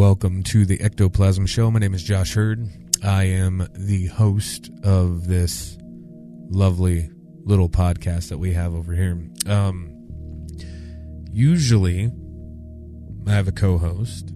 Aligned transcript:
Welcome 0.00 0.44
to 0.44 0.64
the 0.64 0.80
Ectoplasm 0.80 1.44
Show. 1.44 1.70
My 1.70 1.78
name 1.78 1.92
is 1.92 2.02
Josh 2.02 2.32
Hurd. 2.32 2.66
I 3.04 3.24
am 3.24 3.68
the 3.74 4.06
host 4.06 4.70
of 4.82 5.26
this 5.26 5.76
lovely 6.48 7.10
little 7.44 7.68
podcast 7.68 8.30
that 8.30 8.38
we 8.38 8.54
have 8.54 8.74
over 8.74 8.94
here. 8.94 9.22
Um, 9.46 10.46
usually, 11.30 12.10
I 13.26 13.30
have 13.30 13.46
a 13.46 13.52
co 13.52 13.76
host, 13.76 14.32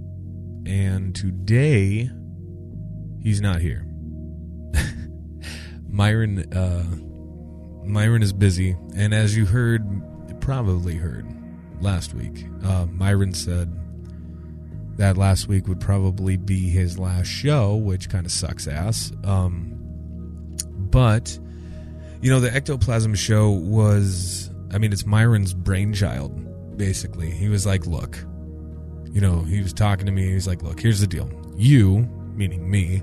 and 0.67 1.17
today 1.17 2.11
he's 3.23 3.41
not 3.41 3.63
here. 3.63 3.87
Myron, 5.89 6.41
uh, 6.53 7.87
Myron 7.87 8.23
is 8.23 8.35
busy, 8.35 8.77
and 8.95 9.15
as 9.15 9.35
you 9.35 9.47
heard, 9.47 9.83
probably 10.43 10.97
heard 10.97 11.27
last 11.81 12.13
week, 12.13 12.45
uh, 12.65 12.85
Myron 12.85 13.33
said 13.33 13.75
that 14.97 15.17
last 15.17 15.49
week 15.49 15.67
would 15.69 15.81
probably 15.81 16.37
be 16.37 16.71
his 16.71 16.99
last 16.99 17.27
show, 17.27 17.75
which 17.75 18.09
kind 18.09 18.27
of 18.27 18.33
sucks 18.33 18.67
ass. 18.67 19.13
Um, 19.25 19.73
but 20.91 21.39
you 22.25 22.31
know, 22.31 22.41
the 22.41 22.53
ectoplasm 22.55 23.15
show 23.15 23.51
was, 23.51 24.51
I 24.73 24.79
mean, 24.79 24.93
it's 24.95 25.05
Myron's 25.05 25.53
brainchild. 25.53 26.79
Basically, 26.79 27.31
he 27.31 27.49
was 27.51 27.67
like, 27.67 27.87
"Look, 27.87 28.19
you 29.13 29.21
know," 29.21 29.43
he 29.43 29.61
was 29.61 29.73
talking 29.75 30.07
to 30.07 30.13
me. 30.13 30.29
He 30.29 30.35
was 30.35 30.47
like, 30.47 30.63
"Look, 30.63 30.81
here's 30.81 31.01
the 31.01 31.07
deal. 31.07 31.31
You, 31.55 32.09
meaning 32.35 32.71
me, 32.71 33.03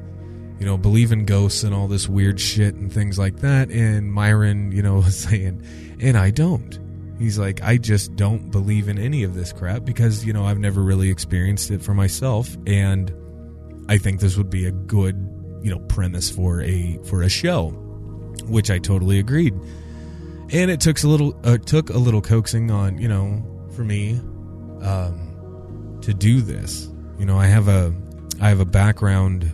you 0.59 0.65
know, 0.65 0.75
believe 0.75 1.11
in 1.11 1.25
ghosts 1.25 1.63
and 1.63 1.73
all 1.73 1.87
this 1.87 2.09
weird 2.09 2.39
shit 2.39 2.73
and 2.73 2.91
things 2.91 3.19
like 3.19 3.37
that." 3.37 3.69
And 3.69 4.11
Myron, 4.11 4.71
you 4.71 4.81
know, 4.81 4.95
was 5.05 5.15
saying, 5.15 5.61
"And 5.99 6.17
I 6.17 6.31
don't." 6.31 6.79
He's 7.21 7.37
like, 7.37 7.61
I 7.61 7.77
just 7.77 8.15
don't 8.15 8.51
believe 8.51 8.87
in 8.87 8.97
any 8.97 9.23
of 9.23 9.33
this 9.33 9.53
crap 9.53 9.85
because, 9.85 10.25
you 10.25 10.33
know, 10.33 10.45
I've 10.45 10.59
never 10.59 10.81
really 10.81 11.09
experienced 11.09 11.71
it 11.71 11.81
for 11.81 11.93
myself. 11.93 12.57
And 12.65 13.13
I 13.87 13.97
think 13.97 14.19
this 14.19 14.37
would 14.37 14.49
be 14.49 14.65
a 14.65 14.71
good, 14.71 15.15
you 15.61 15.69
know, 15.69 15.79
premise 15.79 16.29
for 16.29 16.61
a, 16.61 16.99
for 17.05 17.21
a 17.21 17.29
show, 17.29 17.69
which 18.47 18.71
I 18.71 18.79
totally 18.79 19.19
agreed. 19.19 19.53
And 20.51 20.69
it 20.69 20.81
took 20.81 21.01
a 21.03 21.07
little, 21.07 21.39
uh, 21.43 21.57
took 21.57 21.89
a 21.89 21.97
little 21.97 22.21
coaxing 22.21 22.71
on, 22.71 22.97
you 22.97 23.07
know, 23.07 23.43
for 23.75 23.83
me, 23.83 24.19
um, 24.81 25.97
to 26.01 26.13
do 26.13 26.41
this. 26.41 26.89
You 27.19 27.25
know, 27.25 27.37
I 27.37 27.45
have 27.45 27.67
a, 27.67 27.93
I 28.41 28.49
have 28.49 28.59
a 28.59 28.65
background, 28.65 29.51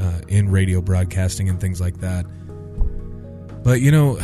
uh, 0.00 0.20
in 0.28 0.50
radio 0.50 0.80
broadcasting 0.80 1.48
and 1.48 1.60
things 1.60 1.80
like 1.80 1.98
that. 1.98 2.24
But, 3.62 3.80
you 3.80 3.90
know, 3.90 4.18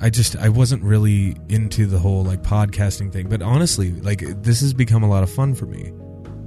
I 0.00 0.10
just 0.10 0.36
I 0.36 0.48
wasn't 0.48 0.82
really 0.82 1.36
into 1.48 1.86
the 1.86 1.98
whole 1.98 2.22
like 2.24 2.42
podcasting 2.42 3.12
thing, 3.12 3.28
but 3.28 3.42
honestly, 3.42 3.92
like 3.92 4.20
this 4.42 4.60
has 4.60 4.72
become 4.72 5.02
a 5.02 5.08
lot 5.08 5.22
of 5.22 5.30
fun 5.30 5.54
for 5.54 5.66
me, 5.66 5.86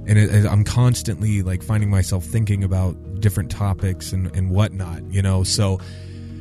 and 0.06 0.18
it, 0.18 0.34
it- 0.34 0.46
I'm 0.46 0.64
constantly 0.64 1.42
like 1.42 1.62
finding 1.62 1.90
myself 1.90 2.24
thinking 2.24 2.64
about 2.64 3.20
different 3.20 3.50
topics 3.50 4.12
and 4.12 4.34
and 4.34 4.50
whatnot, 4.50 5.02
you 5.12 5.20
know. 5.22 5.42
So, 5.44 5.80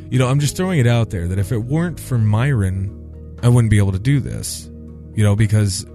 you 0.09 0.19
know, 0.19 0.27
I'm 0.27 0.39
just 0.39 0.55
throwing 0.55 0.79
it 0.79 0.87
out 0.87 1.09
there 1.09 1.27
that 1.27 1.37
if 1.39 1.51
it 1.51 1.57
weren't 1.59 1.99
for 1.99 2.17
Myron, 2.17 3.37
I 3.43 3.49
wouldn't 3.49 3.71
be 3.71 3.77
able 3.77 3.91
to 3.91 3.99
do 3.99 4.19
this, 4.21 4.69
you 5.13 5.23
know, 5.23 5.35
because 5.35 5.85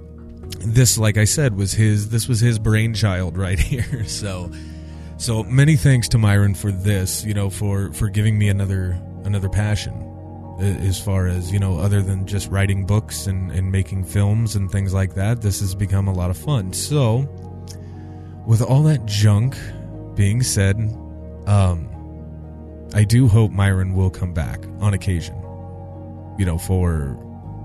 this, 0.61 0.99
like 0.99 1.17
I 1.17 1.25
said, 1.25 1.57
was 1.57 1.73
his 1.73 2.11
this 2.11 2.29
was 2.29 2.41
his 2.41 2.59
brainchild 2.59 3.39
right 3.39 3.59
here. 3.59 4.05
So, 4.07 4.51
so 5.17 5.43
many 5.45 5.77
thanks 5.77 6.09
to 6.11 6.19
Myron 6.19 6.55
for 6.55 6.71
this, 6.71 7.25
you 7.25 7.33
know, 7.33 7.49
for 7.49 7.91
for 7.95 8.11
giving 8.11 8.39
me 8.39 8.49
another 8.51 9.01
another 9.25 9.49
passion 9.49 10.03
as 10.59 11.01
far 11.01 11.27
as 11.27 11.53
you 11.53 11.59
know 11.59 11.79
other 11.79 12.03
than 12.03 12.27
just 12.27 12.51
writing 12.51 12.87
books 12.87 13.27
and, 13.27 13.51
and 13.53 13.71
making 13.71 14.05
films 14.05 14.57
and 14.57 14.71
things 14.71 14.95
like 14.95 15.15
that 15.15 15.43
this 15.43 15.61
has 15.61 15.75
become 15.75 16.09
a 16.09 16.13
lot 16.13 16.31
of 16.31 16.37
fun. 16.37 16.73
So 16.73 17.29
with 18.47 18.63
all 18.63 18.83
that 18.85 19.05
junk 19.07 19.57
being 20.15 20.43
said 20.43 20.77
um 21.47 21.89
i 22.95 23.05
do 23.05 23.29
hope 23.29 23.51
myron 23.51 23.93
will 23.93 24.09
come 24.09 24.33
back 24.33 24.65
on 24.81 24.95
occasion 24.95 25.35
you 26.39 26.47
know 26.47 26.57
for 26.57 27.19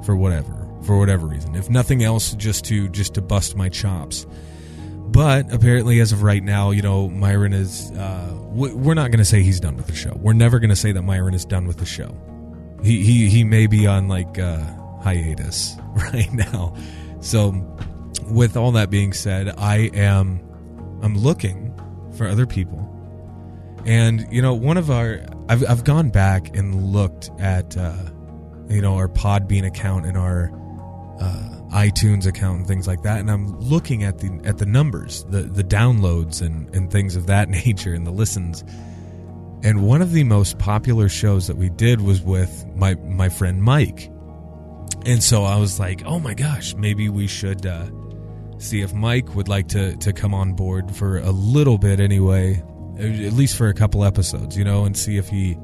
for 0.04 0.16
whatever 0.16 0.62
for 0.84 0.98
whatever 0.98 1.28
reason. 1.28 1.56
If 1.56 1.70
nothing 1.70 2.04
else 2.04 2.34
just 2.34 2.66
to 2.66 2.90
just 2.90 3.14
to 3.16 3.22
bust 3.22 3.56
my 3.56 3.70
chops. 3.70 4.26
But 5.12 5.52
apparently 5.54 6.00
as 6.00 6.12
of 6.12 6.24
right 6.24 6.44
now 6.44 6.72
you 6.72 6.82
know 6.82 7.10
myron 7.10 7.54
is 7.54 7.92
uh 7.92 8.36
we're 8.50 8.94
not 8.94 9.12
going 9.12 9.20
to 9.20 9.26
say 9.26 9.44
he's 9.44 9.60
done 9.60 9.78
with 9.78 9.88
the 9.88 9.96
show. 9.96 10.14
We're 10.20 10.34
never 10.34 10.60
going 10.60 10.70
to 10.70 10.76
say 10.76 10.92
that 10.92 11.02
myron 11.04 11.34
is 11.34 11.46
done 11.46 11.68
with 11.68 11.78
the 11.78 11.86
show 11.86 12.18
he 12.84 13.04
he 13.04 13.30
he 13.30 13.44
may 13.44 13.68
be 13.68 13.88
on 13.88 14.08
like 14.08 14.40
uh, 14.40 14.64
hiatus 15.02 15.76
right 16.14 16.32
now. 16.34 16.76
So, 17.22 17.52
with 18.30 18.58
all 18.58 18.72
that 18.74 18.90
being 18.90 19.14
said, 19.14 19.54
I 19.58 19.90
am 19.94 20.42
I'm 21.02 21.18
looking 21.18 21.74
for 22.18 22.28
other 22.28 22.46
people, 22.46 22.88
and 23.86 24.28
you 24.32 24.42
know, 24.42 24.54
one 24.54 24.78
of 24.78 24.90
our 24.90 25.24
I've 25.50 25.68
I've 25.70 25.84
gone 25.84 26.10
back 26.10 26.56
and 26.56 26.92
looked 26.92 27.30
at 27.40 27.78
uh, 27.78 27.96
you 28.68 28.82
know 28.82 28.96
our 28.96 29.08
Podbean 29.08 29.66
account 29.66 30.06
and 30.06 30.18
our 30.18 30.52
uh, 31.20 31.62
iTunes 31.74 32.26
account 32.26 32.60
and 32.60 32.68
things 32.68 32.88
like 32.88 33.04
that, 33.04 33.20
and 33.20 33.30
I'm 33.30 33.60
looking 33.60 34.04
at 34.04 34.20
the 34.20 34.40
at 34.44 34.58
the 34.58 34.66
numbers, 34.66 35.24
the 35.26 35.44
the 35.44 35.64
downloads 35.64 36.42
and 36.42 36.74
and 36.76 36.92
things 36.92 37.16
of 37.16 37.28
that 37.28 37.50
nature, 37.66 37.94
and 37.94 38.06
the 38.06 38.12
listens. 38.12 38.64
And 39.64 39.86
one 39.86 40.02
of 40.02 40.12
the 40.12 40.24
most 40.24 40.58
popular 40.58 41.08
shows 41.08 41.48
that 41.48 41.58
we 41.58 41.70
did 41.70 42.02
was 42.02 42.22
with 42.22 42.66
my 42.76 42.96
my 42.96 43.30
friend 43.30 43.62
Mike. 43.62 44.12
And 45.06 45.22
so 45.22 45.44
I 45.44 45.58
was 45.58 45.80
like, 45.80 46.04
"Oh 46.06 46.20
my 46.20 46.34
gosh, 46.34 46.76
maybe 46.76 47.10
we 47.10 47.28
should 47.28 47.66
uh, 47.66 47.88
see 48.58 48.82
if 48.82 48.94
Mike 48.94 49.36
would 49.36 49.48
like 49.48 49.68
to 49.70 49.96
to 49.98 50.14
come 50.14 50.34
on 50.34 50.54
board 50.54 50.96
for 50.96 51.20
a 51.20 51.32
little 51.32 51.78
bit 51.78 52.00
anyway, 52.00 52.64
at 52.98 53.34
least 53.34 53.56
for 53.56 53.68
a 53.68 53.74
couple 53.74 54.04
episodes, 54.04 54.58
you 54.58 54.64
know, 54.64 54.86
and 54.86 54.98
see 54.98 55.18
if 55.18 55.30
he 55.30 55.58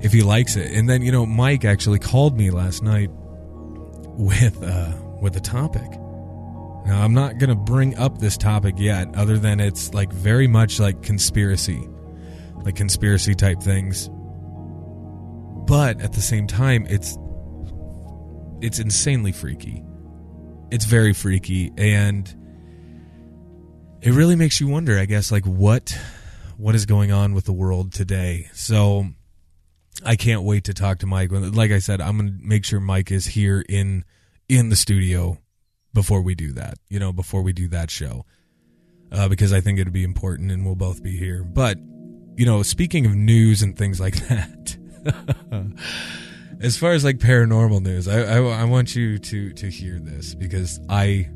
if 0.00 0.12
he 0.12 0.22
likes 0.22 0.56
it." 0.56 0.72
And 0.72 0.88
then, 0.88 1.02
you 1.02 1.12
know, 1.12 1.24
Mike 1.24 1.64
actually 1.64 2.00
called 2.00 2.36
me 2.36 2.50
last 2.50 2.82
night 2.82 3.10
with 4.16 4.60
uh 4.62 4.92
with 5.20 5.36
a 5.36 5.40
topic. 5.40 5.88
Now, 6.86 7.04
I'm 7.04 7.12
not 7.12 7.38
going 7.38 7.50
to 7.50 7.56
bring 7.56 7.98
up 7.98 8.18
this 8.18 8.38
topic 8.38 8.76
yet 8.78 9.14
other 9.14 9.36
than 9.36 9.60
it's 9.60 9.92
like 9.92 10.10
very 10.10 10.46
much 10.46 10.80
like 10.80 11.02
conspiracy 11.02 11.86
like 12.68 12.76
conspiracy 12.76 13.34
type 13.34 13.62
things. 13.62 14.10
But 15.66 16.02
at 16.02 16.12
the 16.12 16.20
same 16.20 16.46
time, 16.46 16.86
it's 16.90 17.16
it's 18.60 18.78
insanely 18.78 19.32
freaky. 19.32 19.82
It's 20.70 20.84
very 20.84 21.14
freaky 21.14 21.72
and 21.78 22.28
it 24.02 24.12
really 24.12 24.36
makes 24.36 24.60
you 24.60 24.68
wonder, 24.68 24.98
I 24.98 25.06
guess, 25.06 25.32
like 25.32 25.46
what 25.46 25.98
what 26.58 26.74
is 26.74 26.84
going 26.84 27.10
on 27.10 27.32
with 27.32 27.46
the 27.46 27.54
world 27.54 27.90
today. 27.94 28.50
So 28.52 29.06
I 30.04 30.16
can't 30.16 30.42
wait 30.42 30.64
to 30.64 30.74
talk 30.74 30.98
to 30.98 31.06
Mike. 31.06 31.30
Like 31.32 31.70
I 31.70 31.78
said, 31.78 32.02
I'm 32.02 32.18
going 32.18 32.38
to 32.38 32.46
make 32.46 32.66
sure 32.66 32.80
Mike 32.80 33.10
is 33.10 33.24
here 33.24 33.64
in 33.66 34.04
in 34.46 34.68
the 34.68 34.76
studio 34.76 35.38
before 35.94 36.20
we 36.20 36.34
do 36.34 36.52
that. 36.52 36.74
You 36.90 37.00
know, 37.00 37.14
before 37.14 37.40
we 37.40 37.54
do 37.54 37.66
that 37.68 37.90
show. 37.90 38.26
Uh, 39.10 39.26
because 39.26 39.54
I 39.54 39.62
think 39.62 39.78
it'd 39.78 39.90
be 39.90 40.04
important 40.04 40.52
and 40.52 40.66
we'll 40.66 40.74
both 40.74 41.02
be 41.02 41.16
here. 41.16 41.42
But 41.42 41.78
you 42.38 42.46
know, 42.46 42.62
speaking 42.62 43.04
of 43.04 43.16
news 43.16 43.62
and 43.62 43.76
things 43.76 43.98
like 43.98 44.14
that, 44.28 44.76
as 46.60 46.76
far 46.78 46.92
as 46.92 47.04
like 47.04 47.18
paranormal 47.18 47.82
news, 47.82 48.06
I, 48.06 48.36
I, 48.36 48.60
I 48.60 48.64
want 48.64 48.94
you 48.94 49.18
to 49.18 49.52
to 49.54 49.68
hear 49.68 49.98
this 49.98 50.36
because 50.36 50.78
I 50.88 51.28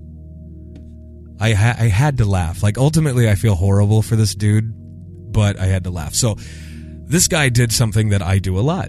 I 1.40 1.54
ha- 1.54 1.76
I 1.76 1.88
had 1.88 2.18
to 2.18 2.24
laugh. 2.24 2.62
Like 2.62 2.78
ultimately, 2.78 3.28
I 3.28 3.34
feel 3.34 3.56
horrible 3.56 4.02
for 4.02 4.14
this 4.14 4.36
dude, 4.36 4.72
but 5.32 5.58
I 5.58 5.66
had 5.66 5.82
to 5.84 5.90
laugh. 5.90 6.14
So 6.14 6.36
this 6.38 7.26
guy 7.26 7.48
did 7.48 7.72
something 7.72 8.10
that 8.10 8.22
I 8.22 8.38
do 8.38 8.56
a 8.56 8.62
lot. 8.62 8.88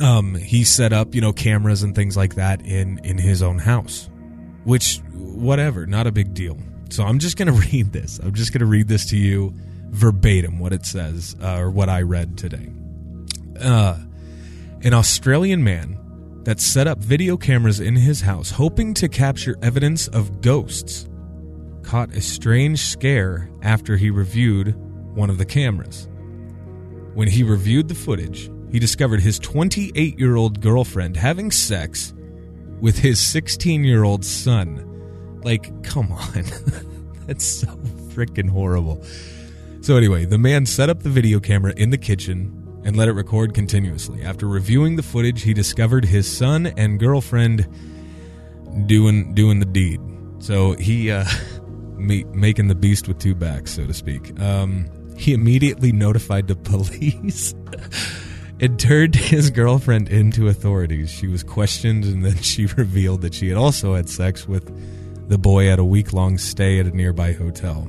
Um, 0.00 0.34
he 0.34 0.64
set 0.64 0.94
up 0.94 1.14
you 1.14 1.20
know 1.20 1.34
cameras 1.34 1.82
and 1.82 1.94
things 1.94 2.16
like 2.16 2.36
that 2.36 2.62
in 2.64 3.00
in 3.04 3.18
his 3.18 3.42
own 3.42 3.58
house. 3.58 4.08
which, 4.64 5.00
whatever, 5.12 5.84
not 5.86 6.06
a 6.06 6.12
big 6.12 6.32
deal. 6.32 6.56
So 6.88 7.04
I'm 7.04 7.18
just 7.18 7.36
to 7.36 7.52
read 7.72 7.92
this. 7.92 8.18
I'm 8.18 8.32
just 8.32 8.52
to 8.54 8.64
read 8.64 8.88
this 8.88 9.10
to 9.10 9.16
you 9.18 9.52
verbatim, 9.90 10.58
what 10.58 10.72
it 10.72 10.84
says, 10.84 11.36
uh, 11.42 11.58
or 11.58 11.70
what 11.70 11.88
I 11.88 12.02
read 12.02 12.36
today. 12.36 12.70
Uh, 13.60 13.98
an 14.82 14.94
Australian 14.94 15.64
man 15.64 15.98
that 16.44 16.60
set 16.60 16.86
up 16.86 16.98
video 16.98 17.36
cameras 17.36 17.80
in 17.80 17.96
his 17.96 18.20
house 18.20 18.50
hoping 18.50 18.94
to 18.94 19.08
capture 19.08 19.56
evidence 19.62 20.08
of 20.08 20.40
ghosts 20.40 21.08
caught 21.82 22.10
a 22.14 22.20
strange 22.20 22.80
scare 22.80 23.50
after 23.62 23.96
he 23.96 24.10
reviewed 24.10 24.74
one 25.14 25.30
of 25.30 25.38
the 25.38 25.44
cameras. 25.44 26.08
When 27.14 27.28
he 27.28 27.42
reviewed 27.42 27.88
the 27.88 27.94
footage, 27.94 28.50
he 28.70 28.78
discovered 28.78 29.20
his 29.20 29.38
28 29.38 30.18
year 30.18 30.36
old 30.36 30.60
girlfriend 30.60 31.16
having 31.16 31.50
sex 31.50 32.14
with 32.80 32.98
his 32.98 33.18
16 33.18 33.84
year 33.84 34.04
old 34.04 34.24
son. 34.24 35.40
Like, 35.42 35.82
come 35.82 36.12
on. 36.12 36.44
That's 37.26 37.44
so 37.44 37.66
freaking 38.14 38.48
horrible. 38.48 39.04
So, 39.80 39.96
anyway, 39.96 40.24
the 40.24 40.38
man 40.38 40.66
set 40.66 40.90
up 40.90 41.02
the 41.02 41.08
video 41.08 41.40
camera 41.40 41.72
in 41.76 41.90
the 41.90 41.98
kitchen 41.98 42.80
and 42.84 42.96
let 42.96 43.08
it 43.08 43.12
record 43.12 43.54
continuously. 43.54 44.22
After 44.22 44.46
reviewing 44.46 44.96
the 44.96 45.02
footage, 45.02 45.42
he 45.42 45.54
discovered 45.54 46.04
his 46.04 46.30
son 46.30 46.66
and 46.66 46.98
girlfriend 46.98 47.66
doing 48.86 49.34
doing 49.34 49.60
the 49.60 49.66
deed. 49.66 50.00
So 50.38 50.72
he 50.72 51.10
uh, 51.10 51.24
making 51.96 52.68
the 52.68 52.74
beast 52.74 53.08
with 53.08 53.18
two 53.18 53.34
backs, 53.34 53.74
so 53.74 53.86
to 53.86 53.94
speak. 53.94 54.38
Um, 54.40 54.88
he 55.16 55.32
immediately 55.32 55.92
notified 55.92 56.46
the 56.48 56.56
police 56.56 57.54
and 58.60 58.78
turned 58.78 59.14
his 59.14 59.50
girlfriend 59.50 60.08
into 60.08 60.48
authorities. 60.48 61.10
She 61.10 61.26
was 61.26 61.42
questioned, 61.42 62.04
and 62.04 62.24
then 62.24 62.36
she 62.36 62.66
revealed 62.66 63.22
that 63.22 63.34
she 63.34 63.48
had 63.48 63.58
also 63.58 63.94
had 63.94 64.08
sex 64.08 64.46
with 64.46 64.66
the 65.28 65.38
boy 65.38 65.68
at 65.68 65.78
a 65.78 65.84
week 65.84 66.12
long 66.12 66.38
stay 66.38 66.78
at 66.78 66.86
a 66.86 66.90
nearby 66.90 67.32
hotel. 67.32 67.86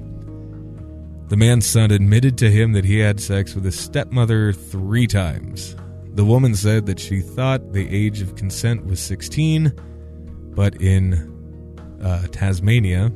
The 1.29 1.37
man's 1.37 1.67
son 1.67 1.91
admitted 1.91 2.39
to 2.39 2.49
him 2.49 2.73
that 2.73 2.85
he 2.85 2.97
had 2.97 3.19
sex 3.19 3.53
with 3.53 3.63
his 3.63 3.79
stepmother 3.79 4.51
three 4.51 5.05
times. 5.05 5.75
The 6.15 6.25
woman 6.25 6.55
said 6.55 6.87
that 6.87 6.99
she 6.99 7.21
thought 7.21 7.71
the 7.71 7.87
age 7.87 8.21
of 8.21 8.35
consent 8.35 8.85
was 8.87 8.99
16, 8.99 9.71
but 10.55 10.81
in 10.81 11.13
uh, 12.03 12.25
Tasmania, 12.31 13.11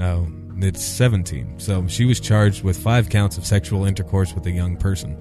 oh, 0.00 0.28
it's 0.58 0.84
17. 0.84 1.58
So 1.58 1.86
she 1.88 2.04
was 2.04 2.20
charged 2.20 2.62
with 2.62 2.78
five 2.78 3.08
counts 3.08 3.36
of 3.36 3.44
sexual 3.44 3.84
intercourse 3.84 4.32
with 4.32 4.46
a 4.46 4.52
young 4.52 4.76
person. 4.76 5.16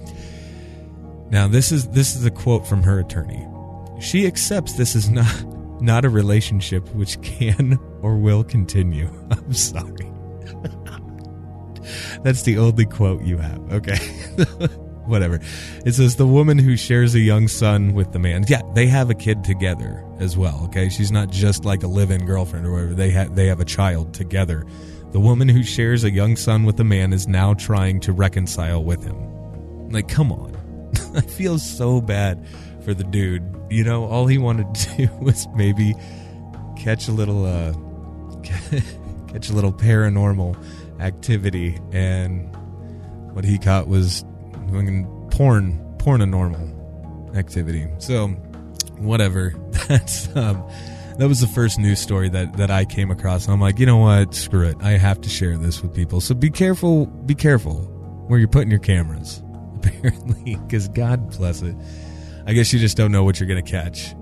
Now, 1.32 1.48
this 1.48 1.72
is 1.72 1.88
this 1.90 2.16
is 2.16 2.24
a 2.24 2.32
quote 2.32 2.68
from 2.68 2.84
her 2.84 3.00
attorney. 3.00 3.46
She 4.00 4.28
accepts 4.28 4.74
this 4.74 4.96
is 4.96 5.10
not 5.10 5.82
not 5.82 6.06
a 6.06 6.10
relationship 6.10 6.88
which 6.94 7.20
can 7.22 7.80
or 8.04 8.16
will 8.16 8.44
continue. 8.44 9.10
I'm 9.32 9.54
sorry. 9.54 10.12
That's 12.24 12.44
the 12.44 12.58
only 12.58 12.86
quote 12.86 13.24
you 13.24 13.38
have. 13.38 13.74
Okay. 13.74 13.98
Whatever. 15.06 15.40
It 15.86 15.94
says 15.94 16.16
the 16.16 16.26
woman 16.26 16.58
who 16.58 16.76
shares 16.76 17.14
a 17.14 17.20
young 17.20 17.48
son 17.48 17.94
with 17.94 18.12
the 18.12 18.20
man. 18.20 18.46
Yeah, 18.48 18.62
they 18.74 18.88
have 18.88 19.10
a 19.10 19.14
kid 19.14 19.44
together 19.44 20.04
as 20.20 20.36
well. 20.36 20.62
Okay. 20.66 20.90
She's 20.90 21.12
not 21.12 21.30
just 21.30 21.64
like 21.64 21.84
a 21.84 21.88
live-in 21.88 22.26
girlfriend 22.26 22.66
or 22.66 22.72
whatever. 22.72 22.94
They 22.96 23.12
have 23.12 23.36
they 23.36 23.46
have 23.48 23.60
a 23.60 23.66
child 23.66 24.14
together. 24.14 24.66
The 25.12 25.20
woman 25.20 25.48
who 25.48 25.64
shares 25.64 26.04
a 26.04 26.12
young 26.12 26.36
son 26.36 26.66
with 26.66 26.78
the 26.78 26.84
man 26.84 27.14
is 27.14 27.28
now 27.28 27.54
trying 27.54 28.00
to 28.02 28.12
reconcile 28.12 28.84
with 28.84 29.04
him. 29.04 29.90
Like, 29.90 30.08
come 30.08 30.32
on. 30.32 30.56
I 31.16 31.22
feel 31.22 31.58
so 31.60 32.02
bad 32.02 32.46
for 32.84 32.94
the 32.94 33.04
dude. 33.04 33.44
You 33.70 33.84
know, 33.84 34.06
all 34.06 34.28
he 34.28 34.38
wanted 34.38 34.74
to 34.76 34.98
do 35.08 35.10
was 35.22 35.48
maybe 35.56 35.96
catch 36.78 37.08
a 37.08 37.12
little 37.12 37.46
uh 37.46 37.74
catch 39.28 39.50
a 39.50 39.54
little 39.54 39.74
paranormal 39.74 40.56
activity, 41.00 41.80
and 41.92 42.56
what 43.34 43.46
he 43.46 43.58
caught 43.58 43.88
was 43.88 44.24
porn, 45.32 45.96
porn 46.00 46.22
a 46.22 46.26
normal 46.26 47.32
activity. 47.36 47.88
So, 48.00 48.30
whatever. 48.98 49.54
That's 49.88 50.34
um, 50.36 50.64
that 51.18 51.28
was 51.28 51.40
the 51.40 51.48
first 51.48 51.80
news 51.80 52.00
story 52.00 52.30
that 52.30 52.58
that 52.58 52.70
I 52.70 52.86
came 52.86 53.12
across. 53.12 53.48
I'm 53.48 53.62
like, 53.62 53.80
you 53.80 53.86
know 53.86 53.98
what? 53.98 54.34
Screw 54.34 54.68
it. 54.68 54.78
I 54.82 54.92
have 54.92 55.22
to 55.22 55.30
share 55.30 55.58
this 55.58 55.82
with 55.82 55.94
people. 55.94 56.22
So 56.22 56.36
be 56.36 56.50
careful. 56.50 57.06
Be 57.06 57.36
careful 57.36 57.76
where 58.28 58.40
you're 58.40 58.48
putting 58.48 58.70
your 58.70 58.80
cameras. 58.80 59.42
Apparently, 59.76 60.56
because 60.56 60.88
God 60.90 61.38
bless 61.38 61.62
it. 61.62 61.76
I 62.48 62.54
guess 62.54 62.74
you 62.74 62.80
just 62.80 62.98
don't 62.98 63.12
know 63.12 63.24
what 63.24 63.40
you're 63.40 63.48
gonna 63.48 63.62
catch. 63.62 64.14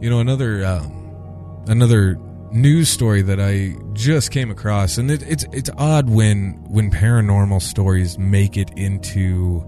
You 0.00 0.10
know, 0.10 0.20
another 0.20 0.64
um, 0.64 1.64
another 1.68 2.18
news 2.52 2.88
story 2.88 3.22
that 3.22 3.40
I 3.40 3.76
just 3.92 4.30
came 4.30 4.50
across, 4.50 4.98
and 4.98 5.10
it, 5.10 5.22
it's 5.22 5.44
it's 5.52 5.70
odd 5.76 6.08
when 6.08 6.64
when 6.68 6.90
paranormal 6.90 7.62
stories 7.62 8.18
make 8.18 8.56
it 8.56 8.70
into 8.76 9.62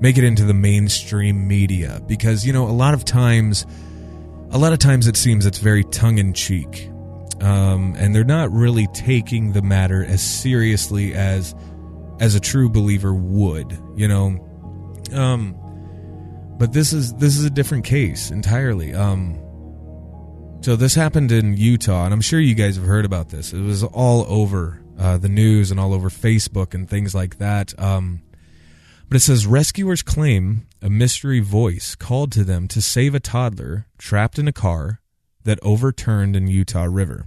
make 0.00 0.18
it 0.18 0.24
into 0.24 0.44
the 0.44 0.54
mainstream 0.54 1.46
media 1.46 2.00
because 2.06 2.46
you 2.46 2.52
know 2.52 2.66
a 2.68 2.72
lot 2.72 2.94
of 2.94 3.04
times 3.04 3.66
a 4.50 4.58
lot 4.58 4.72
of 4.72 4.78
times 4.78 5.06
it 5.06 5.16
seems 5.16 5.46
it's 5.46 5.58
very 5.58 5.84
tongue 5.84 6.18
in 6.18 6.32
cheek, 6.32 6.90
um, 7.40 7.94
and 7.98 8.14
they're 8.14 8.24
not 8.24 8.50
really 8.52 8.86
taking 8.94 9.52
the 9.52 9.62
matter 9.62 10.04
as 10.04 10.22
seriously 10.22 11.14
as 11.14 11.54
as 12.20 12.34
a 12.34 12.40
true 12.40 12.68
believer 12.68 13.12
would, 13.12 13.76
you 13.96 14.08
know. 14.08 14.38
Um, 15.12 15.56
but 16.58 16.72
this 16.72 16.92
is 16.92 17.14
this 17.14 17.36
is 17.36 17.44
a 17.44 17.50
different 17.50 17.84
case 17.84 18.30
entirely. 18.30 18.94
Um, 18.94 19.40
so 20.64 20.76
this 20.76 20.94
happened 20.94 21.30
in 21.30 21.58
Utah, 21.58 22.06
and 22.06 22.14
I'm 22.14 22.22
sure 22.22 22.40
you 22.40 22.54
guys 22.54 22.76
have 22.76 22.86
heard 22.86 23.04
about 23.04 23.28
this. 23.28 23.52
It 23.52 23.60
was 23.60 23.84
all 23.84 24.24
over 24.30 24.80
uh, 24.98 25.18
the 25.18 25.28
news 25.28 25.70
and 25.70 25.78
all 25.78 25.92
over 25.92 26.08
Facebook 26.08 26.72
and 26.72 26.88
things 26.88 27.14
like 27.14 27.36
that. 27.36 27.78
Um, 27.78 28.22
but 29.06 29.16
it 29.16 29.20
says 29.20 29.46
rescuers 29.46 30.00
claim 30.00 30.66
a 30.80 30.88
mystery 30.88 31.40
voice 31.40 31.94
called 31.94 32.32
to 32.32 32.44
them 32.44 32.66
to 32.68 32.80
save 32.80 33.14
a 33.14 33.20
toddler 33.20 33.88
trapped 33.98 34.38
in 34.38 34.48
a 34.48 34.52
car 34.52 35.02
that 35.44 35.58
overturned 35.60 36.34
in 36.34 36.46
Utah 36.46 36.86
River. 36.90 37.26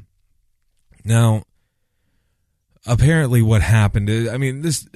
Now, 1.06 1.44
apparently, 2.88 3.44
what 3.44 3.62
happened 3.62 4.10
is, 4.10 4.30
I 4.30 4.38
mean, 4.38 4.63
this 4.63 4.88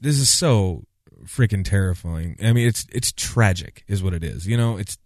this 0.00 0.18
is 0.18 0.30
so 0.30 0.84
freaking 1.26 1.66
terrifying. 1.66 2.38
I 2.42 2.54
mean, 2.54 2.66
it's 2.66 2.86
it's 2.90 3.12
tragic, 3.12 3.84
is 3.88 4.02
what 4.02 4.14
it 4.14 4.24
is. 4.24 4.46
You 4.46 4.56
know, 4.56 4.78
it's 4.78 4.96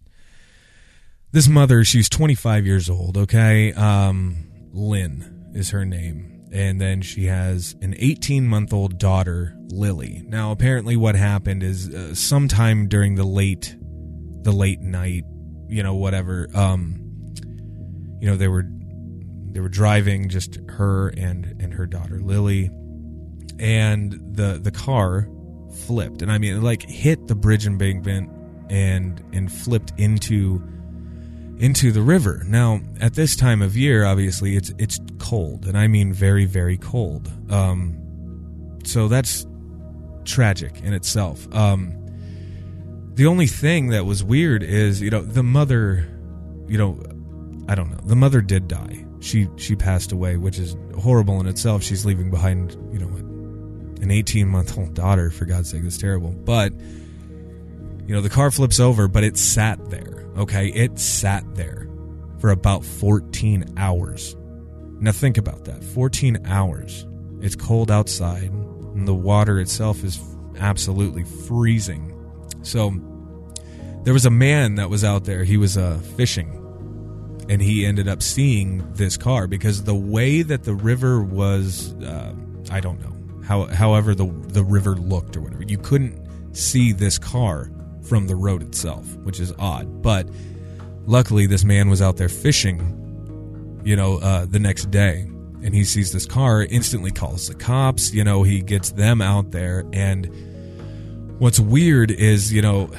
this 1.32 1.48
mother, 1.48 1.84
she's 1.84 2.08
25 2.08 2.66
years 2.66 2.88
old, 2.88 3.16
okay? 3.16 3.72
Um, 3.72 4.48
Lynn 4.72 5.50
is 5.54 5.70
her 5.70 5.84
name. 5.84 6.46
And 6.50 6.80
then 6.80 7.02
she 7.02 7.26
has 7.26 7.76
an 7.82 7.94
18 7.98 8.46
month 8.46 8.72
old 8.72 8.98
daughter, 8.98 9.54
Lily. 9.70 10.22
Now, 10.26 10.50
apparently, 10.50 10.96
what 10.96 11.14
happened 11.14 11.62
is 11.62 11.94
uh, 11.94 12.14
sometime 12.14 12.88
during 12.88 13.16
the 13.16 13.24
late, 13.24 13.76
the 14.42 14.52
late 14.52 14.80
night, 14.80 15.24
you 15.68 15.82
know, 15.82 15.94
whatever. 15.94 16.48
Um, 16.54 17.04
you 18.20 18.30
know, 18.30 18.36
they 18.36 18.48
were 18.48 18.64
they 19.50 19.60
were 19.60 19.68
driving, 19.68 20.30
just 20.30 20.58
her 20.70 21.08
and 21.08 21.44
and 21.60 21.74
her 21.74 21.86
daughter, 21.86 22.18
Lily, 22.18 22.70
and 23.58 24.12
the 24.34 24.58
the 24.62 24.70
car 24.70 25.28
flipped, 25.86 26.22
and 26.22 26.32
I 26.32 26.38
mean, 26.38 26.62
like 26.62 26.82
hit 26.82 27.26
the 27.28 27.34
bridge 27.34 27.66
embankment 27.66 28.30
and 28.70 29.22
and 29.34 29.52
flipped 29.52 29.92
into 29.98 30.62
into 31.58 31.90
the 31.90 32.02
river. 32.02 32.42
Now, 32.46 32.80
at 33.00 33.14
this 33.14 33.34
time 33.34 33.62
of 33.62 33.76
year, 33.76 34.04
obviously 34.04 34.56
it's 34.56 34.72
it's 34.78 34.98
cold, 35.18 35.66
and 35.66 35.76
I 35.76 35.88
mean 35.88 36.12
very 36.12 36.44
very 36.44 36.78
cold. 36.78 37.30
Um, 37.50 38.78
so 38.84 39.08
that's 39.08 39.46
tragic 40.24 40.80
in 40.82 40.94
itself. 40.94 41.52
Um, 41.54 41.94
the 43.14 43.26
only 43.26 43.46
thing 43.46 43.88
that 43.88 44.06
was 44.06 44.22
weird 44.22 44.62
is 44.62 45.00
you 45.00 45.10
know 45.10 45.22
the 45.22 45.42
mother, 45.42 46.08
you 46.68 46.78
know, 46.78 47.00
I 47.68 47.74
don't 47.74 47.90
know. 47.90 48.00
The 48.04 48.16
mother 48.16 48.40
did 48.40 48.68
die. 48.68 49.04
She 49.20 49.48
she 49.56 49.74
passed 49.74 50.12
away, 50.12 50.36
which 50.36 50.58
is 50.58 50.76
horrible 51.00 51.40
in 51.40 51.46
itself. 51.46 51.82
She's 51.82 52.06
leaving 52.06 52.30
behind 52.30 52.72
you 52.92 53.00
know 53.00 53.08
an 54.00 54.10
18 54.12 54.46
month 54.46 54.78
old 54.78 54.94
daughter. 54.94 55.30
For 55.30 55.44
God's 55.44 55.70
sake, 55.70 55.82
it's 55.84 55.98
terrible. 55.98 56.30
But 56.30 56.72
you 56.72 58.14
know 58.14 58.20
the 58.20 58.30
car 58.30 58.52
flips 58.52 58.78
over, 58.78 59.08
but 59.08 59.24
it 59.24 59.36
sat 59.36 59.90
there 59.90 60.17
Okay, 60.38 60.68
it 60.68 61.00
sat 61.00 61.44
there 61.56 61.88
for 62.38 62.50
about 62.50 62.84
14 62.84 63.74
hours. 63.76 64.36
Now 65.00 65.10
think 65.10 65.36
about 65.36 65.64
that 65.64 65.82
14 65.82 66.46
hours. 66.46 67.06
It's 67.40 67.56
cold 67.56 67.90
outside, 67.90 68.52
and 68.52 69.06
the 69.06 69.14
water 69.14 69.58
itself 69.58 70.04
is 70.04 70.20
absolutely 70.60 71.24
freezing. 71.24 72.14
So 72.62 72.92
there 74.04 74.12
was 74.12 74.26
a 74.26 74.30
man 74.30 74.76
that 74.76 74.88
was 74.88 75.02
out 75.02 75.24
there. 75.24 75.42
He 75.42 75.56
was 75.56 75.76
uh, 75.76 75.98
fishing, 76.16 76.54
and 77.48 77.60
he 77.60 77.84
ended 77.84 78.06
up 78.06 78.22
seeing 78.22 78.88
this 78.94 79.16
car 79.16 79.48
because 79.48 79.82
the 79.82 79.94
way 79.94 80.42
that 80.42 80.62
the 80.62 80.74
river 80.74 81.20
was, 81.20 81.94
uh, 81.94 82.32
I 82.70 82.78
don't 82.78 83.00
know, 83.00 83.42
how, 83.44 83.66
however 83.66 84.14
the 84.14 84.26
the 84.26 84.62
river 84.62 84.94
looked 84.94 85.36
or 85.36 85.40
whatever, 85.40 85.64
you 85.64 85.78
couldn't 85.78 86.16
see 86.54 86.92
this 86.92 87.18
car 87.18 87.70
from 88.08 88.26
the 88.26 88.36
road 88.36 88.62
itself, 88.62 89.06
which 89.18 89.40
is 89.40 89.52
odd. 89.58 90.02
But 90.02 90.28
luckily, 91.06 91.46
this 91.46 91.64
man 91.64 91.90
was 91.90 92.00
out 92.00 92.16
there 92.16 92.28
fishing 92.28 92.98
you 93.88 93.96
know, 93.96 94.18
uh, 94.18 94.44
the 94.44 94.58
next 94.58 94.90
day. 94.90 95.26
And 95.62 95.74
he 95.74 95.84
sees 95.84 96.12
this 96.12 96.26
car, 96.26 96.62
instantly 96.62 97.10
calls 97.10 97.48
the 97.48 97.54
cops. 97.54 98.12
You 98.12 98.22
know, 98.22 98.42
he 98.42 98.60
gets 98.60 98.90
them 98.90 99.22
out 99.22 99.50
there. 99.50 99.84
And 99.94 101.36
what's 101.38 101.58
weird 101.58 102.10
is, 102.10 102.52
you 102.52 102.60
know, 102.62 102.90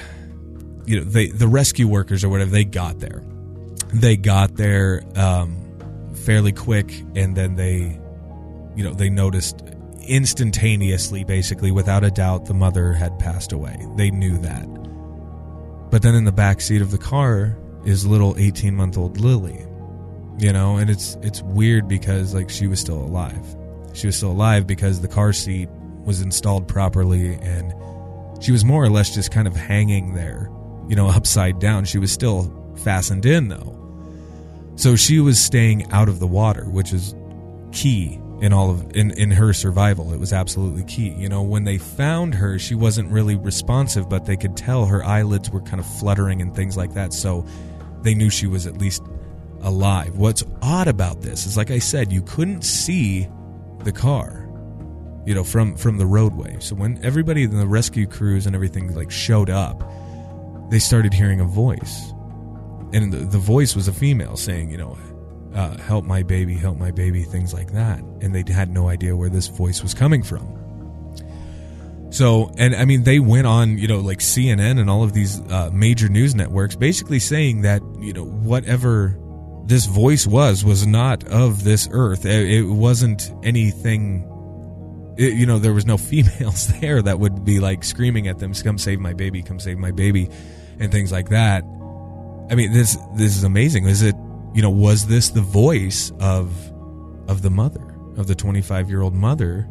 you 0.85 0.99
know, 0.99 1.03
they 1.03 1.27
the 1.27 1.47
rescue 1.47 1.87
workers 1.87 2.23
or 2.23 2.29
whatever 2.29 2.49
they 2.49 2.65
got 2.65 2.99
there. 2.99 3.23
They 3.93 4.17
got 4.17 4.55
there 4.55 5.03
um, 5.15 5.57
fairly 6.25 6.51
quick, 6.51 6.91
and 7.15 7.35
then 7.35 7.55
they, 7.55 7.99
you 8.75 8.83
know, 8.83 8.93
they 8.93 9.09
noticed 9.09 9.61
instantaneously, 10.01 11.23
basically, 11.23 11.69
without 11.69 12.03
a 12.03 12.09
doubt, 12.09 12.45
the 12.45 12.53
mother 12.55 12.93
had 12.93 13.17
passed 13.19 13.51
away. 13.51 13.77
They 13.95 14.09
knew 14.09 14.39
that. 14.39 14.78
But 15.89 16.01
then 16.01 16.15
in 16.15 16.23
the 16.23 16.31
back 16.31 16.61
seat 16.61 16.81
of 16.81 16.91
the 16.91 16.97
car 16.97 17.57
is 17.85 18.05
little 18.05 18.35
18 18.37 18.75
month 18.75 18.97
old 18.97 19.19
Lily, 19.19 19.65
you 20.37 20.53
know, 20.53 20.77
and 20.77 20.89
it's 20.89 21.17
it's 21.21 21.41
weird 21.41 21.87
because 21.87 22.33
like 22.33 22.49
she 22.49 22.67
was 22.67 22.79
still 22.79 22.99
alive. 22.99 23.55
She 23.93 24.07
was 24.07 24.15
still 24.15 24.31
alive 24.31 24.67
because 24.67 25.01
the 25.01 25.07
car 25.07 25.33
seat 25.33 25.69
was 26.05 26.21
installed 26.21 26.67
properly 26.67 27.33
and 27.35 27.73
she 28.41 28.51
was 28.51 28.63
more 28.63 28.83
or 28.83 28.89
less 28.89 29.13
just 29.13 29.31
kind 29.31 29.47
of 29.47 29.55
hanging 29.55 30.13
there, 30.13 30.49
you 30.87 30.95
know, 30.95 31.07
upside 31.09 31.59
down. 31.59 31.85
She 31.85 31.97
was 31.97 32.11
still 32.11 32.53
fastened 32.83 33.25
in 33.25 33.49
though. 33.49 33.75
So 34.75 34.95
she 34.95 35.19
was 35.19 35.41
staying 35.41 35.91
out 35.91 36.07
of 36.07 36.19
the 36.19 36.27
water, 36.27 36.63
which 36.69 36.93
is 36.93 37.13
key 37.71 38.19
in 38.41 38.53
all 38.53 38.69
of 38.69 38.95
in 38.95 39.11
in 39.11 39.31
her 39.31 39.53
survival. 39.53 40.13
It 40.13 40.19
was 40.19 40.33
absolutely 40.33 40.83
key. 40.83 41.09
You 41.09 41.29
know, 41.29 41.41
when 41.41 41.63
they 41.65 41.77
found 41.77 42.35
her, 42.35 42.57
she 42.57 42.75
wasn't 42.75 43.11
really 43.11 43.35
responsive, 43.35 44.09
but 44.09 44.25
they 44.25 44.37
could 44.37 44.55
tell 44.55 44.85
her 44.85 45.03
eyelids 45.03 45.49
were 45.49 45.61
kind 45.61 45.79
of 45.79 45.85
fluttering 45.85 46.41
and 46.41 46.55
things 46.55 46.77
like 46.77 46.93
that. 46.93 47.13
So 47.13 47.45
they 48.01 48.13
knew 48.13 48.29
she 48.29 48.47
was 48.47 48.65
at 48.65 48.77
least 48.77 49.03
alive. 49.61 50.15
What's 50.17 50.43
odd 50.61 50.87
about 50.87 51.21
this 51.21 51.45
is 51.45 51.57
like 51.57 51.71
I 51.71 51.79
said, 51.79 52.11
you 52.11 52.21
couldn't 52.21 52.63
see 52.63 53.27
the 53.83 53.91
car. 53.91 54.45
You 55.25 55.35
know, 55.35 55.43
from 55.43 55.75
from 55.75 55.97
the 55.97 56.05
roadway. 56.05 56.57
So 56.59 56.75
when 56.75 57.03
everybody 57.03 57.43
in 57.43 57.57
the 57.57 57.67
rescue 57.67 58.07
crews 58.07 58.45
and 58.45 58.55
everything 58.55 58.95
like 58.95 59.11
showed 59.11 59.49
up, 59.49 59.83
they 60.69 60.79
started 60.79 61.13
hearing 61.13 61.39
a 61.39 61.45
voice. 61.45 62.13
And 62.93 63.13
the, 63.13 63.17
the 63.17 63.37
voice 63.37 63.75
was 63.75 63.87
a 63.87 63.93
female 63.93 64.37
saying, 64.37 64.71
you 64.71 64.77
know, 64.77 64.97
uh, 65.55 65.77
help 65.77 66.05
my 66.05 66.23
baby, 66.23 66.55
help 66.55 66.77
my 66.77 66.91
baby, 66.91 67.23
things 67.23 67.53
like 67.53 67.71
that. 67.73 67.99
And 68.21 68.33
they 68.33 68.51
had 68.51 68.69
no 68.69 68.89
idea 68.89 69.15
where 69.15 69.29
this 69.29 69.47
voice 69.47 69.81
was 69.81 69.93
coming 69.93 70.23
from. 70.23 70.59
So, 72.11 72.51
and 72.57 72.75
I 72.75 72.85
mean, 72.85 73.03
they 73.03 73.19
went 73.19 73.45
on, 73.45 73.77
you 73.77 73.87
know, 73.87 73.99
like 73.99 74.19
CNN 74.19 74.79
and 74.79 74.89
all 74.89 75.03
of 75.03 75.13
these 75.13 75.39
uh, 75.51 75.69
major 75.71 76.09
news 76.09 76.33
networks 76.33 76.75
basically 76.75 77.19
saying 77.19 77.61
that, 77.61 77.81
you 77.99 78.13
know, 78.13 78.25
whatever 78.25 79.17
this 79.65 79.85
voice 79.85 80.25
was, 80.25 80.65
was 80.65 80.87
not 80.87 81.23
of 81.25 81.63
this 81.63 81.87
earth. 81.91 82.25
It, 82.25 82.63
wasn't 82.63 83.31
anything, 83.43 84.25
it, 85.17 85.33
you 85.33 85.45
know, 85.45 85.59
there 85.59 85.73
was 85.73 85.85
no 85.85 85.97
females 85.97 86.67
there 86.79 87.01
that 87.01 87.19
would 87.19 87.45
be 87.45 87.59
like 87.59 87.83
screaming 87.83 88.27
at 88.27 88.39
them, 88.39 88.53
come 88.53 88.79
save 88.79 88.99
my 88.99 89.13
baby, 89.13 89.43
come 89.43 89.59
save 89.59 89.77
my 89.77 89.91
baby, 89.91 90.29
and 90.79 90.91
things 90.91 91.11
like 91.11 91.29
that. 91.29 91.63
I 92.49 92.55
mean, 92.55 92.73
this, 92.73 92.97
this 93.15 93.37
is 93.37 93.43
amazing. 93.43 93.85
Is 93.87 94.01
it, 94.01 94.15
you 94.53 94.61
know, 94.61 94.69
was 94.69 95.07
this 95.07 95.29
the 95.29 95.41
voice 95.41 96.11
of 96.19 96.51
of 97.27 97.41
the 97.41 97.49
mother 97.49 97.95
of 98.17 98.27
the 98.27 98.35
25 98.35 98.89
year 98.89 99.01
old 99.01 99.13
mother? 99.13 99.67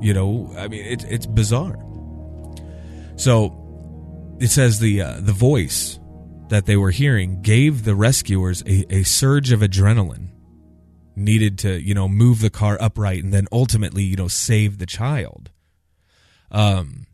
You 0.00 0.14
know, 0.14 0.52
I 0.56 0.68
mean, 0.68 0.84
it's 0.84 1.04
it's 1.04 1.26
bizarre. 1.26 1.78
So 3.16 3.58
it 4.40 4.48
says 4.48 4.80
the 4.80 5.00
uh, 5.00 5.20
the 5.20 5.32
voice 5.32 6.00
that 6.48 6.66
they 6.66 6.76
were 6.76 6.90
hearing 6.90 7.40
gave 7.40 7.84
the 7.84 7.94
rescuers 7.94 8.62
a, 8.66 8.84
a 8.92 9.02
surge 9.04 9.52
of 9.52 9.60
adrenaline 9.60 10.28
needed 11.14 11.58
to 11.58 11.80
you 11.80 11.94
know 11.94 12.08
move 12.08 12.40
the 12.40 12.50
car 12.50 12.76
upright 12.80 13.22
and 13.22 13.32
then 13.32 13.46
ultimately 13.52 14.02
you 14.02 14.16
know 14.16 14.28
save 14.28 14.78
the 14.78 14.86
child 14.86 15.50
um 16.50 17.06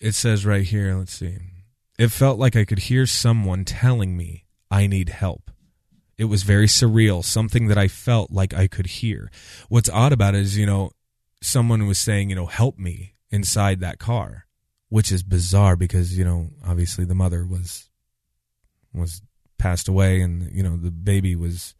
it 0.00 0.12
says 0.12 0.46
right 0.46 0.64
here 0.64 0.94
let's 0.94 1.12
see 1.12 1.38
it 1.98 2.08
felt 2.08 2.38
like 2.38 2.56
i 2.56 2.64
could 2.64 2.80
hear 2.80 3.06
someone 3.06 3.64
telling 3.64 4.16
me 4.16 4.43
I 4.74 4.88
need 4.88 5.08
help. 5.08 5.52
It 6.18 6.24
was 6.24 6.42
very 6.42 6.66
surreal, 6.66 7.22
something 7.22 7.68
that 7.68 7.78
I 7.78 7.86
felt 7.86 8.32
like 8.32 8.52
I 8.52 8.66
could 8.66 8.86
hear. 8.86 9.30
What's 9.68 9.88
odd 9.88 10.12
about 10.12 10.34
it 10.34 10.40
is, 10.40 10.58
you 10.58 10.66
know, 10.66 10.90
someone 11.40 11.86
was 11.86 12.00
saying, 12.00 12.30
you 12.30 12.34
know, 12.34 12.46
help 12.46 12.76
me 12.76 13.14
inside 13.30 13.78
that 13.80 14.00
car, 14.00 14.46
which 14.88 15.12
is 15.12 15.22
bizarre 15.22 15.76
because, 15.76 16.18
you 16.18 16.24
know, 16.24 16.50
obviously 16.66 17.04
the 17.04 17.14
mother 17.14 17.46
was 17.46 17.88
was 18.92 19.22
passed 19.58 19.86
away 19.86 20.20
and, 20.20 20.50
you 20.52 20.62
know, 20.64 20.76
the 20.76 20.90
baby 20.90 21.36
was 21.36 21.76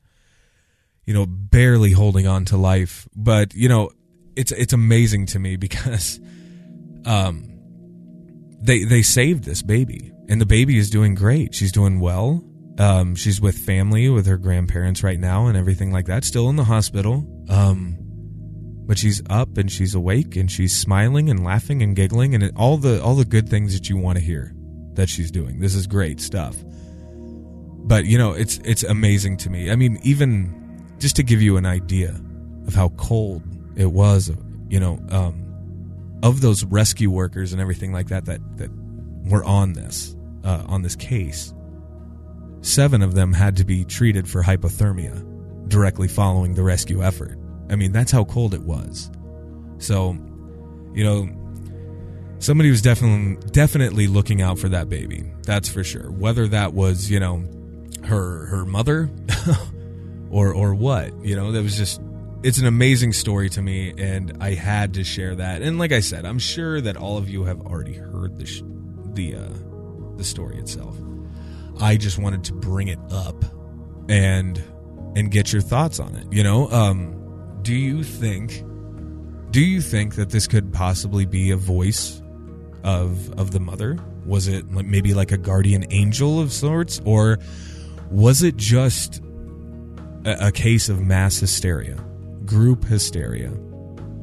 you 1.05 1.13
know, 1.13 1.27
barely 1.27 1.93
holding 1.93 2.27
on 2.27 2.45
to 2.47 2.57
life. 2.57 3.09
But, 3.15 3.55
you 3.55 3.69
know, 3.69 3.91
it's 4.37 4.53
it's 4.53 4.73
amazing 4.73 5.27
to 5.27 5.39
me 5.41 5.57
because 5.57 6.21
um 7.05 7.51
they 8.63 8.85
they 8.85 9.03
saved 9.03 9.45
this 9.45 9.63
baby 9.63 10.13
and 10.29 10.41
the 10.41 10.47
baby 10.47 10.79
is 10.79 10.91
doing 10.91 11.17
great. 11.17 11.55
She's 11.55 11.73
doing 11.73 11.99
well. 11.99 12.45
Um, 12.79 13.15
she's 13.15 13.41
with 13.41 13.57
family, 13.57 14.09
with 14.09 14.27
her 14.27 14.37
grandparents 14.37 15.03
right 15.03 15.19
now, 15.19 15.47
and 15.47 15.57
everything 15.57 15.93
like 15.93 16.07
that. 16.07 16.25
Still 16.25 16.49
in 16.49 16.57
the 16.57 16.65
hospital. 16.65 17.25
Um, 17.49 17.97
but 18.87 18.99
she's 18.99 19.23
up 19.31 19.57
and 19.57 19.71
she's 19.71 19.95
awake 19.95 20.37
and 20.37 20.51
she's 20.51 20.77
smiling 20.77 21.31
and 21.31 21.43
laughing 21.43 21.83
and 21.83 21.97
giggling 21.97 22.35
and 22.35 22.53
all 22.57 22.77
the 22.77 23.03
all 23.03 23.15
the 23.15 23.25
good 23.25 23.49
things 23.49 23.73
that 23.75 23.89
you 23.89 23.97
want 23.97 24.19
to 24.19 24.25
hear 24.25 24.53
that 24.95 25.09
she's 25.09 25.31
doing. 25.31 25.61
This 25.61 25.75
is 25.75 25.87
great 25.87 26.21
stuff. 26.21 26.57
But 27.87 28.05
you 28.05 28.19
know, 28.19 28.33
it's 28.33 28.59
it's 28.65 28.83
amazing 28.83 29.39
to 29.39 29.51
me. 29.51 29.71
I 29.71 29.77
mean, 29.77 29.99
even 30.03 30.85
just 30.99 31.17
to 31.17 31.23
give 31.23 31.41
you 31.41 31.57
an 31.57 31.67
idea 31.67 32.21
of 32.67 32.75
how 32.75 32.91
cold 32.91 33.43
it 33.77 33.91
was, 33.91 34.31
you 34.69 34.81
know, 34.81 34.99
um, 35.11 36.21
of 36.23 36.41
those 36.41 36.65
rescue 36.65 37.11
workers 37.11 37.53
and 37.53 37.61
everything 37.61 37.93
like 37.93 38.09
that 38.09 38.27
that 38.27 38.41
that 38.59 38.71
were 39.31 39.45
on 39.45 39.73
this 39.73 40.15
uh, 40.45 40.63
on 40.67 40.83
this 40.83 40.97
case 40.97 41.55
Seven 42.65 43.03
of 43.03 43.15
them 43.15 43.35
had 43.35 43.59
to 43.59 43.65
be 43.65 43.85
treated 43.85 44.27
for 44.27 44.43
hypothermia 44.43 45.69
directly 45.69 46.09
following 46.09 46.55
the 46.55 46.63
rescue 46.63 47.03
effort. 47.03 47.39
I 47.69 47.77
mean, 47.77 47.93
that's 47.93 48.11
how 48.11 48.25
cold 48.25 48.55
it 48.55 48.63
was. 48.63 49.11
So, 49.77 50.17
you 50.95 51.05
know, 51.05 51.29
somebody 52.39 52.71
was 52.71 52.81
definitely 52.81 53.37
definitely 53.51 54.07
looking 54.07 54.41
out 54.41 54.59
for 54.59 54.71
that 54.71 54.89
baby. 54.89 55.31
That's 55.43 55.69
for 55.69 55.85
sure. 55.85 56.11
Whether 56.11 56.49
that 56.49 56.73
was, 56.73 57.11
you 57.11 57.21
know, 57.21 57.45
her 58.05 58.47
her 58.47 58.65
mother 58.65 59.11
or 60.31 60.55
or 60.55 60.75
what, 60.75 61.23
you 61.23 61.37
know, 61.37 61.53
that 61.53 61.63
was 61.63 61.77
just 61.77 62.01
it's 62.43 62.57
an 62.57 62.67
amazing 62.67 63.13
story 63.13 63.51
to 63.51 63.61
me 63.61 63.93
and 63.99 64.39
I 64.41 64.55
had 64.55 64.95
to 64.95 65.05
share 65.05 65.35
that. 65.35 65.61
And 65.61 65.79
like 65.79 65.93
I 65.93 66.01
said, 66.01 66.25
I'm 66.25 66.39
sure 66.39 66.81
that 66.81 66.97
all 66.97 67.19
of 67.19 67.29
you 67.29 67.45
have 67.45 67.61
already 67.61 67.93
heard 67.95 68.39
the 68.39 68.47
sh- 68.47 68.63
the 69.13 69.35
uh 69.37 70.17
the 70.17 70.25
story 70.25 70.57
itself. 70.57 70.97
I 71.81 71.97
just 71.97 72.19
wanted 72.19 72.45
to 72.45 72.53
bring 72.53 72.89
it 72.89 72.99
up 73.11 73.45
and 74.09 74.63
and 75.17 75.31
get 75.31 75.53
your 75.53 75.63
thoughts 75.63 76.01
on 76.01 76.15
it. 76.17 76.27
You 76.33 76.43
know, 76.43 76.69
um, 76.71 77.59
do 77.63 77.75
you 77.75 78.03
think 78.03 78.63
do 79.51 79.61
you 79.61 79.81
think 79.81 80.17
that 80.17 80.31
this 80.31 80.47
could 80.47 80.73
possibly 80.73 81.27
be 81.27 81.51
a 81.51 81.57
voice 81.57 82.21
of 82.83 83.33
of 83.39 83.53
the 83.53 83.61
mother? 83.61 83.99
Was 84.27 84.49
it 84.49 84.69
maybe 84.71 85.15
like 85.15 85.33
a 85.33 85.37
guardian 85.37 85.85
angel 85.91 86.41
of 86.41 86.53
sorts, 86.53 87.01
or 87.05 87.39
was 88.11 88.43
it 88.43 88.57
just 88.57 89.23
a, 90.25 90.49
a 90.49 90.53
case 90.53 90.89
of 90.89 91.01
mass 91.01 91.39
hysteria, 91.39 91.97
group 92.45 92.85
hysteria 92.85 93.53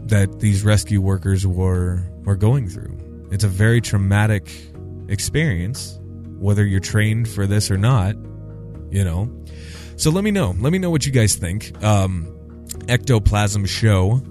that 0.05 0.39
these 0.39 0.63
rescue 0.63 1.01
workers 1.01 1.45
were 1.45 2.03
were 2.25 2.35
going 2.35 2.67
through? 2.67 2.97
It's 3.31 3.43
a 3.43 3.49
very 3.49 3.79
traumatic 3.79 4.51
experience 5.07 6.00
whether 6.41 6.65
you're 6.65 6.79
trained 6.79 7.29
for 7.29 7.45
this 7.45 7.69
or 7.69 7.77
not, 7.77 8.15
you 8.89 9.03
know. 9.03 9.29
So 9.95 10.09
let 10.09 10.23
me 10.23 10.31
know. 10.31 10.55
Let 10.59 10.73
me 10.73 10.79
know 10.79 10.89
what 10.89 11.05
you 11.05 11.11
guys 11.11 11.35
think. 11.35 11.71
Um, 11.83 12.65
ectoplasm 12.87 13.65
show 13.65 14.21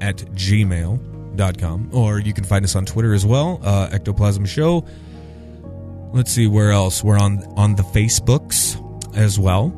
at 0.00 0.16
gmail.com. 0.16 1.90
Or 1.92 2.18
you 2.18 2.34
can 2.34 2.44
find 2.44 2.64
us 2.64 2.74
on 2.74 2.84
Twitter 2.84 3.14
as 3.14 3.24
well, 3.24 3.60
uh, 3.62 3.88
ectoplasm 3.92 4.44
show. 4.46 4.84
Let's 6.12 6.32
see 6.32 6.48
where 6.48 6.72
else. 6.72 7.04
We're 7.04 7.18
on 7.18 7.44
on 7.56 7.76
the 7.76 7.84
Facebooks 7.84 8.76
as 9.16 9.38
well. 9.38 9.76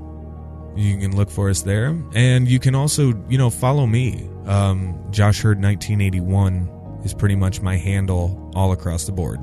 You 0.74 0.96
can 0.96 1.14
look 1.14 1.30
for 1.30 1.50
us 1.50 1.60
there. 1.60 1.94
And 2.14 2.48
you 2.48 2.58
can 2.58 2.74
also, 2.74 3.12
you 3.28 3.36
know, 3.36 3.50
follow 3.50 3.86
me. 3.86 4.26
Um, 4.46 4.98
Josh 5.10 5.42
Heard 5.42 5.62
1981 5.62 7.02
is 7.04 7.12
pretty 7.12 7.36
much 7.36 7.60
my 7.60 7.76
handle 7.76 8.50
all 8.54 8.72
across 8.72 9.04
the 9.04 9.12
board. 9.12 9.38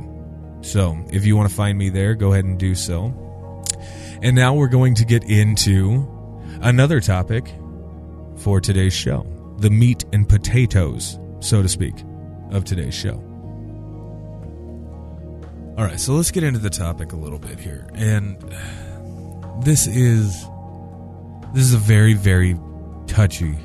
So 0.62 0.98
if 1.12 1.25
you 1.25 1.36
want 1.36 1.50
to 1.50 1.56
find 1.56 1.78
me 1.78 1.89
there, 1.89 2.16
go 2.16 2.34
ahead 2.34 2.46
and 2.46 2.60
do 2.60 2.75
so. 2.75 3.13
And 4.22 4.36
now 4.36 4.54
we're 4.54 4.68
going 4.68 4.96
to 4.96 5.06
get 5.06 5.24
into 5.24 6.08
another 6.62 7.00
topic 7.00 7.54
for 8.38 8.60
today's 8.60 8.94
show 8.94 9.25
the 9.60 9.70
meat 9.70 10.06
and 10.13 10.28
potatoes, 10.28 11.20
so 11.42 11.62
to 11.62 11.68
speak, 11.68 11.94
of 12.51 12.63
today's 12.63 12.94
show. 12.94 13.22
All 15.78 15.86
right, 15.86 16.00
so 16.00 16.13
let's 16.13 16.32
get 16.32 16.44
into 16.44 16.60
the 16.60 16.70
topic 16.70 17.12
a 17.13 17.16
little 17.16 17.39
bit 17.39 17.60
here. 17.60 17.88
And 17.94 18.38
this 19.63 19.88
is 19.88 20.46
this 21.54 21.63
is 21.63 21.74
a 21.74 21.78
very, 21.78 22.13
very 22.13 22.58
touchy 23.08 23.58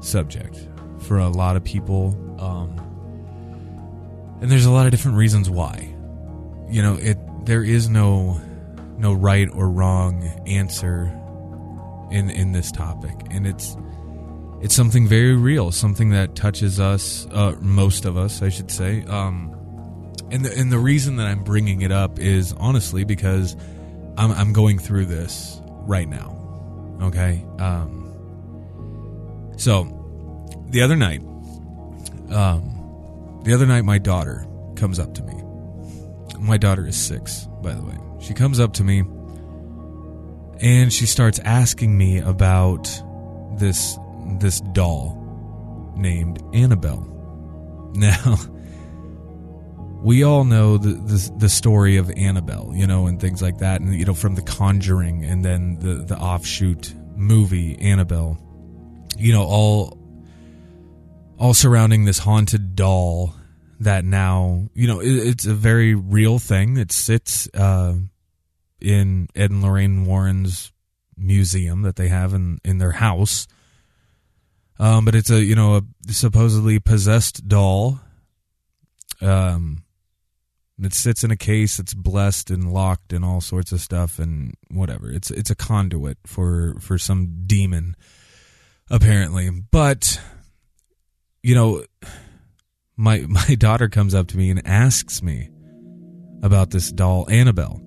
subject 0.00 0.68
for 0.98 1.18
a 1.18 1.28
lot 1.28 1.56
of 1.56 1.64
people. 1.64 2.16
Um, 2.38 2.83
and 4.44 4.52
there's 4.52 4.66
a 4.66 4.70
lot 4.70 4.84
of 4.84 4.90
different 4.90 5.16
reasons 5.16 5.48
why. 5.48 5.88
You 6.68 6.82
know, 6.82 6.96
it 6.96 7.16
there 7.46 7.64
is 7.64 7.88
no 7.88 8.38
no 8.98 9.14
right 9.14 9.48
or 9.50 9.70
wrong 9.70 10.22
answer 10.46 11.10
in 12.10 12.28
in 12.28 12.52
this 12.52 12.70
topic, 12.70 13.14
and 13.30 13.46
it's 13.46 13.74
it's 14.60 14.74
something 14.74 15.08
very 15.08 15.34
real, 15.34 15.72
something 15.72 16.10
that 16.10 16.34
touches 16.34 16.78
us, 16.78 17.26
uh, 17.32 17.56
most 17.58 18.04
of 18.04 18.18
us, 18.18 18.42
I 18.42 18.50
should 18.50 18.70
say. 18.70 19.02
Um, 19.04 19.50
and 20.30 20.44
the, 20.44 20.54
and 20.58 20.70
the 20.70 20.78
reason 20.78 21.16
that 21.16 21.26
I'm 21.26 21.42
bringing 21.42 21.80
it 21.80 21.90
up 21.90 22.18
is 22.18 22.52
honestly 22.58 23.04
because 23.04 23.56
I'm 24.18 24.30
I'm 24.30 24.52
going 24.52 24.78
through 24.78 25.06
this 25.06 25.58
right 25.86 26.06
now. 26.06 26.98
Okay. 27.00 27.42
Um, 27.58 28.12
so 29.56 29.84
the 30.68 30.82
other 30.82 30.96
night, 30.96 31.22
um, 32.30 32.73
the 33.44 33.52
other 33.54 33.66
night, 33.66 33.84
my 33.84 33.98
daughter 33.98 34.46
comes 34.76 34.98
up 34.98 35.14
to 35.14 35.22
me. 35.22 35.40
My 36.38 36.56
daughter 36.56 36.86
is 36.86 36.96
six, 36.96 37.46
by 37.62 37.72
the 37.72 37.82
way. 37.82 37.96
She 38.20 38.34
comes 38.34 38.58
up 38.58 38.72
to 38.74 38.84
me 38.84 39.04
and 40.60 40.92
she 40.92 41.06
starts 41.06 41.38
asking 41.40 41.96
me 41.96 42.18
about 42.18 42.84
this 43.58 43.98
this 44.38 44.60
doll 44.72 45.92
named 45.96 46.42
Annabelle. 46.52 47.10
Now, 47.94 48.38
we 50.02 50.24
all 50.24 50.42
know 50.42 50.78
the, 50.78 50.94
the, 50.94 51.32
the 51.38 51.48
story 51.48 51.96
of 51.96 52.10
Annabelle, 52.16 52.72
you 52.74 52.88
know, 52.88 53.06
and 53.06 53.20
things 53.20 53.40
like 53.40 53.58
that, 53.58 53.80
and 53.80 53.94
you 53.94 54.04
know, 54.04 54.14
from 54.14 54.34
The 54.34 54.42
Conjuring, 54.42 55.24
and 55.24 55.44
then 55.44 55.78
the 55.78 56.04
the 56.04 56.18
offshoot 56.18 56.92
movie 57.14 57.78
Annabelle. 57.78 58.36
You 59.16 59.32
know, 59.32 59.44
all 59.44 59.96
all 61.38 61.54
surrounding 61.54 62.04
this 62.04 62.18
haunted 62.18 62.63
doll 62.74 63.34
that 63.80 64.04
now, 64.04 64.68
you 64.74 64.86
know, 64.86 65.00
it, 65.00 65.12
it's 65.12 65.46
a 65.46 65.54
very 65.54 65.94
real 65.94 66.38
thing. 66.38 66.76
It 66.76 66.92
sits 66.92 67.48
uh, 67.54 67.94
in 68.80 69.28
Ed 69.34 69.50
and 69.50 69.62
Lorraine 69.62 70.04
Warren's 70.04 70.72
museum 71.16 71.82
that 71.82 71.96
they 71.96 72.08
have 72.08 72.34
in 72.34 72.58
in 72.64 72.78
their 72.78 72.92
house. 72.92 73.46
Um, 74.78 75.04
but 75.04 75.14
it's 75.14 75.30
a 75.30 75.42
you 75.42 75.54
know 75.54 75.76
a 75.76 76.12
supposedly 76.12 76.78
possessed 76.78 77.46
doll. 77.48 78.00
Um, 79.20 79.84
it 80.82 80.92
sits 80.92 81.22
in 81.22 81.30
a 81.30 81.36
case. 81.36 81.78
It's 81.78 81.94
blessed 81.94 82.50
and 82.50 82.72
locked 82.72 83.12
and 83.12 83.24
all 83.24 83.40
sorts 83.40 83.70
of 83.70 83.80
stuff 83.80 84.18
and 84.18 84.54
whatever. 84.70 85.10
It's 85.10 85.30
it's 85.30 85.50
a 85.50 85.54
conduit 85.54 86.18
for 86.26 86.76
for 86.80 86.98
some 86.98 87.44
demon, 87.46 87.94
apparently. 88.90 89.48
But 89.50 90.20
you 91.42 91.54
know, 91.54 91.84
my 92.96 93.20
my 93.28 93.54
daughter 93.54 93.88
comes 93.88 94.14
up 94.14 94.28
to 94.28 94.36
me 94.36 94.50
and 94.50 94.66
asks 94.66 95.22
me 95.22 95.50
about 96.42 96.70
this 96.70 96.90
doll 96.90 97.28
Annabelle. 97.30 97.80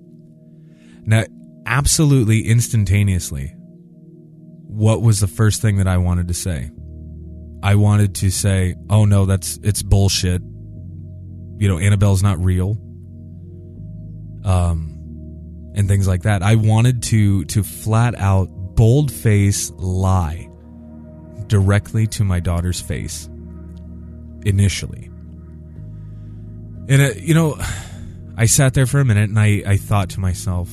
Now, 1.04 1.24
absolutely 1.66 2.48
instantaneously, 2.48 3.54
what 4.66 5.00
was 5.00 5.20
the 5.20 5.28
first 5.28 5.62
thing 5.62 5.76
that 5.76 5.86
I 5.88 5.98
wanted 5.98 6.28
to 6.28 6.34
say? 6.34 6.70
I 7.62 7.74
wanted 7.76 8.16
to 8.16 8.30
say, 8.30 8.74
"Oh 8.88 9.04
no, 9.04 9.26
that's 9.26 9.58
it's 9.62 9.82
bullshit." 9.82 10.42
You 10.42 11.68
know, 11.68 11.78
Annabelle's 11.78 12.22
not 12.22 12.38
real. 12.42 12.78
Um 14.44 14.94
and 15.74 15.88
things 15.88 16.08
like 16.08 16.22
that. 16.22 16.42
I 16.42 16.56
wanted 16.56 17.02
to 17.04 17.44
to 17.46 17.62
flat 17.62 18.14
out 18.16 18.48
bold 18.76 19.10
face 19.10 19.70
lie 19.72 20.48
directly 21.48 22.06
to 22.06 22.24
my 22.24 22.38
daughter's 22.40 22.80
face 22.80 23.28
initially. 24.44 25.10
And 26.88 27.02
uh, 27.02 27.10
you 27.16 27.34
know, 27.34 27.58
I 28.36 28.46
sat 28.46 28.74
there 28.74 28.86
for 28.86 29.00
a 29.00 29.04
minute 29.04 29.28
and 29.28 29.38
I 29.38 29.62
I 29.66 29.76
thought 29.76 30.10
to 30.10 30.20
myself, 30.20 30.70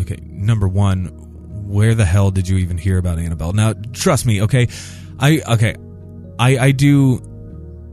okay, 0.00 0.18
number 0.22 0.66
1, 0.66 1.06
where 1.68 1.94
the 1.94 2.04
hell 2.04 2.30
did 2.30 2.48
you 2.48 2.58
even 2.58 2.78
hear 2.78 2.98
about 2.98 3.18
Annabelle? 3.18 3.52
Now, 3.52 3.74
trust 3.92 4.26
me, 4.26 4.42
okay? 4.42 4.68
I 5.18 5.40
okay, 5.48 5.76
I 6.38 6.58
I 6.58 6.70
do 6.72 7.20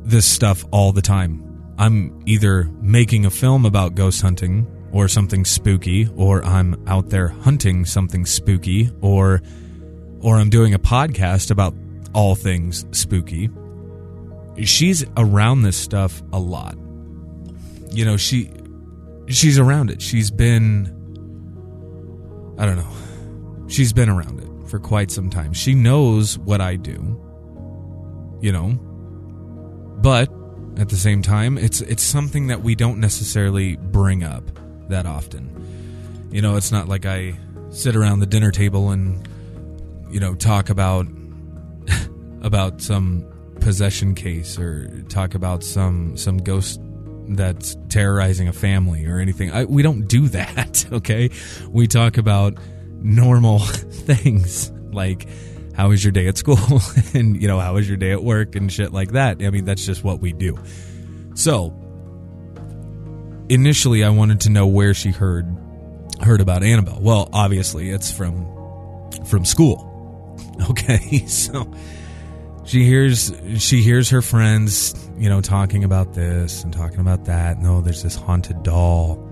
this 0.04 0.26
stuff 0.26 0.66
all 0.72 0.92
the 0.92 1.02
time. 1.02 1.46
I'm 1.78 2.24
either 2.26 2.64
making 2.82 3.26
a 3.26 3.30
film 3.30 3.66
about 3.66 3.96
ghost 3.96 4.22
hunting 4.22 4.68
or 4.92 5.08
something 5.08 5.46
spooky 5.46 6.10
or 6.16 6.44
I'm 6.44 6.82
out 6.88 7.10
there 7.10 7.30
hunting 7.30 7.86
something 7.86 8.26
spooky 8.26 8.90
or 9.02 9.42
or 10.22 10.38
I'm 10.38 10.50
doing 10.50 10.74
a 10.74 10.80
podcast 10.80 11.52
about 11.52 11.74
all 12.14 12.36
things 12.36 12.86
spooky. 12.92 13.50
She's 14.66 15.06
around 15.18 15.64
this 15.64 15.78
stuff 15.78 16.22
a 16.32 16.40
lot. 16.40 16.76
You 17.92 18.06
know, 18.06 18.18
she 18.18 18.52
she's 19.28 19.58
around 19.58 19.90
it. 19.90 20.02
She's 20.02 20.32
been 20.32 20.96
I 22.58 22.66
don't 22.66 22.78
know. 22.78 23.68
She's 23.68 23.94
been 23.94 24.10
around 24.10 24.42
it 24.42 24.70
for 24.70 24.80
quite 24.80 25.12
some 25.12 25.30
time. 25.30 25.54
She 25.54 25.74
knows 25.76 26.38
what 26.38 26.62
I 26.62 26.76
do. 26.76 27.20
You 28.42 28.52
know. 28.52 28.70
But 30.02 30.30
at 30.78 30.90
the 30.90 30.98
same 30.98 31.22
time, 31.22 31.58
it's 31.58 31.82
it's 31.82 32.04
something 32.04 32.48
that 32.48 32.62
we 32.62 32.76
don't 32.76 33.00
necessarily 33.00 33.76
bring 33.76 34.24
up 34.24 34.44
that 34.90 35.06
often. 35.06 36.30
You 36.32 36.42
know, 36.42 36.56
it's 36.56 36.72
not 36.72 36.88
like 36.88 37.06
I 37.06 37.38
sit 37.70 37.96
around 37.96 38.20
the 38.20 38.26
dinner 38.26 38.52
table 38.52 38.92
and 38.92 39.28
you 40.10 40.20
know 40.20 40.36
talk 40.36 40.70
about 40.70 41.06
about 42.42 42.82
some 42.82 43.29
possession 43.60 44.16
case 44.16 44.58
or 44.58 44.88
talk 45.10 45.36
about 45.36 45.64
some 45.64 46.18
some 46.18 46.38
ghost 46.38 46.80
that's 47.30 47.78
terrorizing 47.90 48.48
a 48.48 48.54
family 48.54 49.06
or 49.06 49.20
anything. 49.20 49.52
I, 49.52 49.66
we 49.66 49.84
don't 49.84 50.08
do 50.08 50.28
that, 50.30 50.86
okay? 50.92 51.30
We 51.70 51.88
talk 51.88 52.18
about 52.18 52.56
normal 53.02 53.60
things 53.60 54.72
like 54.92 55.28
how 55.76 55.90
was 55.90 56.04
your 56.04 56.12
day 56.12 56.28
at 56.28 56.38
school 56.38 56.58
and 57.14 57.42
you 57.42 57.48
know 57.48 57.60
how 57.60 57.76
was 57.76 57.88
your 57.88 57.98
day 57.98 58.12
at 58.12 58.24
work 58.24 58.56
and 58.56 58.72
shit 58.72 58.92
like 58.92 59.12
that. 59.12 59.42
I 59.42 59.50
mean, 59.50 59.66
that's 59.66 59.86
just 59.86 60.04
what 60.04 60.20
we 60.20 60.34
do. 60.34 60.58
So, 61.36 61.74
initially 63.48 64.04
I 64.04 64.10
wanted 64.10 64.42
to 64.42 64.50
know 64.50 64.68
where 64.68 64.94
she 64.94 65.12
heard 65.12 65.46
heard 66.22 66.42
about 66.42 66.64
Annabelle. 66.64 67.00
Well, 67.00 67.30
obviously 67.32 67.90
it's 67.92 68.12
from 68.12 68.46
from 69.26 69.46
school. 69.46 69.86
Okay? 70.70 71.26
So, 71.28 71.72
she 72.70 72.84
hears 72.84 73.34
she 73.58 73.82
hears 73.82 74.12
her 74.12 74.22
friends, 74.22 74.94
you 75.18 75.28
know, 75.28 75.42
talking 75.42 75.84
about 75.84 76.14
this 76.14 76.64
and 76.64 76.72
talking 76.72 77.00
about 77.00 77.26
that. 77.26 77.58
No, 77.58 77.78
oh, 77.78 77.82
there's 77.82 78.04
this 78.04 78.16
haunted 78.16 78.62
doll 78.62 79.26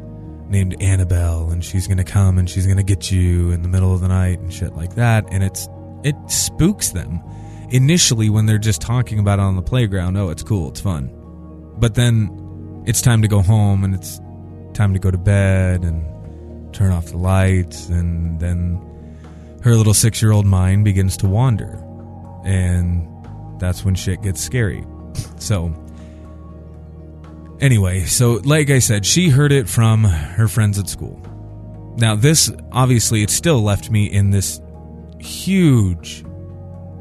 named 0.49 0.81
Annabelle 0.81 1.51
and 1.51 1.63
she's 1.63 1.87
to 1.87 2.03
come 2.03 2.39
and 2.39 2.49
she's 2.49 2.65
to 2.77 2.83
get 2.83 3.11
you 3.11 3.51
in 3.51 3.61
the 3.61 3.67
middle 3.67 3.93
of 3.93 4.01
the 4.01 4.07
night 4.07 4.39
and 4.39 4.51
shit 4.51 4.73
like 4.73 4.95
that 4.95 5.25
and 5.29 5.43
it's 5.43 5.67
it 6.03 6.15
spooks 6.27 6.91
them 6.91 7.21
initially 7.69 8.27
when 8.29 8.47
they're 8.47 8.57
just 8.57 8.81
talking 8.81 9.19
about 9.19 9.37
it 9.37 9.43
on 9.43 9.55
the 9.55 9.61
playground. 9.61 10.17
Oh, 10.17 10.29
it's 10.29 10.41
cool, 10.41 10.69
it's 10.69 10.81
fun. 10.81 11.11
But 11.77 11.93
then 11.93 12.83
it's 12.87 13.03
time 13.03 13.21
to 13.21 13.27
go 13.27 13.43
home 13.43 13.83
and 13.83 13.93
it's 13.93 14.19
time 14.73 14.93
to 14.93 14.99
go 14.99 15.11
to 15.11 15.17
bed 15.17 15.83
and 15.83 16.73
turn 16.73 16.91
off 16.91 17.07
the 17.07 17.17
lights 17.17 17.87
and 17.89 18.39
then 18.39 18.81
her 19.61 19.75
little 19.75 19.93
6-year-old 19.93 20.47
mind 20.47 20.85
begins 20.85 21.17
to 21.17 21.27
wander. 21.27 21.83
And 22.43 23.07
that's 23.59 23.83
when 23.83 23.95
shit 23.95 24.21
gets 24.21 24.41
scary. 24.41 24.85
So, 25.37 25.73
anyway, 27.59 28.05
so 28.05 28.33
like 28.43 28.69
I 28.69 28.79
said, 28.79 29.05
she 29.05 29.29
heard 29.29 29.51
it 29.51 29.67
from 29.67 30.03
her 30.03 30.47
friends 30.47 30.77
at 30.79 30.87
school. 30.87 31.21
Now, 31.97 32.15
this 32.15 32.51
obviously, 32.71 33.23
it 33.23 33.29
still 33.29 33.61
left 33.61 33.89
me 33.89 34.05
in 34.05 34.29
this 34.29 34.61
huge, 35.19 36.23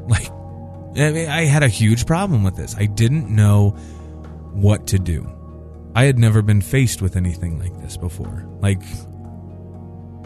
like, 0.07 0.29
I, 0.97 1.11
mean, 1.11 1.29
I 1.29 1.45
had 1.45 1.61
a 1.61 1.67
huge 1.67 2.05
problem 2.07 2.43
with 2.43 2.55
this. 2.55 2.75
I 2.77 2.85
didn't 2.85 3.29
know 3.29 3.71
what 4.53 4.87
to 4.87 4.99
do. 4.99 5.31
I 5.95 6.05
had 6.05 6.17
never 6.17 6.41
been 6.41 6.61
faced 6.61 7.01
with 7.01 7.15
anything 7.15 7.59
like 7.59 7.79
this 7.81 7.97
before. 7.97 8.45
Like, 8.59 8.81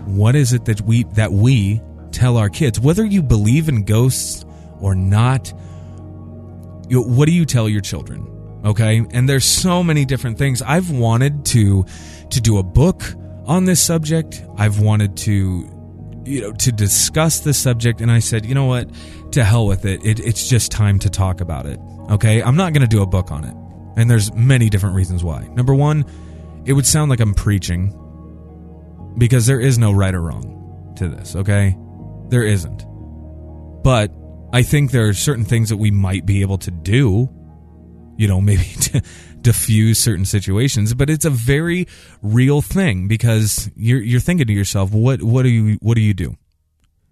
what 0.06 0.36
is 0.36 0.54
it 0.54 0.65
that 0.65 0.82
we 0.82 1.04
that 1.15 1.32
we 1.32 1.82
tell 2.12 2.38
our 2.38 2.50
kids, 2.50 2.80
whether 2.80 3.06
you 3.06 3.22
believe 3.22 3.70
in 3.70 3.84
ghosts 3.84 4.46
or 4.80 4.96
not? 4.96 5.54
You 6.91 7.01
what 7.01 7.25
do 7.25 7.32
you 7.32 7.45
tell 7.45 7.69
your 7.69 7.80
children? 7.80 8.27
Okay, 8.65 9.01
and 9.12 9.27
there's 9.27 9.45
so 9.45 9.82
many 9.82 10.04
different 10.04 10.38
things. 10.38 10.62
I've 10.62 10.91
wanted 10.91 11.45
to 11.45 11.86
to 12.30 12.41
do 12.41 12.58
a 12.58 12.63
book 12.63 13.01
on 13.45 13.63
this 13.63 13.82
subject. 13.82 14.43
I've 14.58 14.80
wanted 14.80 15.15
to 15.17 16.21
you 16.25 16.41
know 16.41 16.51
to 16.51 16.71
discuss 16.73 17.39
this 17.39 17.58
subject. 17.58 18.01
And 18.01 18.12
i 18.12 18.19
said 18.19 18.45
you 18.45 18.54
know 18.54 18.65
what? 18.65 18.89
To 19.32 19.43
hell 19.45 19.65
with 19.67 19.86
it. 19.86 20.06
it 20.06 20.19
it's 20.19 20.49
just 20.49 20.69
time 20.69 20.99
to 20.99 21.10
talk 21.10 21.39
about 21.39 21.65
it. 21.65 21.80
Okay? 22.10 22.43
I'm 22.43 22.58
not 22.58 22.73
going 22.73 22.82
to 22.82 22.93
do 22.93 23.01
a 23.01 23.08
book 23.08 23.32
on 23.32 23.45
it. 23.45 23.56
And 23.95 24.12
there's 24.12 24.34
many 24.34 24.69
different 24.69 24.95
reasons 24.95 25.23
why. 25.23 25.47
Number 25.54 25.73
one 25.73 26.06
it 26.65 26.73
would 26.73 26.86
sound 26.86 27.10
like 27.10 27.19
i'm 27.19 27.34
preaching 27.34 27.97
because 29.17 29.47
there 29.47 29.60
is 29.60 29.80
no 29.80 29.91
right 29.91 30.13
or 30.13 30.21
wrong 30.21 30.93
to 30.97 31.08
this 31.08 31.36
okay? 31.38 31.77
There 32.27 32.43
isn't. 32.43 32.86
But 33.84 34.12
I 34.54 34.64
think 34.64 34.92
there 34.92 35.08
are 35.08 35.14
certain 35.14 35.46
things 35.46 35.70
that 35.70 35.78
we 35.78 35.92
might 35.92 36.26
be 36.26 36.42
able 36.42 36.58
to 36.60 36.72
do, 36.72 37.30
you 38.18 38.28
know, 38.28 38.42
maybe 38.50 38.64
to 38.64 39.02
diffuse 39.42 39.98
certain 39.98 40.26
situations, 40.26 40.94
but 40.94 41.10
it's 41.10 41.26
a 41.26 41.30
very 41.30 41.88
real 42.22 42.62
thing 42.62 43.08
because 43.08 43.70
you're 43.76 44.02
you're 44.02 44.20
thinking 44.20 44.48
to 44.48 44.54
yourself, 44.54 44.92
what 44.92 45.22
what 45.24 45.44
do 45.44 45.50
you 45.50 45.78
what 45.82 45.96
do 45.96 46.02
you 46.02 46.14
do? 46.14 46.36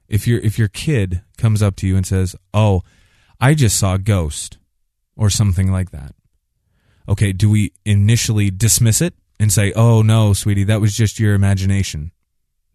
If 0.08 0.28
your 0.28 0.39
if 0.39 0.58
your 0.60 0.67
kid 0.67 1.21
comes 1.38 1.62
up 1.62 1.75
to 1.78 1.88
you 1.88 1.95
and 1.95 2.06
says, 2.06 2.36
"Oh, 2.54 2.82
I 3.39 3.54
just 3.54 3.78
saw 3.78 3.95
a 3.95 3.99
ghost," 3.99 4.58
or 5.15 5.30
something 5.30 5.71
like 5.71 5.91
that. 5.91 6.15
Okay, 7.08 7.32
do 7.32 7.49
we 7.49 7.73
initially 7.86 8.52
dismiss 8.52 9.02
it 9.02 9.13
and 9.39 9.52
say, 9.52 9.71
"Oh 9.75 10.02
no, 10.02 10.34
sweetie, 10.34 10.65
that 10.65 10.82
was 10.82 10.95
just 10.95 11.19
your 11.19 11.36
imagination. 11.36 12.12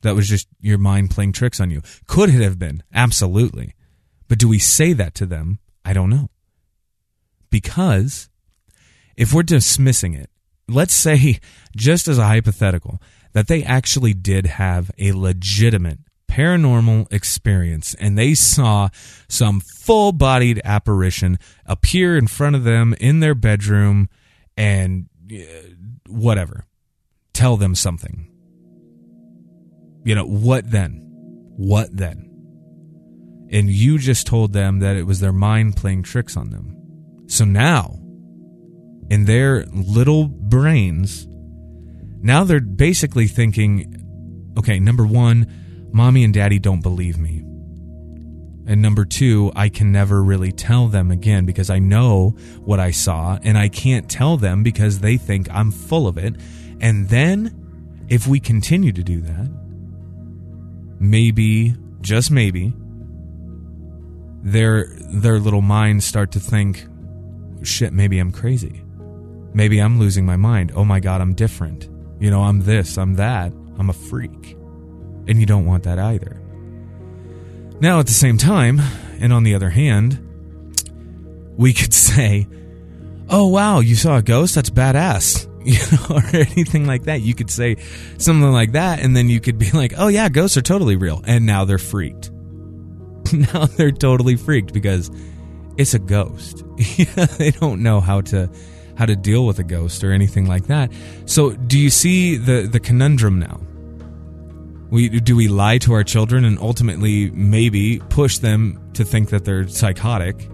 That 0.03 0.15
was 0.15 0.29
just 0.29 0.49
your 0.61 0.79
mind 0.79 1.11
playing 1.11 1.33
tricks 1.33 1.61
on 1.61 1.71
you." 1.71 1.83
Could 2.07 2.31
it 2.31 2.43
have 2.43 2.59
been? 2.59 2.83
Absolutely. 2.93 3.75
But 4.35 4.41
do 4.41 4.49
we 4.49 4.59
say 4.59 4.93
that 4.95 5.15
to 5.15 5.27
them? 5.27 5.61
I 5.85 5.93
don't 5.93 6.11
know. 6.11 6.29
Because 7.51 8.29
if 9.17 9.33
we're 9.33 9.45
dismissing 9.45 10.13
it, 10.15 10.29
let's 10.67 10.93
say, 10.93 11.39
just 11.77 12.09
as 12.09 12.19
a 12.19 12.27
hypothetical, 12.27 13.01
that 13.33 13.47
they 13.47 13.63
actually 13.63 14.13
did 14.13 14.47
have 14.47 14.91
a 14.99 15.13
legitimate 15.13 16.01
paranormal 16.27 17.13
experience 17.13 17.95
and 18.01 18.19
they 18.19 18.35
saw 18.35 18.89
some 19.29 19.61
full 19.61 20.11
bodied 20.11 20.61
apparition 20.65 21.39
appear 21.65 22.19
in 22.19 22.27
front 22.27 22.57
of 22.57 22.65
them 22.65 22.93
in 22.99 23.21
their 23.21 23.37
bedroom 23.37 24.09
and 24.57 25.09
uh, 25.33 25.45
whatever, 26.09 26.67
tell 27.33 27.57
them 27.57 27.77
something. 27.77 28.29
You 30.05 30.17
know, 30.17 30.27
what 30.27 30.69
then? 30.73 31.03
What 31.57 31.97
then? 31.97 32.24
And 33.51 33.69
you 33.69 33.99
just 33.99 34.27
told 34.27 34.53
them 34.53 34.81
that 34.81 34.97
it 34.97 35.05
was 35.05 35.21
their 35.21 35.33
mind 35.33 35.77
playing 35.77 36.03
tricks 36.03 36.37
on 36.37 36.51
them. 36.51 36.77
So 37.27 37.45
now, 37.45 37.99
in 39.11 39.25
their 39.27 39.65
little 39.67 40.29
brains, 40.29 41.27
now 42.23 42.45
they're 42.45 42.61
basically 42.61 43.27
thinking, 43.27 44.53
okay, 44.59 44.79
number 44.79 45.07
one, 45.07 45.91
mommy 45.93 46.25
and 46.25 46.33
daddy 46.35 46.59
don't 46.59 46.83
believe 46.83 47.19
me. 47.19 47.45
And 48.67 48.81
number 48.81 49.05
two, 49.05 49.53
I 49.55 49.69
can 49.69 49.93
never 49.93 50.23
really 50.23 50.51
tell 50.51 50.89
them 50.89 51.11
again 51.11 51.45
because 51.45 51.69
I 51.69 51.79
know 51.79 52.31
what 52.61 52.81
I 52.81 52.93
saw 52.93 53.39
and 53.43 53.59
I 53.59 53.69
can't 53.69 54.09
tell 54.09 54.39
them 54.39 54.63
because 54.63 55.01
they 55.01 55.19
think 55.19 55.51
I'm 55.51 55.71
full 55.71 56.09
of 56.09 56.17
it. 56.17 56.37
And 56.81 57.09
then, 57.09 58.07
if 58.09 58.27
we 58.27 58.41
continue 58.41 58.93
to 58.93 59.03
do 59.03 59.21
that, 59.21 59.51
maybe, 60.99 61.75
just 62.01 62.31
maybe, 62.31 62.73
their 64.45 64.87
their 65.01 65.41
little 65.41 65.63
minds 65.63 66.05
start 66.05 66.31
to 66.33 66.41
think, 66.41 66.87
shit, 67.63 67.93
maybe 67.93 68.19
I'm 68.19 68.31
crazy. 68.31 68.83
Maybe 69.55 69.79
I'm 69.81 69.99
losing 69.99 70.27
my 70.27 70.37
mind. 70.37 70.73
Oh 70.75 70.85
my 70.85 71.01
God, 71.01 71.21
I'm 71.21 71.35
different. 71.35 71.89
You 72.21 72.31
know, 72.31 72.43
I'm 72.43 72.61
this, 72.61 72.99
I'm 72.99 73.15
that, 73.15 73.53
I'm 73.79 73.91
a 73.91 73.95
freak. 73.95 74.57
And 75.27 75.41
you 75.41 75.47
don't 75.47 75.65
want 75.65 75.85
that 75.85 75.99
either. 75.99 76.41
Now, 77.81 77.99
at 77.99 78.07
the 78.07 78.13
same 78.13 78.37
time, 78.37 78.81
and 79.19 79.33
on 79.33 79.43
the 79.43 79.55
other 79.55 79.71
hand, 79.71 80.21
we 81.57 81.73
could 81.73 81.95
say, 81.95 82.47
oh 83.31 83.49
wow, 83.49 83.81
you 83.81 83.97
saw 83.97 84.19
a 84.19 84.23
ghost? 84.23 84.55
That's 84.55 84.71
badass. 84.71 85.51
You 85.65 85.79
know, 85.79 86.17
or 86.17 86.37
anything 86.37 86.87
like 86.87 87.05
that. 87.05 87.23
You 87.23 87.35
could 87.35 87.51
say 87.51 87.79
something 88.19 88.53
like 88.53 88.73
that, 88.73 89.01
and 89.01 89.17
then 89.17 89.31
you 89.31 89.41
could 89.41 89.57
be 89.57 89.71
like, 89.71 89.95
oh 89.97 90.09
yeah, 90.09 90.29
ghosts 90.29 90.59
are 90.59 90.63
totally 90.63 90.97
real. 90.97 91.23
And 91.25 91.47
now 91.47 91.65
they're 91.65 91.79
freaked. 91.79 92.31
now 93.55 93.67
they're 93.67 93.91
totally 93.91 94.37
freaked 94.37 94.73
because 94.73 95.11
it's 95.77 95.95
a 95.95 95.99
ghost. 95.99 96.65
they 97.39 97.51
don't 97.51 97.83
know 97.83 98.01
how 98.01 98.21
to 98.23 98.51
how 98.97 99.07
to 99.07 99.17
deal 99.17 99.45
with 99.47 99.59
a 99.59 99.65
ghost 99.65 100.05
or 100.05 100.13
anything 100.13 100.47
like 100.47 100.67
that. 100.67 100.93
So, 101.27 101.51
do 101.53 101.79
you 101.79 101.91
see 101.91 102.37
the 102.37 102.69
the 102.71 102.81
conundrum 102.81 103.39
now? 103.39 103.61
We 104.91 105.09
do 105.09 105.37
we 105.37 105.49
lie 105.49 105.79
to 105.79 105.93
our 105.95 106.05
children 106.05 106.45
and 106.45 106.59
ultimately 106.59 107.31
maybe 107.31 108.01
push 108.09 108.39
them 108.39 108.91
to 108.95 109.05
think 109.05 109.31
that 109.31 109.45
they're 109.45 109.67
psychotic? 109.67 110.49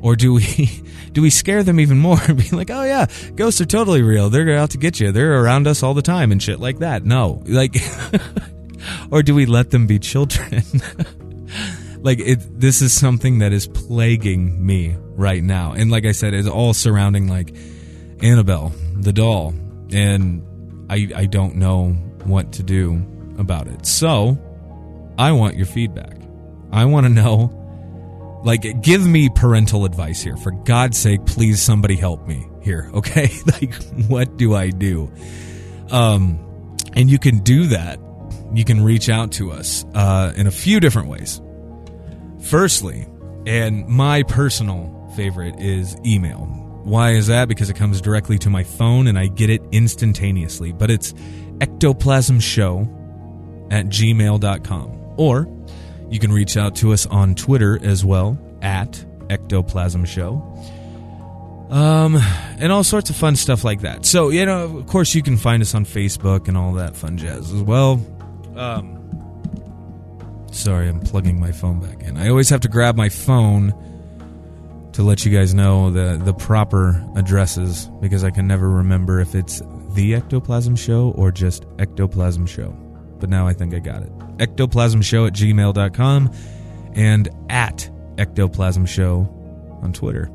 Or 0.00 0.16
do 0.16 0.34
we 0.34 0.82
do 1.12 1.22
we 1.22 1.30
scare 1.30 1.62
them 1.62 1.78
even 1.78 1.98
more 1.98 2.18
and 2.26 2.36
be 2.36 2.48
like, 2.50 2.70
"Oh 2.70 2.82
yeah, 2.82 3.06
ghosts 3.36 3.60
are 3.60 3.66
totally 3.66 4.02
real. 4.02 4.30
They're 4.30 4.56
out 4.56 4.70
to 4.70 4.78
get 4.78 4.98
you. 4.98 5.12
They're 5.12 5.40
around 5.40 5.66
us 5.66 5.82
all 5.82 5.94
the 5.94 6.02
time 6.02 6.32
and 6.32 6.42
shit 6.42 6.58
like 6.58 6.80
that." 6.80 7.04
No. 7.04 7.42
Like 7.46 7.76
or 9.10 9.22
do 9.22 9.34
we 9.34 9.46
let 9.46 9.70
them 9.70 9.86
be 9.86 9.98
children? 9.98 10.64
Like 11.98 12.20
it 12.20 12.60
this 12.60 12.82
is 12.82 12.92
something 12.92 13.38
that 13.38 13.52
is 13.52 13.66
plaguing 13.66 14.64
me 14.64 14.96
right 15.16 15.42
now. 15.42 15.72
And 15.72 15.90
like 15.90 16.04
I 16.04 16.12
said, 16.12 16.34
it's 16.34 16.48
all 16.48 16.74
surrounding 16.74 17.28
like 17.28 17.54
Annabelle, 18.20 18.72
the 18.94 19.12
doll, 19.12 19.54
and 19.92 20.42
I 20.90 21.08
I 21.14 21.26
don't 21.26 21.56
know 21.56 21.92
what 22.24 22.52
to 22.52 22.62
do 22.62 23.04
about 23.38 23.68
it. 23.68 23.86
So, 23.86 24.38
I 25.18 25.32
want 25.32 25.56
your 25.56 25.66
feedback. 25.66 26.16
I 26.72 26.84
want 26.86 27.06
to 27.06 27.10
know 27.10 28.40
like 28.44 28.82
give 28.82 29.04
me 29.04 29.28
parental 29.28 29.84
advice 29.84 30.22
here. 30.22 30.36
For 30.36 30.50
God's 30.50 30.98
sake, 30.98 31.24
please 31.26 31.62
somebody 31.62 31.96
help 31.96 32.26
me 32.26 32.46
here, 32.62 32.90
okay? 32.94 33.30
like 33.46 33.74
what 34.08 34.36
do 34.36 34.54
I 34.54 34.70
do? 34.70 35.10
Um 35.90 36.40
and 36.94 37.10
you 37.10 37.18
can 37.18 37.38
do 37.38 37.68
that. 37.68 37.98
You 38.52 38.64
can 38.64 38.84
reach 38.84 39.08
out 39.08 39.32
to 39.32 39.50
us 39.50 39.84
uh, 39.94 40.32
in 40.36 40.46
a 40.46 40.50
few 40.50 40.78
different 40.78 41.08
ways. 41.08 41.40
Firstly, 42.44 43.06
and 43.46 43.86
my 43.88 44.22
personal 44.22 45.10
favorite 45.16 45.60
is 45.60 45.96
email. 46.04 46.46
Why 46.84 47.12
is 47.12 47.28
that? 47.28 47.48
Because 47.48 47.70
it 47.70 47.76
comes 47.76 48.00
directly 48.00 48.38
to 48.38 48.50
my 48.50 48.64
phone 48.64 49.06
and 49.06 49.18
I 49.18 49.28
get 49.28 49.50
it 49.50 49.62
instantaneously. 49.72 50.72
But 50.72 50.90
it's 50.90 51.12
ectoplasmshow 51.58 53.72
at 53.72 53.86
gmail.com. 53.86 55.14
Or 55.16 55.48
you 56.10 56.18
can 56.18 56.32
reach 56.32 56.56
out 56.56 56.76
to 56.76 56.92
us 56.92 57.06
on 57.06 57.34
Twitter 57.34 57.78
as 57.82 58.04
well 58.04 58.38
at 58.60 59.04
ectoplasm 59.30 60.04
show. 60.04 60.42
Um, 61.70 62.16
and 62.58 62.70
all 62.70 62.84
sorts 62.84 63.08
of 63.08 63.16
fun 63.16 63.36
stuff 63.36 63.64
like 63.64 63.80
that. 63.80 64.04
So, 64.04 64.28
you 64.28 64.44
know, 64.44 64.78
of 64.78 64.86
course, 64.86 65.14
you 65.14 65.22
can 65.22 65.38
find 65.38 65.62
us 65.62 65.74
on 65.74 65.86
Facebook 65.86 66.48
and 66.48 66.58
all 66.58 66.74
that 66.74 66.94
fun 66.94 67.16
jazz 67.16 67.52
as 67.52 67.62
well. 67.62 68.04
Um, 68.54 69.03
sorry, 70.54 70.88
I'm 70.88 71.00
plugging 71.00 71.38
my 71.38 71.52
phone 71.52 71.80
back 71.80 72.02
in. 72.02 72.16
I 72.16 72.28
always 72.28 72.48
have 72.50 72.60
to 72.60 72.68
grab 72.68 72.96
my 72.96 73.08
phone 73.08 73.74
to 74.92 75.02
let 75.02 75.24
you 75.24 75.36
guys 75.36 75.52
know 75.54 75.90
the 75.90 76.20
the 76.24 76.32
proper 76.32 77.04
addresses 77.16 77.90
because 78.00 78.22
I 78.24 78.30
can 78.30 78.46
never 78.46 78.68
remember 78.68 79.20
if 79.20 79.34
it's 79.34 79.60
the 79.90 80.14
Ectoplasm 80.14 80.76
Show 80.76 81.12
or 81.16 81.30
just 81.32 81.66
Ectoplasm 81.78 82.46
Show. 82.46 82.70
But 83.18 83.28
now 83.28 83.46
I 83.46 83.52
think 83.52 83.74
I 83.74 83.78
got 83.80 84.02
it. 84.02 84.12
Ectoplasm 84.38 85.02
Show 85.02 85.26
at 85.26 85.32
gmail.com 85.32 86.32
and 86.94 87.28
at 87.48 87.90
Ectoplasm 88.18 88.86
Show 88.86 89.28
on 89.82 89.92
Twitter. 89.92 90.30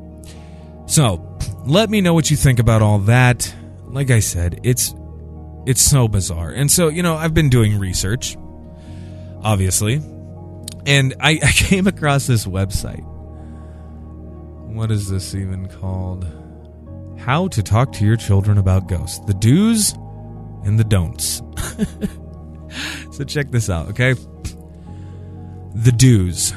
So 0.86 1.26
let 1.66 1.88
me 1.88 2.00
know 2.00 2.14
what 2.14 2.30
you 2.30 2.36
think 2.36 2.58
about 2.58 2.82
all 2.82 2.98
that. 3.00 3.54
Like 3.86 4.10
I 4.10 4.20
said, 4.20 4.60
it's 4.62 4.94
it's 5.66 5.82
so 5.82 6.08
bizarre. 6.08 6.50
And 6.50 6.70
so, 6.70 6.88
you 6.88 7.02
know, 7.02 7.16
I've 7.16 7.34
been 7.34 7.50
doing 7.50 7.78
research, 7.78 8.36
obviously, 9.42 10.00
and 10.86 11.14
I, 11.20 11.40
I 11.42 11.52
came 11.52 11.86
across 11.86 12.26
this 12.26 12.46
website. 12.46 13.04
What 14.72 14.90
is 14.90 15.10
this 15.10 15.34
even 15.34 15.68
called? 15.68 16.26
How 17.18 17.48
to 17.48 17.62
talk 17.62 17.92
to 17.94 18.04
your 18.04 18.16
children 18.16 18.56
about 18.56 18.88
ghosts. 18.88 19.18
The 19.26 19.34
do's 19.34 19.94
and 20.64 20.78
the 20.78 20.84
don'ts. 20.84 21.42
so 23.12 23.24
check 23.24 23.50
this 23.50 23.68
out, 23.68 23.88
okay? 23.88 24.14
The 25.74 25.92
do's. 25.92 26.54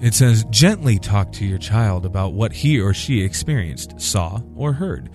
It 0.00 0.14
says 0.14 0.44
gently 0.50 0.98
talk 0.98 1.30
to 1.32 1.46
your 1.46 1.58
child 1.58 2.04
about 2.04 2.32
what 2.32 2.52
he 2.52 2.80
or 2.80 2.92
she 2.92 3.22
experienced, 3.22 4.00
saw, 4.00 4.40
or 4.56 4.72
heard. 4.72 5.10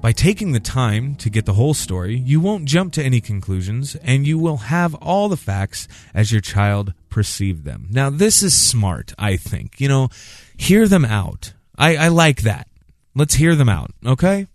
By 0.00 0.12
taking 0.12 0.52
the 0.52 0.60
time 0.60 1.14
to 1.16 1.30
get 1.30 1.44
the 1.44 1.52
whole 1.52 1.74
story, 1.74 2.16
you 2.16 2.40
won't 2.40 2.64
jump 2.64 2.92
to 2.94 3.04
any 3.04 3.20
conclusions 3.20 3.96
and 3.96 4.26
you 4.26 4.38
will 4.38 4.56
have 4.56 4.94
all 4.96 5.28
the 5.28 5.36
facts 5.36 5.86
as 6.14 6.32
your 6.32 6.40
child 6.40 6.94
perceived 7.10 7.64
them. 7.64 7.88
Now, 7.90 8.10
this 8.10 8.42
is 8.42 8.56
smart, 8.56 9.12
I 9.18 9.36
think. 9.36 9.80
You 9.80 9.88
know, 9.88 10.08
hear 10.56 10.88
them 10.88 11.04
out. 11.04 11.52
I, 11.76 11.96
I 11.96 12.08
like 12.08 12.42
that. 12.42 12.68
Let's 13.14 13.34
hear 13.34 13.54
them 13.54 13.68
out, 13.68 13.90
okay? 14.06 14.46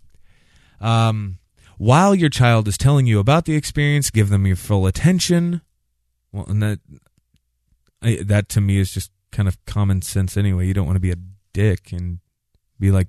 Um, 0.80 1.38
while 1.78 2.14
your 2.14 2.30
child 2.30 2.68
is 2.68 2.78
telling 2.78 3.06
you 3.06 3.18
about 3.18 3.44
the 3.44 3.54
experience, 3.54 4.10
give 4.10 4.28
them 4.28 4.46
your 4.46 4.56
full 4.56 4.86
attention. 4.86 5.60
Well, 6.32 6.46
and 6.48 6.62
that 6.62 6.80
I, 8.02 8.18
that 8.24 8.48
to 8.50 8.60
me 8.60 8.78
is 8.78 8.92
just 8.92 9.10
kind 9.30 9.48
of 9.48 9.62
common 9.66 10.02
sense 10.02 10.36
anyway. 10.36 10.66
You 10.66 10.74
don't 10.74 10.86
want 10.86 10.96
to 10.96 11.00
be 11.00 11.10
a 11.10 11.16
dick 11.52 11.92
and 11.92 12.20
be 12.78 12.90
like 12.90 13.08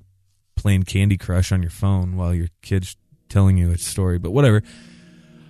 playing 0.56 0.84
Candy 0.84 1.18
Crush 1.18 1.52
on 1.52 1.62
your 1.62 1.72
phone 1.72 2.18
while 2.18 2.34
your 2.34 2.48
kid's 2.62 2.98
telling 3.30 3.58
you 3.58 3.72
a 3.72 3.78
story, 3.78 4.18
but 4.18 4.32
whatever. 4.32 4.64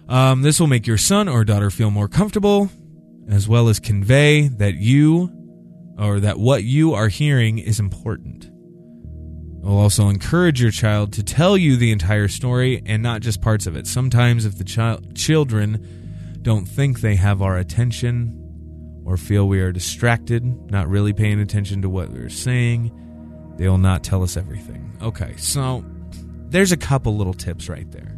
Um, 0.07 0.41
this 0.41 0.59
will 0.59 0.67
make 0.67 0.87
your 0.87 0.97
son 0.97 1.27
or 1.27 1.43
daughter 1.43 1.69
feel 1.69 1.91
more 1.91 2.07
comfortable 2.07 2.69
as 3.29 3.47
well 3.47 3.69
as 3.69 3.79
convey 3.79 4.47
that 4.47 4.75
you 4.75 5.31
or 5.99 6.19
that 6.19 6.39
what 6.39 6.63
you 6.63 6.93
are 6.93 7.07
hearing 7.07 7.57
is 7.57 7.79
important. 7.79 8.45
It 8.45 9.65
will 9.65 9.79
also 9.79 10.07
encourage 10.07 10.61
your 10.61 10.71
child 10.71 11.13
to 11.13 11.23
tell 11.23 11.57
you 11.57 11.75
the 11.75 11.91
entire 11.91 12.27
story 12.27 12.81
and 12.85 13.03
not 13.03 13.21
just 13.21 13.41
parts 13.41 13.67
of 13.67 13.75
it. 13.75 13.87
Sometimes, 13.87 14.45
if 14.45 14.57
the 14.57 14.63
child 14.63 15.15
children 15.15 16.39
don't 16.41 16.65
think 16.65 17.01
they 17.01 17.15
have 17.15 17.41
our 17.41 17.57
attention 17.57 19.01
or 19.03 19.17
feel 19.17 19.47
we 19.47 19.59
are 19.59 19.71
distracted, 19.71 20.45
not 20.71 20.87
really 20.87 21.11
paying 21.11 21.41
attention 21.41 21.81
to 21.81 21.89
what 21.89 22.09
we're 22.09 22.29
saying, 22.29 22.91
they 23.57 23.67
will 23.67 23.77
not 23.77 24.03
tell 24.03 24.23
us 24.23 24.37
everything. 24.37 24.97
Okay, 25.01 25.35
so 25.37 25.83
there's 26.49 26.71
a 26.71 26.77
couple 26.77 27.17
little 27.17 27.33
tips 27.33 27.67
right 27.67 27.91
there. 27.91 28.15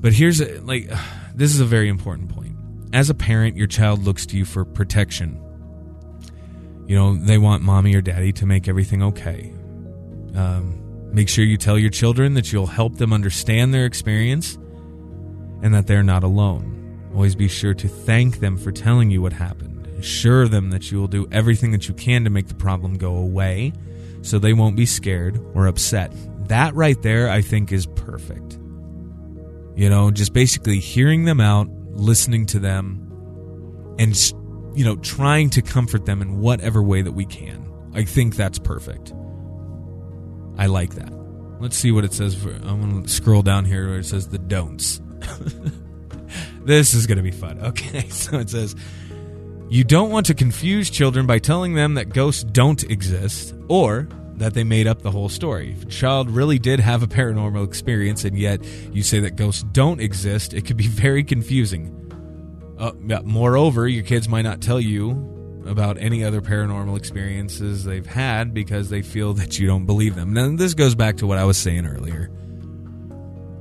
But 0.00 0.12
here's 0.12 0.40
a, 0.40 0.60
like 0.60 0.88
this 1.34 1.52
is 1.52 1.60
a 1.60 1.66
very 1.66 1.88
important 1.88 2.30
point. 2.30 2.55
As 2.92 3.10
a 3.10 3.14
parent, 3.14 3.56
your 3.56 3.66
child 3.66 4.04
looks 4.04 4.26
to 4.26 4.36
you 4.36 4.44
for 4.44 4.64
protection. 4.64 5.42
You 6.86 6.96
know, 6.96 7.16
they 7.16 7.38
want 7.38 7.62
mommy 7.62 7.94
or 7.94 8.00
daddy 8.00 8.32
to 8.34 8.46
make 8.46 8.68
everything 8.68 9.02
okay. 9.02 9.52
Um, 10.34 11.10
make 11.12 11.28
sure 11.28 11.44
you 11.44 11.56
tell 11.56 11.78
your 11.78 11.90
children 11.90 12.34
that 12.34 12.52
you'll 12.52 12.66
help 12.66 12.96
them 12.96 13.12
understand 13.12 13.74
their 13.74 13.86
experience 13.86 14.54
and 15.62 15.74
that 15.74 15.86
they're 15.86 16.02
not 16.02 16.22
alone. 16.22 17.10
Always 17.12 17.34
be 17.34 17.48
sure 17.48 17.74
to 17.74 17.88
thank 17.88 18.40
them 18.40 18.56
for 18.56 18.70
telling 18.70 19.10
you 19.10 19.22
what 19.22 19.32
happened. 19.32 19.86
Assure 19.98 20.46
them 20.46 20.70
that 20.70 20.92
you 20.92 21.00
will 21.00 21.08
do 21.08 21.26
everything 21.32 21.72
that 21.72 21.88
you 21.88 21.94
can 21.94 22.24
to 22.24 22.30
make 22.30 22.48
the 22.48 22.54
problem 22.54 22.98
go 22.98 23.16
away 23.16 23.72
so 24.22 24.38
they 24.38 24.52
won't 24.52 24.76
be 24.76 24.86
scared 24.86 25.40
or 25.54 25.66
upset. 25.66 26.12
That 26.48 26.74
right 26.74 27.00
there, 27.02 27.30
I 27.30 27.40
think, 27.40 27.72
is 27.72 27.86
perfect. 27.86 28.58
You 29.74 29.90
know, 29.90 30.10
just 30.10 30.32
basically 30.32 30.78
hearing 30.78 31.24
them 31.24 31.40
out, 31.40 31.68
listening 31.96 32.46
to 32.46 32.58
them, 32.58 33.02
and, 33.98 34.16
you 34.74 34.84
know, 34.84 34.96
trying 34.96 35.50
to 35.50 35.62
comfort 35.62 36.06
them 36.06 36.22
in 36.22 36.38
whatever 36.38 36.82
way 36.82 37.02
that 37.02 37.12
we 37.12 37.24
can. 37.26 37.70
I 37.94 38.04
think 38.04 38.36
that's 38.36 38.58
perfect. 38.58 39.12
I 40.58 40.66
like 40.66 40.94
that. 40.94 41.12
Let's 41.60 41.76
see 41.76 41.92
what 41.92 42.04
it 42.04 42.12
says. 42.12 42.34
For, 42.34 42.50
I'm 42.50 42.80
going 42.80 43.02
to 43.02 43.08
scroll 43.08 43.42
down 43.42 43.64
here 43.64 43.88
where 43.88 43.98
it 43.98 44.06
says 44.06 44.28
the 44.28 44.38
don'ts. 44.38 45.00
this 46.64 46.94
is 46.94 47.06
going 47.06 47.16
to 47.16 47.22
be 47.22 47.30
fun. 47.30 47.60
Okay, 47.60 48.08
so 48.08 48.38
it 48.38 48.50
says 48.50 48.76
you 49.68 49.82
don't 49.82 50.10
want 50.10 50.26
to 50.26 50.34
confuse 50.34 50.90
children 50.90 51.26
by 51.26 51.38
telling 51.38 51.74
them 51.74 51.94
that 51.94 52.10
ghosts 52.10 52.44
don't 52.44 52.84
exist 52.84 53.54
or 53.68 54.08
that 54.36 54.54
they 54.54 54.64
made 54.64 54.86
up 54.86 55.02
the 55.02 55.10
whole 55.10 55.28
story. 55.28 55.72
If 55.72 55.84
a 55.84 55.86
child 55.86 56.30
really 56.30 56.58
did 56.58 56.80
have 56.80 57.02
a 57.02 57.06
paranormal 57.06 57.64
experience 57.64 58.24
and 58.24 58.38
yet 58.38 58.62
you 58.92 59.02
say 59.02 59.20
that 59.20 59.36
ghosts 59.36 59.62
don't 59.72 60.00
exist, 60.00 60.54
it 60.54 60.66
could 60.66 60.76
be 60.76 60.88
very 60.88 61.24
confusing. 61.24 61.92
Uh, 62.78 62.92
moreover, 63.24 63.88
your 63.88 64.04
kids 64.04 64.28
might 64.28 64.42
not 64.42 64.60
tell 64.60 64.80
you 64.80 65.32
about 65.66 65.98
any 65.98 66.22
other 66.22 66.40
paranormal 66.40 66.96
experiences 66.96 67.84
they've 67.84 68.06
had 68.06 68.54
because 68.54 68.90
they 68.90 69.02
feel 69.02 69.34
that 69.34 69.58
you 69.58 69.66
don't 69.66 69.86
believe 69.86 70.14
them. 70.14 70.32
Now, 70.32 70.54
this 70.54 70.74
goes 70.74 70.94
back 70.94 71.16
to 71.18 71.26
what 71.26 71.38
I 71.38 71.44
was 71.44 71.56
saying 71.58 71.86
earlier. 71.86 72.30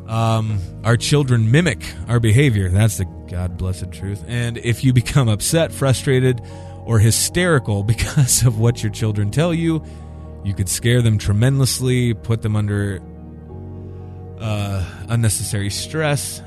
Um, 0.07 0.59
our 0.83 0.97
children 0.97 1.49
mimic 1.49 1.83
our 2.07 2.19
behavior. 2.19 2.69
That's 2.69 2.97
the 2.97 3.05
God 3.05 3.57
blessed 3.57 3.91
truth. 3.91 4.23
And 4.27 4.57
if 4.57 4.83
you 4.83 4.93
become 4.93 5.29
upset, 5.29 5.71
frustrated, 5.71 6.41
or 6.85 6.99
hysterical 6.99 7.83
because 7.95 8.45
of 8.45 8.59
what 8.59 8.83
your 8.83 8.91
children 8.91 9.31
tell 9.31 9.53
you, 9.53 9.83
you 10.45 10.53
could 10.53 10.69
scare 10.69 11.01
them 11.01 11.17
tremendously, 11.17 12.13
put 12.13 12.43
them 12.43 12.55
under 12.55 13.01
uh, 14.39 14.85
unnecessary 15.09 15.71
stress. 15.71 16.39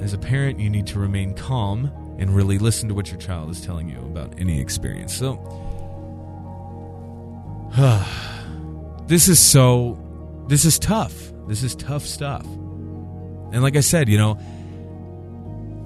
As 0.00 0.12
a 0.12 0.18
parent, 0.18 0.60
you 0.60 0.68
need 0.68 0.86
to 0.88 0.98
remain 0.98 1.34
calm 1.34 1.90
and 2.18 2.36
really 2.36 2.58
listen 2.58 2.88
to 2.90 2.94
what 2.94 3.10
your 3.10 3.18
child 3.18 3.50
is 3.50 3.62
telling 3.62 3.88
you 3.88 3.98
about 3.98 4.38
any 4.38 4.60
experience. 4.60 5.14
So, 5.14 5.36
this 9.06 9.26
is 9.28 9.38
so, 9.38 9.98
this 10.48 10.66
is 10.66 10.78
tough. 10.78 11.32
This 11.48 11.62
is 11.62 11.74
tough 11.74 12.04
stuff. 12.04 12.44
And 12.44 13.62
like 13.62 13.74
I 13.74 13.80
said, 13.80 14.10
you 14.10 14.18
know, 14.18 14.38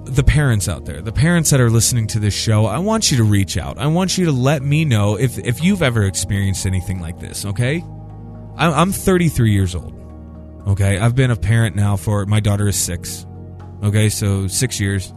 the 0.05 0.23
parents 0.23 0.67
out 0.67 0.85
there, 0.85 1.01
the 1.01 1.11
parents 1.11 1.49
that 1.49 1.59
are 1.59 1.69
listening 1.69 2.07
to 2.07 2.19
this 2.19 2.33
show, 2.33 2.65
I 2.65 2.79
want 2.79 3.11
you 3.11 3.17
to 3.17 3.23
reach 3.23 3.57
out. 3.57 3.77
I 3.77 3.87
want 3.87 4.17
you 4.17 4.25
to 4.25 4.31
let 4.31 4.61
me 4.61 4.85
know 4.85 5.17
if, 5.17 5.37
if 5.37 5.63
you've 5.63 5.81
ever 5.81 6.03
experienced 6.03 6.65
anything 6.65 7.01
like 7.01 7.19
this, 7.19 7.45
okay? 7.45 7.83
I'm 8.57 8.91
33 8.91 9.51
years 9.51 9.75
old. 9.75 9.93
Okay, 10.67 10.97
I've 10.97 11.15
been 11.15 11.29
a 11.29 11.35
parent 11.35 11.75
now 11.75 11.95
for 11.97 12.25
my 12.25 12.39
daughter 12.39 12.67
is 12.67 12.75
six. 12.75 13.25
Okay, 13.83 14.09
so 14.09 14.47
six 14.47 14.79
years 14.79 15.13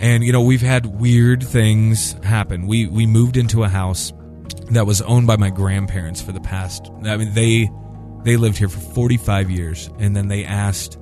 and 0.00 0.24
you 0.24 0.32
know 0.32 0.40
we've 0.40 0.62
had 0.62 0.86
weird 0.86 1.42
things 1.42 2.14
happen. 2.24 2.66
We 2.66 2.86
we 2.86 3.06
moved 3.06 3.36
into 3.36 3.62
a 3.62 3.68
house 3.68 4.12
that 4.70 4.86
was 4.86 5.02
owned 5.02 5.26
by 5.26 5.36
my 5.36 5.50
grandparents 5.50 6.20
for 6.20 6.32
the 6.32 6.40
past. 6.40 6.90
I 7.04 7.16
mean 7.16 7.34
they 7.34 7.70
they 8.24 8.36
lived 8.36 8.58
here 8.58 8.68
for 8.68 8.80
45 8.80 9.50
years, 9.50 9.88
and 9.98 10.16
then 10.16 10.28
they 10.28 10.44
asked 10.44 10.98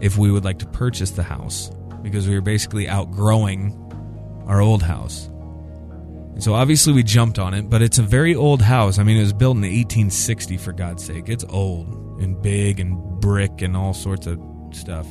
if 0.00 0.16
we 0.16 0.30
would 0.30 0.44
like 0.44 0.60
to 0.60 0.66
purchase 0.66 1.10
the 1.10 1.22
house 1.22 1.70
because 2.02 2.28
we 2.28 2.34
were 2.34 2.40
basically 2.40 2.88
outgrowing 2.88 3.82
our 4.46 4.60
old 4.60 4.82
house. 4.82 5.26
And 5.26 6.42
so 6.42 6.54
obviously 6.54 6.92
we 6.92 7.02
jumped 7.02 7.38
on 7.38 7.54
it, 7.54 7.70
but 7.70 7.82
it's 7.82 7.98
a 7.98 8.02
very 8.02 8.34
old 8.34 8.60
house. 8.60 8.98
I 8.98 9.02
mean, 9.02 9.16
it 9.16 9.22
was 9.22 9.32
built 9.32 9.56
in 9.56 9.62
1860 9.62 10.56
for 10.58 10.72
God's 10.72 11.04
sake. 11.04 11.28
It's 11.28 11.44
old 11.48 12.20
and 12.20 12.40
big 12.40 12.78
and 12.78 13.20
brick 13.20 13.62
and 13.62 13.76
all 13.76 13.94
sorts 13.94 14.26
of 14.26 14.40
stuff. 14.72 15.06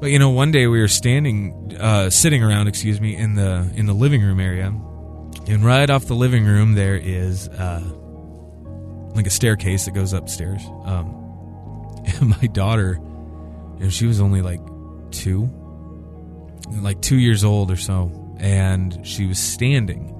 But 0.00 0.10
you 0.10 0.18
know, 0.18 0.30
one 0.30 0.50
day 0.50 0.66
we 0.66 0.80
were 0.80 0.88
standing, 0.88 1.76
uh, 1.78 2.10
sitting 2.10 2.42
around, 2.42 2.68
excuse 2.68 3.00
me, 3.00 3.14
in 3.14 3.34
the 3.34 3.70
in 3.76 3.84
the 3.84 3.92
living 3.92 4.22
room 4.22 4.40
area, 4.40 4.66
and 5.46 5.64
right 5.64 5.88
off 5.90 6.06
the 6.06 6.14
living 6.14 6.46
room 6.46 6.72
there 6.72 6.96
is 6.96 7.48
uh, 7.48 7.82
like 9.14 9.26
a 9.26 9.30
staircase 9.30 9.84
that 9.84 9.92
goes 9.92 10.14
upstairs. 10.14 10.62
Um, 10.84 11.14
and 12.20 12.30
my 12.30 12.46
daughter, 12.46 12.98
she 13.90 14.06
was 14.06 14.20
only 14.22 14.40
like 14.40 14.60
two, 15.10 15.50
like 16.70 17.00
two 17.00 17.18
years 17.18 17.44
old 17.44 17.70
or 17.70 17.76
so, 17.76 18.36
and 18.38 19.04
she 19.06 19.26
was 19.26 19.38
standing 19.38 20.16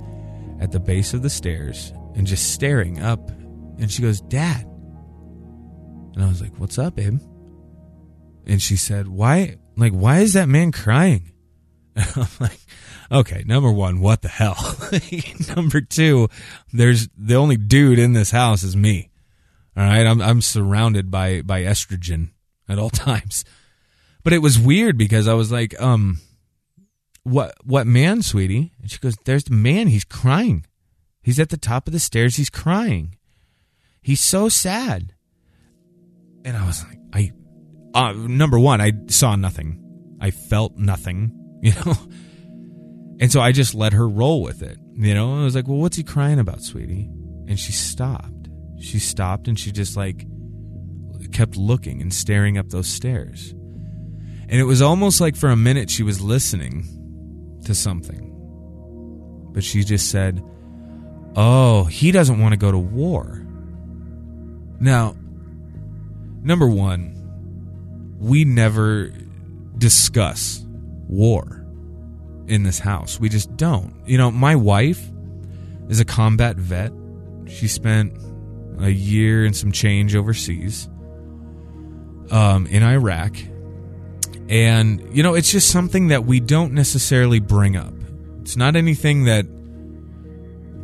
at 0.61 0.73
the 0.73 0.81
base 0.81 1.15
of 1.15 1.23
the 1.23 1.31
stairs 1.31 1.93
and 2.15 2.27
just 2.27 2.53
staring 2.53 3.01
up, 3.01 3.31
and 3.79 3.91
she 3.91 4.03
goes, 4.03 4.21
"Dad," 4.21 4.67
and 6.15 6.25
I 6.25 6.29
was 6.29 6.41
like, 6.43 6.59
"What's 6.59 6.79
up, 6.79 6.97
babe?" 6.97 7.21
And 8.47 8.61
she 8.61 8.77
said, 8.77 9.09
"Why?" 9.09 9.57
like, 9.81 9.93
why 9.93 10.19
is 10.19 10.35
that 10.35 10.49
man 10.49 10.73
crying? 10.73 11.33
And 11.97 12.07
I'm 12.17 12.29
like, 12.39 12.61
okay, 13.11 13.43
number 13.47 13.73
one, 13.73 14.01
what 14.01 14.23
the 14.23 14.29
hell? 14.29 14.77
number 15.57 15.81
two, 15.81 16.29
there's 16.73 17.09
the 17.17 17.37
only 17.37 17.57
dude 17.57 17.99
in 17.99 18.13
this 18.13 18.31
house 18.31 18.63
is 18.63 18.77
me. 18.77 19.11
All 19.77 19.85
right, 19.85 20.07
I'm 20.07 20.21
I'm 20.21 20.43
surrounded 20.43 21.11
by 21.11 21.43
by 21.43 21.63
estrogen 21.63 22.31
at 22.69 22.79
all 22.79 22.91
times. 22.91 23.45
But 24.23 24.33
it 24.35 24.43
was 24.43 24.59
weird 24.59 24.99
because 24.99 25.27
I 25.27 25.35
was 25.35 25.51
like, 25.51 25.81
um, 25.81 26.21
what 27.23 27.55
what 27.65 27.87
man, 27.87 28.23
sweetie? 28.23 28.73
And 28.81 28.91
she 28.91 28.99
goes, 28.99 29.17
There's 29.25 29.45
the 29.45 29.55
man, 29.55 29.89
he's 29.89 30.05
crying. 30.05 30.67
He's 31.23 31.39
at 31.39 31.51
the 31.51 31.57
top 31.57 31.87
of 31.87 31.93
the 31.93 31.99
stairs, 31.99 32.37
he's 32.37 32.51
crying. 32.51 33.17
He's 34.01 34.21
so 34.21 34.49
sad. 34.49 35.15
And 36.45 36.57
I 36.57 36.67
was 36.67 36.85
like, 36.85 36.99
I 37.13 37.33
uh, 37.95 38.13
number 38.13 38.59
one, 38.59 38.81
I 38.81 38.93
saw 39.09 39.37
nothing. 39.37 39.79
I 40.21 40.31
felt 40.31 40.77
nothing, 40.77 41.33
you 41.63 41.73
know? 41.85 41.95
And 43.21 43.31
so 43.31 43.41
I 43.41 43.53
just 43.53 43.75
let 43.75 43.93
her 43.93 44.09
roll 44.09 44.43
with 44.43 44.63
it, 44.63 44.79
you 44.95 45.13
know? 45.13 45.41
I 45.41 45.45
was 45.45 45.55
like, 45.55 45.69
well, 45.69 45.79
what's 45.79 45.97
he 45.97 46.03
crying 46.03 46.39
about, 46.39 46.63
sweetie? 46.63 47.11
And 47.47 47.59
she 47.59 47.73
stopped. 47.73 48.49
She 48.79 48.99
stopped 48.99 49.47
and 49.47 49.59
she 49.59 49.73
just 49.73 49.97
like 49.97 50.27
kept 51.33 51.57
looking 51.57 52.01
and 52.01 52.13
staring 52.13 52.57
up 52.57 52.71
those 52.71 52.89
stairs. 52.89 53.51
And 54.49 54.59
it 54.59 54.65
was 54.65 54.81
almost 54.81 55.21
like 55.21 55.37
for 55.37 55.51
a 55.51 55.57
minute 55.57 55.91
she 55.91 56.03
was 56.03 56.21
listening 56.21 56.89
to 57.65 57.75
something. 57.75 58.29
But 59.53 59.65
she 59.65 59.85
just 59.85 60.11
said, 60.11 60.43
Oh, 61.37 61.85
he 61.85 62.11
doesn't 62.13 62.41
want 62.41 62.53
to 62.53 62.57
go 62.57 62.73
to 62.73 62.79
war. 62.79 63.45
Now, 64.81 65.15
number 66.43 66.67
one, 66.67 68.17
we 68.19 68.45
never 68.45 69.13
discuss 69.79 70.65
war 71.09 71.65
in 72.49 72.65
this 72.65 72.79
house. 72.79 73.21
We 73.21 73.29
just 73.29 73.57
don't. 73.57 73.95
You 74.07 74.19
know, 74.19 74.31
my 74.31 74.57
wife 74.57 75.03
is 75.89 76.01
a 76.01 76.05
combat 76.05 76.57
vet. 76.57 76.93
She 77.47 77.69
spent 77.69 78.17
a 78.79 78.91
year 78.91 79.45
and 79.45 79.57
some 79.57 79.73
change 79.73 80.15
overseas 80.17 80.89
um, 82.31 82.67
in 82.67 82.83
Iraq. 82.83 83.37
And, 84.51 85.17
you 85.17 85.23
know, 85.23 85.35
it's 85.35 85.51
just 85.51 85.71
something 85.71 86.09
that 86.09 86.25
we 86.25 86.41
don't 86.41 86.73
necessarily 86.73 87.39
bring 87.39 87.77
up. 87.77 87.95
It's 88.43 88.57
not 88.57 88.77
anything 88.77 89.25
that, 89.25 89.47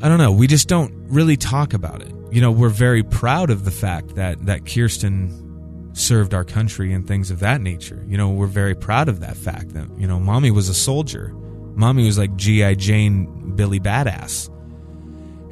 I 0.03 0.09
don't 0.09 0.19
know, 0.19 0.33
we 0.33 0.47
just 0.47 0.69
don't 0.69 0.95
really 1.09 1.37
talk 1.37 1.75
about 1.75 2.01
it. 2.01 2.13
You 2.31 2.41
know, 2.41 2.51
we're 2.51 2.69
very 2.69 3.03
proud 3.03 3.51
of 3.51 3.65
the 3.65 3.71
fact 3.71 4.15
that, 4.15 4.47
that 4.47 4.67
Kirsten 4.67 5.91
served 5.95 6.33
our 6.33 6.45
country 6.45 6.93
and 6.93 7.07
things 7.07 7.31
of 7.31 7.41
that 7.41 7.61
nature. 7.61 8.03
You 8.07 8.17
know, 8.17 8.31
we're 8.31 8.47
very 8.47 8.75
proud 8.75 9.09
of 9.09 9.21
that 9.21 9.37
fact 9.37 9.71
that, 9.75 9.89
you 9.99 10.07
know, 10.07 10.19
mommy 10.19 10.51
was 10.51 10.69
a 10.69 10.75
soldier 10.75 11.35
Mommy 11.77 12.07
was 12.07 12.17
like 12.17 12.35
G.I. 12.37 12.75
Jane 12.75 13.55
Billy 13.55 13.79
Badass. 13.79 14.51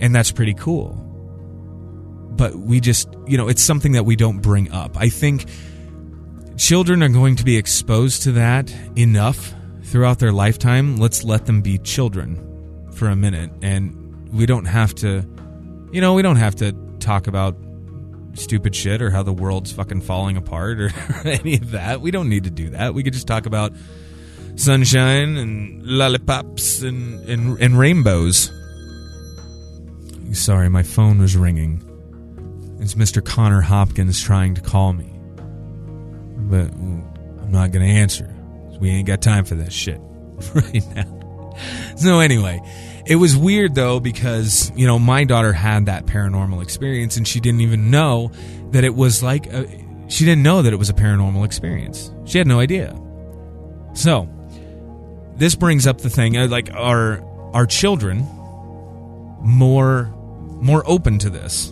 And 0.01 0.15
that's 0.15 0.33
pretty 0.33 0.55
cool. 0.55 0.93
But 2.31 2.57
we 2.57 2.81
just, 2.81 3.09
you 3.27 3.37
know, 3.37 3.49
it's 3.49 3.63
something 3.63 3.93
that 3.93 4.05
we 4.05 4.17
don't 4.17 4.41
bring 4.41 4.73
up. 4.73 4.97
I 4.97 5.11
think 5.11 5.45
children 6.57 7.03
are 7.03 7.09
going 7.09 7.37
to 7.37 7.45
be 7.45 7.57
exposed 7.57 8.23
to 8.23 8.33
that 8.33 8.75
enough 8.97 9.55
throughout 9.83 10.19
their 10.19 10.33
lifetime. 10.33 10.97
Let's 10.97 11.25
let 11.25 11.47
them 11.47 11.63
be 11.63 11.79
children 11.79 12.91
for 12.93 13.09
a 13.09 13.17
minute. 13.17 13.51
And 13.63 14.33
we 14.33 14.47
don't 14.47 14.65
have 14.67 14.95
to, 14.97 15.25
you 15.93 16.01
know, 16.01 16.15
we 16.15 16.23
don't 16.23 16.37
have 16.37 16.57
to 16.57 16.73
talk 17.01 17.27
about 17.27 17.57
stupid 18.35 18.75
shit 18.75 19.01
or 19.01 19.11
how 19.11 19.23
the 19.23 19.33
world's 19.33 19.73
fucking 19.73 20.01
falling 20.01 20.37
apart 20.37 20.81
or 20.81 20.91
any 21.25 21.55
of 21.55 21.73
that. 21.73 22.01
We 22.01 22.11
don't 22.11 22.29
need 22.29 22.45
to 22.45 22.51
do 22.51 22.71
that. 22.71 22.95
We 22.95 23.03
could 23.03 23.13
just 23.13 23.27
talk 23.27 23.47
about 23.47 23.73
sunshine 24.57 25.37
and 25.37 25.85
lollipops 25.85 26.83
and, 26.83 27.29
and, 27.29 27.59
and 27.61 27.79
rainbows. 27.79 28.53
Sorry, 30.33 30.69
my 30.69 30.83
phone 30.83 31.19
was 31.19 31.37
ringing. 31.37 31.83
It's 32.81 32.95
Mr. 32.95 33.25
Connor 33.25 33.61
Hopkins 33.61 34.21
trying 34.21 34.55
to 34.55 34.61
call 34.61 34.93
me. 34.93 35.14
But 36.45 36.71
I'm 36.73 37.51
not 37.51 37.73
going 37.73 37.87
to 37.87 37.93
answer. 37.93 38.35
We 38.81 38.91
ain't 38.91 39.07
got 39.07 39.23
time 39.23 39.45
for 39.45 39.55
that 39.57 39.73
shit 39.73 40.01
right 40.55 40.83
now. 40.95 41.53
So, 41.97 42.21
anyway, 42.21 42.61
it 43.07 43.17
was 43.17 43.37
weird 43.37 43.75
though 43.75 44.01
because, 44.01 44.73
you 44.75 44.87
know, 44.87 44.99
my 44.99 45.25
daughter 45.25 45.53
had 45.53 45.87
that 45.87 46.07
paranormal 46.07 46.63
experience 46.63 47.17
and 47.17 47.27
she 47.27 47.41
didn't 47.41 47.61
even 47.61 47.91
know 47.91 48.33
that 48.71 48.85
it 48.85 48.95
was 48.95 49.23
like, 49.23 49.47
a, 49.47 49.67
she 50.09 50.25
didn't 50.25 50.43
know 50.43 50.63
that 50.63 50.73
it 50.73 50.77
was 50.77 50.91
a 50.91 50.95
paranormal 50.95 51.45
experience. 51.45 52.11
She 52.25 52.39
had 52.39 52.47
no 52.47 52.61
idea. 52.61 52.99
So, 53.95 54.29
this 55.37 55.55
brings 55.55 55.87
up 55.87 56.01
the 56.01 56.11
thing 56.11 56.37
uh, 56.37 56.49
like, 56.49 56.73
are, 56.75 57.23
our 57.53 57.67
children 57.67 58.27
more, 59.41 60.13
more 60.61 60.83
open 60.87 61.19
to 61.21 61.31
this? 61.31 61.71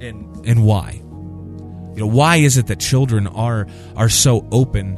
And, 0.00 0.46
and 0.46 0.64
why? 0.64 1.02
You 1.98 2.04
know, 2.04 2.12
why 2.12 2.36
is 2.36 2.56
it 2.56 2.68
that 2.68 2.78
children 2.78 3.26
are, 3.26 3.66
are 3.96 4.08
so 4.08 4.46
open 4.52 4.96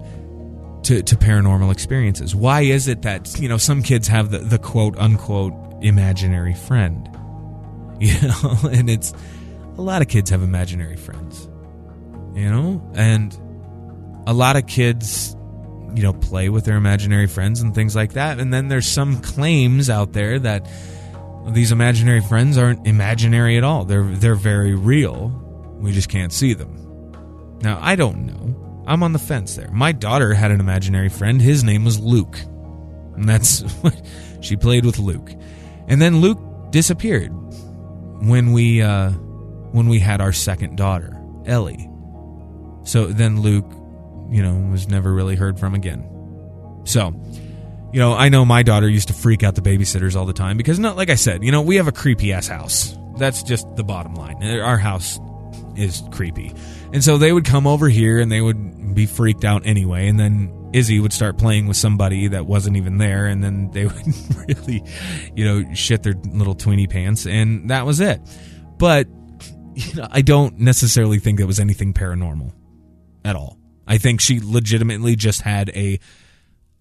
to, 0.83 1.03
to 1.03 1.17
paranormal 1.17 1.73
experiences? 1.73 2.37
Why 2.37 2.61
is 2.61 2.89
it 2.89 3.01
that, 3.03 3.41
you 3.41 3.49
know, 3.49 3.57
some 3.57 3.83
kids 3.83 4.07
have 4.09 4.31
the, 4.31 4.41
the 4.41 4.59
quote 4.59 4.99
unquote 4.99 5.55
imaginary 5.81 6.55
friend? 6.55 7.09
You 8.03 8.15
know, 8.23 8.57
and 8.71 8.89
it's 8.89 9.13
a 9.77 9.83
lot 9.83 10.01
of 10.01 10.09
kids 10.09 10.31
have 10.31 10.43
imaginary 10.43 10.97
friends, 10.97 11.51
you 12.35 12.49
know, 12.49 12.83
and 12.95 13.39
a 14.27 14.33
lot 14.33 14.57
of 14.57 14.67
kids, 14.67 15.37
you 15.95 16.03
know, 16.03 16.15
play 16.15 16.49
with 16.49 16.65
their 16.65 16.77
imaginary 16.77 17.27
friends 17.27 17.61
and 17.61 17.75
things 17.75 17.95
like 17.95 18.15
that. 18.15 18.41
And 18.41 18.55
then 18.55 18.69
there's 18.69 18.89
some 18.89 19.21
claims 19.21 19.91
out 19.91 20.15
there 20.15 20.39
that 20.39 20.67
these 21.49 21.73
imaginary 21.73 22.23
friends 22.23 22.57
aren't 22.57 22.87
imaginary 22.87 23.59
at 23.59 23.65
all. 23.65 23.85
They're 23.85 24.03
they're 24.03 24.35
very 24.35 24.75
real. 24.75 25.29
We 25.79 25.93
just 25.93 26.09
can't 26.09 26.33
see 26.33 26.55
them. 26.55 26.90
Now, 27.63 27.79
I 27.81 27.97
don't 27.97 28.27
know. 28.27 28.85
I'm 28.87 29.03
on 29.03 29.13
the 29.13 29.19
fence 29.19 29.57
there. 29.57 29.71
My 29.71 29.93
daughter 29.93 30.35
had 30.35 30.51
an 30.51 30.61
imaginary 30.61 31.09
friend. 31.09 31.41
His 31.41 31.63
name 31.63 31.85
was 31.85 32.01
Luke. 32.01 32.39
And 33.15 33.29
that's 33.29 33.61
what 33.83 34.01
she 34.41 34.57
played 34.57 34.85
with 34.85 34.99
Luke. 34.99 35.31
And 35.87 36.01
then 36.01 36.21
Luke 36.21 36.39
disappeared 36.71 37.33
when 38.23 38.53
we 38.53 38.83
uh 38.83 39.11
when 39.11 39.89
we 39.89 39.99
had 39.99 40.21
our 40.21 40.33
second 40.33 40.77
daughter, 40.77 41.17
Ellie. 41.47 41.89
So 42.85 43.07
then 43.07 43.41
Luke, 43.41 43.71
you 44.31 44.43
know, 44.43 44.71
was 44.71 44.89
never 44.89 45.13
really 45.13 45.37
heard 45.37 45.59
from 45.59 45.75
again. 45.75 46.07
So, 46.85 47.13
you 47.93 48.01
know, 48.01 48.15
I 48.15 48.29
know 48.29 48.45
my 48.45 48.63
daughter 48.63 48.89
used 48.89 49.09
to 49.09 49.15
freak 49.15 49.43
out 49.43 49.55
the 49.55 49.63
babysitters 49.63 50.17
all 50.17 50.27
the 50.27 50.33
time 50.33 50.57
because 50.57 50.79
not 50.79 50.97
like 50.97 51.11
I 51.11 51.15
said, 51.15 51.45
you 51.45 51.53
know, 51.53 51.63
we 51.63 51.77
have 51.77 51.89
a 51.89 51.93
creepy 51.93 52.33
ass 52.33 52.49
house. 52.49 52.97
That's 53.17 53.43
just 53.43 53.67
the 53.77 53.85
bottom 53.85 54.15
line. 54.15 54.43
Our 54.43 54.79
house 54.79 55.19
is 55.81 56.03
creepy. 56.11 56.53
And 56.93 57.03
so 57.03 57.19
they 57.19 57.33
would 57.33 57.45
come 57.45 57.67
over 57.67 57.89
here 57.89 58.19
and 58.19 58.31
they 58.31 58.41
would 58.41 58.95
be 58.95 59.07
freaked 59.07 59.45
out 59.45 59.67
anyway. 59.67 60.09
And 60.09 60.19
then 60.19 60.71
Izzy 60.73 61.01
would 61.01 61.13
start 61.13 61.39
playing 61.39 61.67
with 61.67 61.77
somebody 61.77 62.29
that 62.29 62.47
wasn't 62.47 62.77
even 62.77 62.99
there. 62.99 63.27
And 63.27 63.43
then 63.43 63.71
they 63.71 63.87
would 63.87 64.07
really, 64.49 64.85
you 65.35 65.45
know, 65.45 65.75
shit 65.75 66.03
their 66.03 66.15
little 66.29 66.55
tweeny 66.55 66.87
pants. 66.87 67.27
And 67.27 67.71
that 67.71 67.87
was 67.87 68.01
it. 68.01 68.21
But, 68.79 69.09
you 69.75 69.95
know, 69.95 70.09
I 70.11 70.23
don't 70.23 70.59
necessarily 70.59 71.19
think 71.19 71.41
it 71.41 71.47
was 71.47 71.61
anything 71.61 71.93
paranormal 71.93 72.53
at 73.25 73.37
all. 73.37 73.59
I 73.87 73.99
think 73.99 74.21
she 74.21 74.41
legitimately 74.41 75.17
just 75.17 75.43
had 75.43 75.71
a 75.71 75.99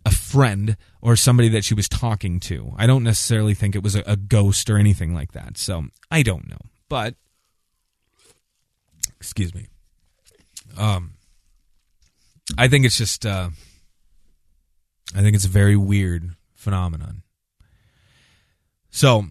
a 0.06 0.12
friend 0.12 0.78
or 1.02 1.16
somebody 1.16 1.50
that 1.50 1.66
she 1.66 1.74
was 1.74 1.90
talking 1.90 2.40
to. 2.40 2.74
I 2.78 2.88
don't 2.88 3.04
necessarily 3.04 3.54
think 3.54 3.76
it 3.76 3.84
was 3.84 3.96
a, 3.96 4.04
a 4.06 4.16
ghost 4.16 4.70
or 4.70 4.78
anything 4.78 5.14
like 5.14 5.34
that. 5.34 5.58
So 5.58 5.86
I 6.10 6.24
don't 6.24 6.50
know. 6.50 6.60
But 6.88 7.16
excuse 9.20 9.54
me. 9.54 9.68
Um, 10.78 11.14
I 12.58 12.68
think 12.68 12.86
it's 12.86 12.98
just, 12.98 13.26
uh, 13.26 13.50
I 15.16 15.22
think 15.22 15.36
it's 15.36 15.46
a 15.46 15.50
very 15.50 15.76
weird 15.76 16.36
phenomenon. 16.56 17.24
So, 18.90 19.26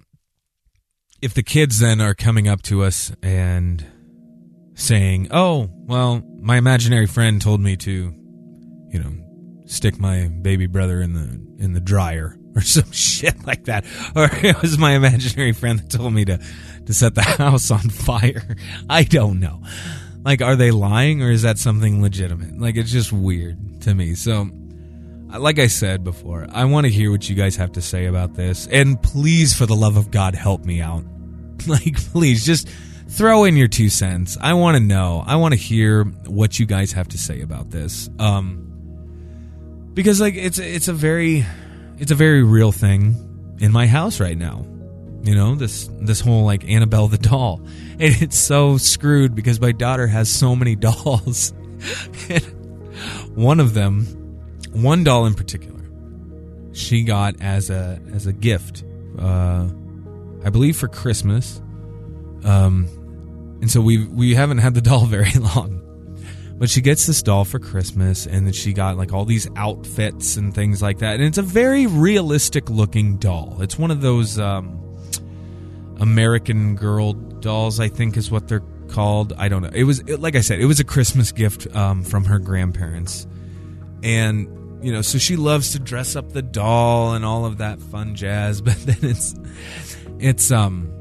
if 1.21 1.35
the 1.35 1.43
kids 1.43 1.81
then 1.81 2.01
are 2.01 2.15
coming 2.15 2.47
up 2.47 2.63
to 2.63 2.85
us 2.85 3.13
and 3.23 3.85
saying, 4.75 5.29
"Oh, 5.33 5.69
well, 5.73 6.23
my 6.41 6.57
imaginary 6.57 7.07
friend 7.07 7.43
told 7.43 7.61
me 7.61 7.77
to, 7.79 8.15
you 8.93 8.99
know, 9.01 9.63
stick 9.67 9.99
my 9.99 10.29
baby 10.29 10.67
brother 10.67 11.01
in 11.01 11.15
the 11.15 11.63
in 11.63 11.73
the 11.73 11.81
dryer 11.81 12.38
or 12.55 12.61
some 12.61 12.91
shit 12.93 13.47
like 13.47 13.65
that," 13.65 13.85
or 14.15 14.29
it 14.33 14.61
was 14.63 14.79
my 14.79 14.93
imaginary 14.93 15.53
friend 15.53 15.79
that 15.79 15.91
told 15.91 16.13
me 16.13 16.25
to 16.27 16.41
to 16.87 16.95
set 16.95 17.15
the 17.15 17.23
house 17.39 17.71
on 17.71 17.91
fire. 17.91 18.57
I 18.89 19.05
don't 19.05 19.41
know. 19.41 19.63
Like, 20.25 20.43
are 20.43 20.57
they 20.57 20.71
lying 20.71 21.23
or 21.23 21.31
is 21.31 21.43
that 21.43 21.59
something 21.59 22.03
legitimate? 22.03 22.59
Like, 22.59 22.77
it's 22.77 22.91
just 22.91 23.13
weird 23.13 23.83
to 23.83 23.95
me. 23.95 24.15
So, 24.15 24.51
like 25.39 25.59
I 25.59 25.69
said 25.69 26.03
before, 26.03 26.47
I 26.51 26.65
want 26.65 26.87
to 26.87 26.91
hear 26.93 27.11
what 27.11 27.29
you 27.29 27.37
guys 27.37 27.57
have 27.57 27.73
to 27.73 27.81
say 27.81 28.07
about 28.07 28.35
this. 28.35 28.67
And 28.67 29.01
please, 29.01 29.55
for 29.55 29.65
the 29.65 29.77
love 29.77 29.97
of 29.97 30.11
God, 30.11 30.35
help 30.35 30.65
me 30.65 30.81
out. 30.81 31.05
Like, 31.67 31.97
please, 32.13 32.47
just 32.47 32.69
throw 33.09 33.45
in 33.45 33.57
your 33.57 33.69
two 33.69 33.89
cents. 33.89 34.39
I 34.41 34.55
want 34.55 34.77
to 34.77 34.81
know. 34.81 35.25
I 35.27 35.37
want 35.37 35.55
to 35.55 35.59
hear 35.59 36.05
what 36.05 36.59
you 36.59 36.67
guys 36.67 36.93
have 36.93 37.09
to 37.09 37.19
say 37.19 37.41
about 37.41 37.71
this. 37.71 38.09
Um, 38.19 38.69
because 39.95 40.21
like 40.21 40.35
it's 40.35 40.61
it's 40.61 40.87
a 40.87 40.93
very 40.93 41.45
it's 41.99 42.11
a 42.11 42.15
very 42.15 42.43
real 42.43 42.73
thing 42.73 43.57
in 43.61 43.73
my 43.73 43.87
house 43.87 44.21
right 44.21 44.37
now. 44.37 44.65
You 45.23 45.35
know, 45.35 45.55
this 45.57 45.91
this 46.01 46.21
whole 46.21 46.45
like 46.45 46.69
Annabelle 46.69 47.09
the 47.09 47.19
doll. 47.19 47.61
And 48.01 48.15
it's 48.23 48.39
so 48.39 48.79
screwed 48.79 49.35
because 49.35 49.61
my 49.61 49.73
daughter 49.73 50.07
has 50.07 50.31
so 50.31 50.55
many 50.55 50.77
dolls. 50.89 51.53
And 52.31 52.45
one 53.35 53.59
of 53.59 53.75
them, 53.75 54.05
one 54.71 55.03
doll 55.03 55.27
in 55.27 55.35
particular, 55.35 55.81
she 56.73 57.03
got 57.03 57.41
as 57.41 57.71
a 57.71 58.01
as 58.15 58.29
a 58.29 58.33
gift, 58.33 58.85
uh, 59.19 59.67
I 60.45 60.51
believe 60.51 60.77
for 60.77 60.87
Christmas. 60.87 61.61
Um, 62.45 62.87
and 63.61 63.69
so 63.69 63.81
we 63.81 64.07
we 64.07 64.35
haven't 64.35 64.59
had 64.59 64.75
the 64.75 64.81
doll 64.81 65.07
very 65.19 65.33
long. 65.33 65.78
But 66.59 66.69
she 66.69 66.81
gets 66.81 67.07
this 67.07 67.23
doll 67.23 67.45
for 67.45 67.61
Christmas, 67.61 68.27
and 68.27 68.45
then 68.45 68.53
she 68.53 68.73
got 68.73 68.97
like 68.97 69.13
all 69.13 69.25
these 69.25 69.49
outfits 69.55 70.37
and 70.37 70.53
things 70.53 70.83
like 70.83 70.99
that. 70.99 71.15
And 71.15 71.25
it's 71.25 71.39
a 71.39 71.43
very 71.43 71.87
realistic 71.87 72.69
looking 72.69 73.17
doll. 73.17 73.59
It's 73.61 73.79
one 73.79 73.93
of 73.93 74.01
those 74.01 74.41
um, 74.41 74.81
American 76.01 76.75
Girl 76.75 77.13
dolls, 77.13 77.79
I 77.79 77.89
think 77.89 78.17
is 78.17 78.31
what 78.31 78.49
they're 78.49 78.65
called. 78.89 79.33
I 79.39 79.49
don't 79.49 79.63
know. 79.63 79.71
It 79.73 79.85
was 79.85 80.01
it, 80.01 80.21
like 80.21 80.35
I 80.35 80.41
said, 80.41 80.61
it 80.61 80.67
was 80.67 80.81
a 80.81 80.85
Christmas 80.85 81.31
gift 81.31 81.73
um, 81.77 82.03
from 82.03 82.25
her 82.25 82.41
grandparents, 82.41 83.27
and 84.03 84.49
you 84.83 84.93
know, 84.93 85.03
so 85.03 85.19
she 85.19 85.37
loves 85.37 85.73
to 85.73 85.79
dress 85.79 86.17
up 86.17 86.33
the 86.33 86.43
doll 86.43 87.15
and 87.15 87.25
all 87.25 87.45
of 87.45 87.59
that 87.59 87.81
fun 87.81 88.15
jazz. 88.15 88.61
But 88.69 88.77
then 88.85 88.99
it's 89.03 89.35
it's 90.19 90.51
um 90.51 90.93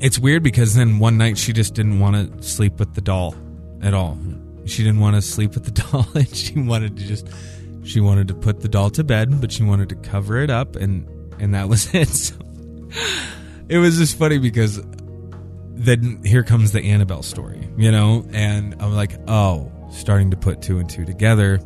it's 0.00 0.18
weird 0.18 0.42
because 0.42 0.74
then 0.74 0.98
one 0.98 1.16
night 1.16 1.38
she 1.38 1.52
just 1.52 1.74
didn't 1.74 2.00
want 2.00 2.36
to 2.36 2.42
sleep 2.46 2.78
with 2.78 2.94
the 2.94 3.00
doll 3.00 3.34
at 3.82 3.94
all. 3.94 4.18
She 4.66 4.82
didn't 4.82 5.00
want 5.00 5.16
to 5.16 5.22
sleep 5.22 5.54
with 5.54 5.64
the 5.64 5.70
doll, 5.82 6.06
and 6.14 6.34
she 6.34 6.58
wanted 6.58 6.96
to 6.96 7.04
just 7.04 7.28
she 7.84 8.00
wanted 8.00 8.28
to 8.28 8.34
put 8.34 8.60
the 8.60 8.68
doll 8.68 8.90
to 8.90 9.04
bed, 9.04 9.40
but 9.40 9.52
she 9.52 9.62
wanted 9.62 9.90
to 9.90 9.96
cover 9.96 10.38
it 10.38 10.50
up, 10.50 10.76
and 10.76 11.06
and 11.38 11.54
that 11.54 11.68
was 11.68 11.92
it. 11.94 12.08
So, 12.08 12.36
it 13.68 13.78
was 13.78 13.98
just 13.98 14.18
funny 14.18 14.38
because 14.38 14.82
then 15.76 16.22
here 16.24 16.42
comes 16.42 16.72
the 16.72 16.82
Annabelle 16.82 17.22
story, 17.22 17.68
you 17.76 17.90
know, 17.90 18.24
and 18.32 18.76
I'm 18.80 18.94
like, 18.94 19.16
oh, 19.28 19.70
starting 19.90 20.30
to 20.30 20.36
put 20.36 20.62
two 20.62 20.78
and 20.78 20.88
two 20.88 21.04
together. 21.04 21.60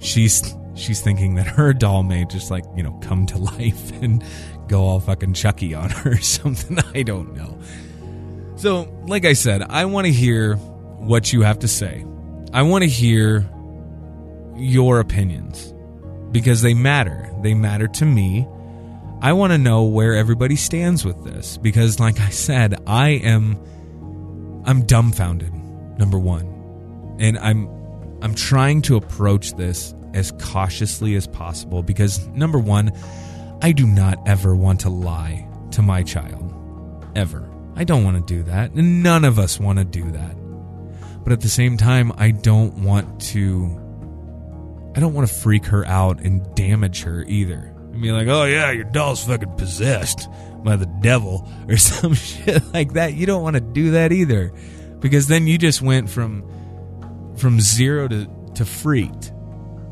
She's 0.00 0.54
she's 0.74 1.00
thinking 1.00 1.36
that 1.36 1.46
her 1.46 1.72
doll 1.72 2.02
may 2.02 2.24
just 2.24 2.50
like 2.50 2.64
you 2.76 2.82
know 2.82 2.98
come 3.02 3.26
to 3.26 3.38
life 3.58 4.02
and 4.02 4.24
go 4.68 4.82
all 4.82 5.00
fucking 5.00 5.34
Chucky 5.34 5.74
on 5.74 5.90
her 5.90 6.12
or 6.12 6.20
something. 6.20 6.78
I 6.94 7.02
don't 7.02 7.34
know. 7.34 7.58
So, 8.56 8.82
like 9.06 9.24
I 9.24 9.32
said, 9.32 9.62
I 9.62 9.84
want 9.84 10.06
to 10.06 10.12
hear 10.12 10.56
what 10.56 11.32
you 11.32 11.42
have 11.42 11.58
to 11.60 11.68
say. 11.68 12.04
I 12.54 12.62
want 12.62 12.84
to 12.84 12.88
hear 12.88 13.50
your 14.54 15.00
opinions 15.00 15.74
because 16.30 16.62
they 16.62 16.72
matter. 16.72 17.28
They 17.42 17.52
matter 17.52 17.88
to 17.88 18.04
me. 18.04 18.46
I 19.20 19.32
want 19.32 19.52
to 19.52 19.58
know 19.58 19.82
where 19.82 20.14
everybody 20.14 20.54
stands 20.54 21.04
with 21.04 21.24
this 21.24 21.56
because 21.58 21.98
like 21.98 22.20
I 22.20 22.28
said, 22.28 22.80
I 22.86 23.08
am 23.08 23.60
I'm 24.64 24.86
dumbfounded. 24.86 25.52
Number 25.98 26.16
1. 26.16 27.16
And 27.18 27.38
I'm 27.38 27.68
I'm 28.22 28.36
trying 28.36 28.82
to 28.82 28.96
approach 28.96 29.56
this 29.56 29.92
as 30.12 30.30
cautiously 30.38 31.16
as 31.16 31.26
possible 31.26 31.82
because 31.82 32.24
number 32.28 32.60
1, 32.60 32.92
I 33.62 33.72
do 33.72 33.84
not 33.84 34.28
ever 34.28 34.54
want 34.54 34.78
to 34.82 34.90
lie 34.90 35.48
to 35.72 35.82
my 35.82 36.04
child. 36.04 36.54
Ever. 37.16 37.50
I 37.74 37.82
don't 37.82 38.04
want 38.04 38.24
to 38.24 38.34
do 38.34 38.44
that. 38.44 38.70
And 38.74 39.02
none 39.02 39.24
of 39.24 39.40
us 39.40 39.58
want 39.58 39.80
to 39.80 39.84
do 39.84 40.08
that. 40.12 40.36
But 41.24 41.32
at 41.32 41.40
the 41.40 41.48
same 41.48 41.76
time, 41.76 42.12
I 42.16 42.30
don't 42.30 42.84
want 42.84 43.20
to 43.32 43.80
I 44.94 45.00
don't 45.00 45.14
want 45.14 45.26
to 45.26 45.34
freak 45.34 45.66
her 45.66 45.84
out 45.86 46.20
and 46.20 46.54
damage 46.54 47.02
her 47.02 47.24
either. 47.26 47.74
And 47.92 48.00
be 48.00 48.12
like, 48.12 48.28
"Oh 48.28 48.44
yeah, 48.44 48.70
your 48.70 48.84
doll's 48.84 49.24
fucking 49.24 49.56
possessed 49.56 50.28
by 50.62 50.76
the 50.76 50.86
devil" 51.00 51.48
or 51.68 51.76
some 51.76 52.14
shit 52.14 52.62
like 52.72 52.92
that. 52.92 53.14
You 53.14 53.26
don't 53.26 53.42
want 53.42 53.54
to 53.54 53.60
do 53.60 53.92
that 53.92 54.12
either. 54.12 54.52
Because 55.00 55.26
then 55.26 55.46
you 55.46 55.58
just 55.58 55.82
went 55.82 56.08
from 56.08 56.48
from 57.36 57.60
0 57.60 58.08
to 58.08 58.26
to 58.54 58.64
freaked 58.64 59.32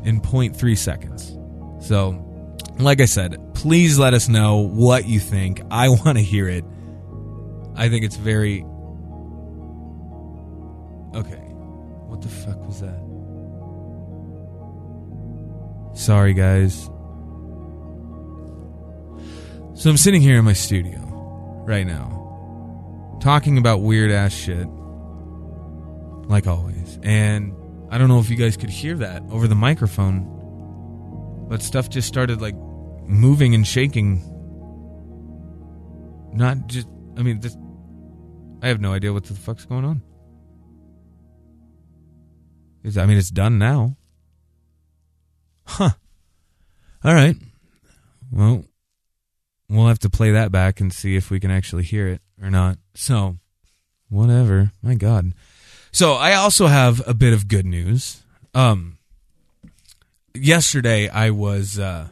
in 0.03 0.21
0.3 0.21 0.77
seconds. 0.77 1.37
So, 1.85 2.57
like 2.79 3.01
I 3.01 3.05
said, 3.05 3.37
please 3.53 3.99
let 3.99 4.13
us 4.13 4.29
know 4.29 4.57
what 4.57 5.05
you 5.05 5.19
think. 5.19 5.61
I 5.69 5.89
want 5.89 6.17
to 6.17 6.23
hear 6.23 6.47
it. 6.47 6.63
I 7.75 7.89
think 7.89 8.05
it's 8.05 8.15
very 8.15 8.65
Okay. 11.15 11.43
What 12.07 12.21
the 12.21 12.29
fuck 12.29 12.59
was 12.65 12.81
that? 12.81 12.99
Sorry, 15.95 16.33
guys. 16.33 16.89
So 19.75 19.89
I'm 19.89 19.97
sitting 19.97 20.21
here 20.21 20.37
in 20.37 20.45
my 20.45 20.53
studio 20.53 20.99
right 21.65 21.85
now, 21.85 23.17
talking 23.21 23.57
about 23.57 23.81
weird 23.81 24.11
ass 24.11 24.33
shit, 24.33 24.67
like 26.29 26.47
always. 26.47 26.99
And 27.03 27.55
I 27.89 27.97
don't 27.97 28.07
know 28.07 28.19
if 28.19 28.29
you 28.29 28.35
guys 28.35 28.57
could 28.57 28.69
hear 28.69 28.95
that 28.97 29.23
over 29.29 29.47
the 29.47 29.55
microphone, 29.55 30.27
but 31.49 31.61
stuff 31.61 31.89
just 31.89 32.07
started 32.07 32.41
like 32.41 32.55
moving 33.05 33.55
and 33.55 33.65
shaking. 33.65 34.21
Not 36.33 36.67
just, 36.67 36.87
I 37.17 37.23
mean, 37.23 37.39
this, 37.39 37.57
I 38.61 38.67
have 38.67 38.81
no 38.81 38.93
idea 38.93 39.13
what 39.13 39.25
the 39.25 39.33
fuck's 39.33 39.65
going 39.65 39.85
on. 39.85 40.01
I 42.97 43.05
mean, 43.05 43.17
it's 43.17 43.29
done 43.29 43.57
now. 43.57 43.95
Huh. 45.65 45.91
All 47.03 47.13
right. 47.13 47.35
Well, 48.31 48.65
we'll 49.69 49.87
have 49.87 49.99
to 49.99 50.09
play 50.09 50.31
that 50.31 50.51
back 50.51 50.81
and 50.81 50.91
see 50.91 51.15
if 51.15 51.29
we 51.29 51.39
can 51.39 51.51
actually 51.51 51.83
hear 51.83 52.07
it 52.07 52.21
or 52.41 52.49
not. 52.49 52.77
So, 52.93 53.37
whatever. 54.09 54.71
My 54.81 54.95
God. 54.95 55.33
So, 55.91 56.13
I 56.13 56.33
also 56.33 56.67
have 56.67 57.01
a 57.07 57.13
bit 57.13 57.33
of 57.33 57.47
good 57.47 57.65
news. 57.65 58.23
Um, 58.53 58.97
yesterday 60.33 61.07
I 61.09 61.29
was 61.29 61.79
uh, 61.79 62.09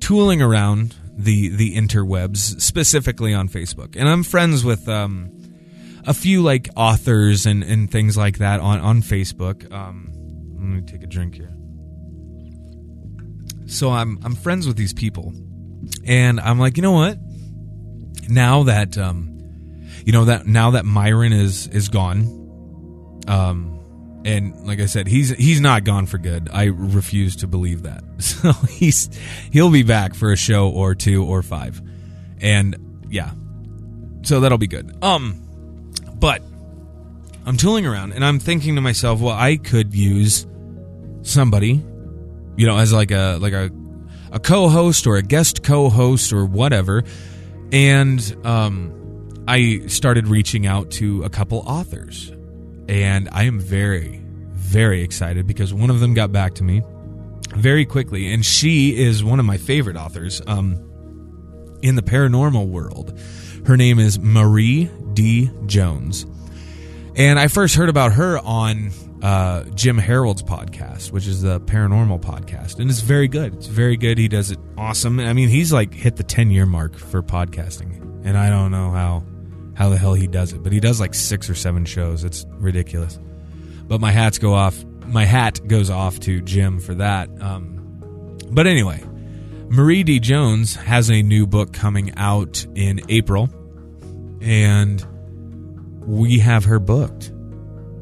tooling 0.00 0.42
around 0.42 0.94
the 1.16 1.48
the 1.48 1.74
interwebs, 1.76 2.60
specifically 2.60 3.32
on 3.32 3.48
Facebook, 3.48 3.96
and 3.96 4.08
I'm 4.08 4.22
friends 4.22 4.64
with 4.64 4.88
um, 4.88 5.32
a 6.06 6.14
few 6.14 6.42
like 6.42 6.68
authors 6.76 7.46
and, 7.46 7.62
and 7.62 7.90
things 7.90 8.16
like 8.16 8.38
that 8.38 8.60
on 8.60 8.80
on 8.80 9.02
Facebook. 9.02 9.70
Um, 9.72 10.10
let 10.54 10.62
me 10.62 10.82
take 10.82 11.02
a 11.02 11.06
drink 11.06 11.34
here. 11.34 11.52
So 13.66 13.90
I'm 13.90 14.18
I'm 14.24 14.34
friends 14.34 14.66
with 14.66 14.76
these 14.76 14.92
people, 14.92 15.32
and 16.04 16.40
I'm 16.40 16.58
like, 16.58 16.76
you 16.76 16.82
know 16.82 16.92
what? 16.92 17.18
Now 18.28 18.62
that 18.64 18.96
um, 18.96 19.38
you 20.04 20.12
know 20.12 20.26
that 20.26 20.46
now 20.46 20.72
that 20.72 20.84
Myron 20.84 21.32
is 21.32 21.66
is 21.68 21.88
gone, 21.88 23.22
um, 23.26 24.22
and 24.24 24.66
like 24.66 24.78
I 24.78 24.86
said, 24.86 25.08
he's 25.08 25.30
he's 25.30 25.60
not 25.60 25.82
gone 25.82 26.06
for 26.06 26.18
good. 26.18 26.48
I 26.52 26.64
refuse 26.66 27.36
to 27.36 27.46
believe 27.46 27.82
that. 27.82 28.04
So 28.18 28.52
he's 28.52 29.10
he'll 29.50 29.70
be 29.70 29.82
back 29.82 30.14
for 30.14 30.32
a 30.32 30.36
show 30.36 30.70
or 30.70 30.94
two 30.94 31.24
or 31.24 31.42
five, 31.42 31.82
and 32.40 33.04
yeah, 33.10 33.32
so 34.22 34.40
that'll 34.40 34.56
be 34.56 34.68
good. 34.68 34.96
Um, 35.02 35.45
but 36.18 36.42
I'm 37.44 37.56
tooling 37.56 37.86
around 37.86 38.12
and 38.12 38.24
I'm 38.24 38.38
thinking 38.38 38.74
to 38.74 38.80
myself, 38.80 39.20
well, 39.20 39.34
I 39.34 39.56
could 39.56 39.94
use 39.94 40.46
somebody, 41.22 41.82
you 42.56 42.66
know, 42.66 42.78
as 42.78 42.92
like 42.92 43.10
a 43.10 43.38
like 43.40 43.52
a 43.52 43.70
a 44.32 44.40
co-host 44.40 45.06
or 45.06 45.16
a 45.16 45.22
guest 45.22 45.62
co-host 45.62 46.32
or 46.32 46.44
whatever. 46.44 47.04
And 47.72 48.36
um, 48.44 49.44
I 49.46 49.86
started 49.86 50.28
reaching 50.28 50.66
out 50.66 50.90
to 50.92 51.22
a 51.24 51.30
couple 51.30 51.60
authors, 51.60 52.32
and 52.88 53.28
I 53.32 53.44
am 53.44 53.60
very, 53.60 54.22
very 54.52 55.02
excited 55.02 55.46
because 55.46 55.72
one 55.72 55.90
of 55.90 56.00
them 56.00 56.14
got 56.14 56.32
back 56.32 56.54
to 56.54 56.64
me 56.64 56.82
very 57.54 57.84
quickly, 57.84 58.32
and 58.32 58.44
she 58.44 58.96
is 58.96 59.22
one 59.22 59.40
of 59.40 59.46
my 59.46 59.56
favorite 59.56 59.96
authors 59.96 60.42
um, 60.46 61.78
in 61.82 61.94
the 61.94 62.02
paranormal 62.02 62.66
world. 62.66 63.18
Her 63.66 63.76
name 63.76 63.98
is 63.98 64.18
Marie 64.18 64.90
D. 65.16 65.50
Jones. 65.64 66.26
And 67.16 67.38
I 67.40 67.48
first 67.48 67.74
heard 67.74 67.88
about 67.88 68.12
her 68.12 68.38
on 68.38 68.92
uh, 69.22 69.64
Jim 69.74 69.96
Harold's 69.96 70.42
podcast, 70.42 71.10
which 71.10 71.26
is 71.26 71.40
the 71.40 71.58
paranormal 71.60 72.20
podcast. 72.20 72.78
And 72.78 72.90
it's 72.90 73.00
very 73.00 73.26
good. 73.26 73.54
It's 73.54 73.66
very 73.66 73.96
good. 73.96 74.18
He 74.18 74.28
does 74.28 74.50
it 74.50 74.58
awesome. 74.76 75.18
I 75.18 75.32
mean, 75.32 75.48
he's 75.48 75.72
like 75.72 75.94
hit 75.94 76.16
the 76.16 76.22
10 76.22 76.50
year 76.50 76.66
mark 76.66 76.96
for 76.96 77.22
podcasting. 77.22 78.02
And 78.24 78.36
I 78.36 78.50
don't 78.50 78.70
know 78.70 78.90
how, 78.90 79.24
how 79.74 79.88
the 79.88 79.96
hell 79.96 80.12
he 80.12 80.26
does 80.26 80.52
it, 80.52 80.62
but 80.62 80.72
he 80.72 80.80
does 80.80 81.00
like 81.00 81.14
six 81.14 81.48
or 81.48 81.54
seven 81.54 81.86
shows. 81.86 82.22
It's 82.22 82.44
ridiculous. 82.50 83.18
But 83.88 84.00
my 84.00 84.10
hats 84.10 84.36
go 84.38 84.52
off. 84.52 84.84
My 85.06 85.24
hat 85.24 85.66
goes 85.66 85.88
off 85.88 86.20
to 86.20 86.42
Jim 86.42 86.80
for 86.80 86.94
that. 86.96 87.30
Um, 87.40 88.36
but 88.50 88.66
anyway, 88.66 89.02
Marie 89.68 90.02
D. 90.02 90.20
Jones 90.20 90.76
has 90.76 91.10
a 91.10 91.22
new 91.22 91.46
book 91.46 91.72
coming 91.72 92.12
out 92.16 92.66
in 92.74 93.00
April 93.08 93.48
and 94.40 95.04
we 96.06 96.38
have 96.38 96.64
her 96.64 96.78
booked. 96.78 97.32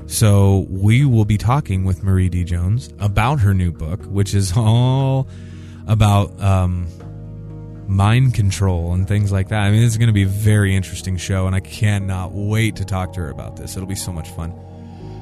So 0.07 0.67
we 0.69 1.05
will 1.05 1.25
be 1.25 1.39
talking 1.39 1.85
with 1.85 2.03
Marie 2.03 2.29
D. 2.29 2.45
Jones 2.45 2.91
about 2.99 3.41
her 3.41 3.55
new 3.55 3.73
book, 3.73 4.05
which 4.05 4.35
is 4.35 4.53
all 4.57 5.29
about 5.87 6.41
um, 6.43 6.87
mind 7.89 8.35
control 8.35 8.93
and 8.93 9.09
things 9.09 9.33
like 9.33 9.49
that. 9.49 9.63
I 9.63 9.71
mean, 9.71 9.83
it's 9.83 9.97
going 9.97 10.09
to 10.09 10.15
be 10.15 10.25
a 10.25 10.29
very 10.29 10.75
interesting 10.75 11.17
show, 11.17 11.47
and 11.47 11.55
I 11.57 11.61
cannot 11.61 12.33
wait 12.33 12.77
to 12.77 12.85
talk 12.85 13.15
to 13.15 13.21
her 13.21 13.31
about 13.31 13.57
this. 13.57 13.77
It'll 13.77 13.89
be 13.89 13.95
so 13.95 14.13
much 14.13 14.29
fun. 14.31 14.55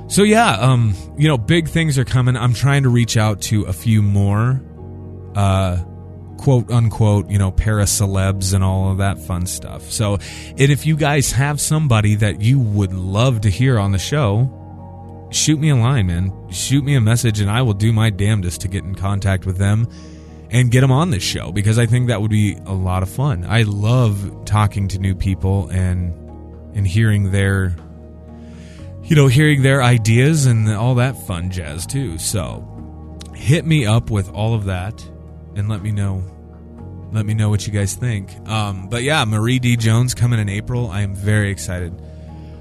So 0.08 0.24
yeah, 0.24 0.52
um, 0.58 0.94
you 1.16 1.28
know, 1.28 1.38
big 1.38 1.68
things 1.68 1.98
are 1.98 2.04
coming. 2.04 2.36
I'm 2.36 2.52
trying 2.52 2.82
to 2.82 2.88
reach 2.88 3.16
out 3.16 3.40
to 3.42 3.62
a 3.64 3.72
few 3.72 4.02
more 4.02 4.62
uh, 5.34 5.82
quote 6.43 6.68
unquote, 6.72 7.30
you 7.30 7.38
know, 7.38 7.53
para 7.53 7.84
celebs 7.84 8.53
and 8.53 8.64
all 8.64 8.90
of 8.90 8.99
that 8.99 9.16
fun 9.16 9.47
stuff. 9.47 9.93
So, 9.93 10.14
and 10.14 10.61
if 10.72 10.84
you 10.84 10.97
guys 10.97 11.30
have 11.32 11.61
somebody 11.61 12.16
that 12.16 12.40
you 12.40 12.59
would 12.59 12.93
love 12.93 13.43
to 13.43 13.49
hear 13.49 13.78
on 13.78 13.93
the 13.93 13.99
show, 13.99 15.28
shoot 15.30 15.61
me 15.61 15.68
a 15.68 15.76
line, 15.76 16.09
man. 16.09 16.32
Shoot 16.51 16.84
me 16.84 16.97
a 16.97 17.01
message 17.01 17.40
and 17.40 17.49
I 17.49 17.62
will 17.62 17.74
do 17.74 17.93
my 17.93 18.11
damnedest 18.11 18.62
to 18.62 18.68
get 18.68 18.82
in 18.82 18.97
contact 18.97 19.47
with 19.47 19.57
them 19.57 19.86
and 20.51 20.72
get 20.72 20.80
them 20.80 20.90
on 20.90 21.11
this 21.11 21.22
show 21.22 21.53
because 21.53 21.78
I 21.78 21.86
think 21.86 22.09
that 22.09 22.20
would 22.20 22.30
be 22.32 22.59
a 22.66 22.74
lot 22.74 23.05
of 23.05 23.09
fun. 23.09 23.47
I 23.49 23.62
love 23.62 24.45
talking 24.45 24.88
to 24.88 24.99
new 24.99 25.14
people 25.14 25.68
and 25.68 26.12
and 26.74 26.88
hearing 26.88 27.30
their 27.30 27.76
you 29.05 29.14
know, 29.14 29.28
hearing 29.28 29.62
their 29.62 29.80
ideas 29.82 30.47
and 30.47 30.68
all 30.72 30.97
that 30.97 31.16
fun 31.26 31.51
jazz 31.51 31.86
too. 31.86 32.18
So, 32.18 32.68
hit 33.34 33.64
me 33.64 33.86
up 33.86 34.11
with 34.11 34.28
all 34.30 34.55
of 34.55 34.64
that 34.64 35.09
and 35.57 35.68
let 35.68 35.82
me 35.82 35.92
know 35.92 36.22
let 37.12 37.26
me 37.26 37.34
know 37.34 37.50
what 37.50 37.66
you 37.66 37.72
guys 37.72 37.94
think. 37.94 38.34
Um, 38.48 38.88
but 38.88 39.03
yeah, 39.03 39.24
Marie 39.26 39.59
D. 39.59 39.76
Jones 39.76 40.14
coming 40.14 40.40
in 40.40 40.48
April. 40.48 40.90
I 40.90 41.03
am 41.03 41.14
very 41.14 41.50
excited. 41.50 41.94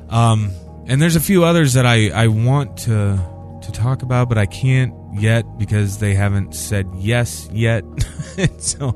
Um, 0.10 0.52
and 0.88 1.02
there's 1.02 1.16
a 1.16 1.22
few 1.22 1.46
others 1.46 1.74
that 1.74 1.86
I, 1.86 2.10
I 2.10 2.28
want 2.28 2.78
to 2.80 3.18
to 3.64 3.72
talk 3.72 4.02
about, 4.02 4.28
but 4.28 4.38
I 4.38 4.46
can't 4.48 4.94
yet 5.14 5.46
because 5.58 6.00
they 6.00 6.14
haven't 6.16 6.54
said 6.56 6.88
yes 6.96 7.48
yet. 7.52 7.84
so 8.58 8.96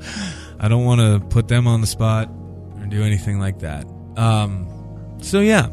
I 0.60 0.68
don't 0.68 0.84
want 0.84 1.02
to 1.02 1.26
put 1.30 1.48
them 1.48 1.68
on 1.68 1.82
the 1.82 1.88
spot 1.88 2.30
or 2.80 2.86
do 2.88 3.04
anything 3.04 3.39
like 3.39 3.60
that. 3.60 3.86
Um, 4.18 4.68
so 5.22 5.39
yeah, 5.39 5.68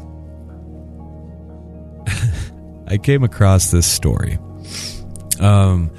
I 2.87 2.97
came 2.97 3.23
across 3.23 3.71
this 3.71 3.87
story. 3.87 4.37
Um, 5.39 5.91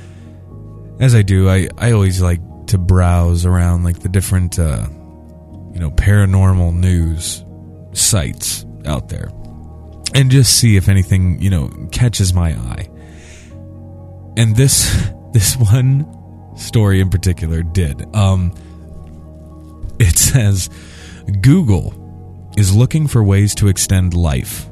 as 1.00 1.14
I 1.14 1.22
do, 1.22 1.48
I, 1.48 1.68
I 1.78 1.92
always 1.92 2.20
like 2.20 2.40
to 2.68 2.78
browse 2.78 3.44
around 3.44 3.84
like 3.84 4.00
the 4.00 4.08
different 4.08 4.58
uh, 4.58 4.86
you 5.72 5.80
know 5.80 5.90
paranormal 5.90 6.74
news 6.74 7.44
sites 7.92 8.64
out 8.86 9.08
there 9.08 9.30
and 10.14 10.30
just 10.30 10.58
see 10.58 10.76
if 10.76 10.88
anything 10.88 11.40
you 11.40 11.50
know 11.50 11.68
catches 11.92 12.32
my 12.32 12.52
eye 12.52 12.88
and 14.36 14.56
this 14.56 15.10
this 15.32 15.56
one 15.56 16.06
story 16.56 17.00
in 17.00 17.10
particular 17.10 17.62
did. 17.62 18.14
Um, 18.14 18.54
it 19.98 20.16
says 20.16 20.70
Google 21.40 22.52
is 22.56 22.74
looking 22.74 23.08
for 23.08 23.22
ways 23.22 23.54
to 23.56 23.68
extend 23.68 24.14
life. 24.14 24.68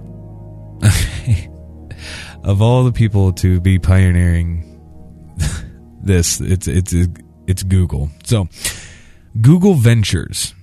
of 2.45 2.61
all 2.61 2.83
the 2.85 2.93
people 2.93 3.33
to 3.33 3.61
be 3.61 3.79
pioneering 3.79 4.72
this, 6.03 6.41
it's 6.41 6.67
it's 6.69 6.95
it's 7.47 7.63
Google. 7.63 8.11
So, 8.25 8.49
Google 9.41 9.75
Ventures, 9.75 10.55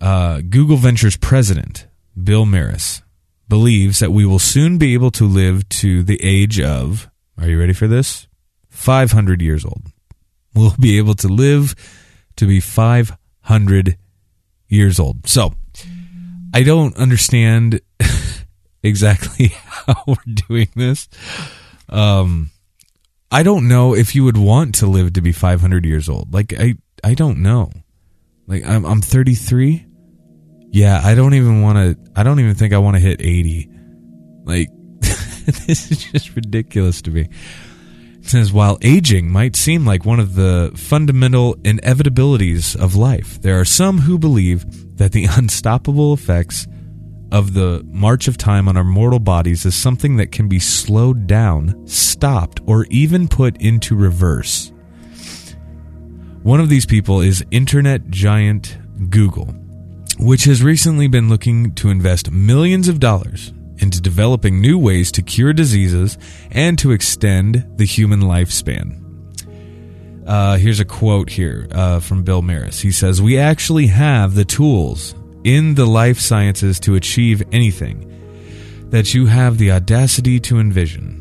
uh, 0.00 0.40
Google 0.40 0.76
Ventures 0.76 1.16
president 1.16 1.86
Bill 2.22 2.46
Maris 2.46 3.02
believes 3.48 3.98
that 3.98 4.12
we 4.12 4.24
will 4.24 4.38
soon 4.38 4.78
be 4.78 4.94
able 4.94 5.10
to 5.12 5.26
live 5.26 5.68
to 5.68 6.02
the 6.02 6.20
age 6.22 6.60
of. 6.60 7.10
Are 7.38 7.48
you 7.48 7.58
ready 7.58 7.72
for 7.72 7.88
this? 7.88 8.28
500 8.68 9.40
years 9.42 9.64
old. 9.64 9.82
We'll 10.54 10.76
be 10.78 10.98
able 10.98 11.14
to 11.14 11.28
live 11.28 11.74
to 12.36 12.46
be 12.46 12.60
500 12.60 13.96
years 14.68 15.00
old. 15.00 15.26
So, 15.28 15.54
I 16.52 16.62
don't 16.62 16.96
understand 16.96 17.80
exactly 18.82 19.48
how 19.66 20.04
we're 20.06 20.34
doing 20.48 20.68
this. 20.74 21.08
Um, 21.88 22.50
I 23.30 23.42
don't 23.42 23.68
know 23.68 23.94
if 23.94 24.14
you 24.14 24.24
would 24.24 24.36
want 24.36 24.76
to 24.76 24.86
live 24.86 25.12
to 25.12 25.22
be 25.22 25.32
500 25.32 25.84
years 25.84 26.08
old. 26.08 26.34
Like 26.34 26.52
I, 26.58 26.74
I 27.04 27.14
don't 27.14 27.38
know. 27.38 27.70
Like 28.46 28.66
I'm, 28.66 28.84
I'm 28.84 29.00
33. 29.00 29.86
Yeah, 30.72 31.00
I 31.02 31.14
don't 31.14 31.34
even 31.34 31.62
want 31.62 31.76
to. 31.78 32.10
I 32.16 32.22
don't 32.22 32.40
even 32.40 32.54
think 32.54 32.72
I 32.72 32.78
want 32.78 32.96
to 32.96 33.00
hit 33.00 33.20
80. 33.20 33.70
Like 34.44 34.68
this 35.00 35.90
is 35.90 36.04
just 36.04 36.34
ridiculous 36.34 37.02
to 37.02 37.10
me. 37.10 37.28
It 38.20 38.26
says 38.26 38.52
while 38.52 38.78
aging 38.82 39.30
might 39.30 39.56
seem 39.56 39.86
like 39.86 40.04
one 40.04 40.20
of 40.20 40.34
the 40.34 40.72
fundamental 40.76 41.54
inevitabilities 41.56 42.76
of 42.76 42.94
life, 42.94 43.40
there 43.40 43.58
are 43.58 43.64
some 43.64 43.98
who 43.98 44.18
believe 44.18 44.96
that 44.98 45.12
the 45.12 45.24
unstoppable 45.30 46.12
effects 46.12 46.66
of 47.32 47.54
the 47.54 47.82
march 47.86 48.28
of 48.28 48.36
time 48.36 48.68
on 48.68 48.76
our 48.76 48.84
mortal 48.84 49.18
bodies 49.18 49.64
is 49.64 49.74
something 49.74 50.16
that 50.16 50.32
can 50.32 50.48
be 50.48 50.58
slowed 50.58 51.26
down, 51.26 51.86
stopped, 51.86 52.60
or 52.66 52.86
even 52.90 53.28
put 53.28 53.60
into 53.60 53.94
reverse. 53.94 54.72
One 56.42 56.60
of 56.60 56.68
these 56.68 56.86
people 56.86 57.20
is 57.20 57.44
internet 57.50 58.08
giant 58.10 58.78
Google, 59.10 59.46
which 60.18 60.44
has 60.44 60.62
recently 60.62 61.06
been 61.06 61.28
looking 61.28 61.74
to 61.76 61.90
invest 61.90 62.30
millions 62.30 62.88
of 62.88 62.98
dollars 62.98 63.52
into 63.78 64.00
developing 64.00 64.60
new 64.60 64.78
ways 64.78 65.12
to 65.12 65.22
cure 65.22 65.52
diseases 65.52 66.18
and 66.50 66.78
to 66.78 66.92
extend 66.92 67.66
the 67.76 67.86
human 67.86 68.20
lifespan. 68.20 69.00
Uh, 70.26 70.56
here's 70.56 70.80
a 70.80 70.84
quote 70.84 71.30
here 71.30 71.66
uh, 71.72 71.98
from 72.00 72.22
Bill 72.22 72.42
Maris. 72.42 72.80
He 72.80 72.92
says, 72.92 73.20
We 73.20 73.38
actually 73.38 73.88
have 73.88 74.34
the 74.34 74.44
tools 74.44 75.14
in 75.44 75.74
the 75.74 75.86
life 75.86 76.18
sciences 76.18 76.78
to 76.80 76.94
achieve 76.94 77.42
anything 77.52 78.06
that 78.90 79.14
you 79.14 79.26
have 79.26 79.58
the 79.58 79.70
audacity 79.70 80.40
to 80.40 80.58
envision. 80.58 81.16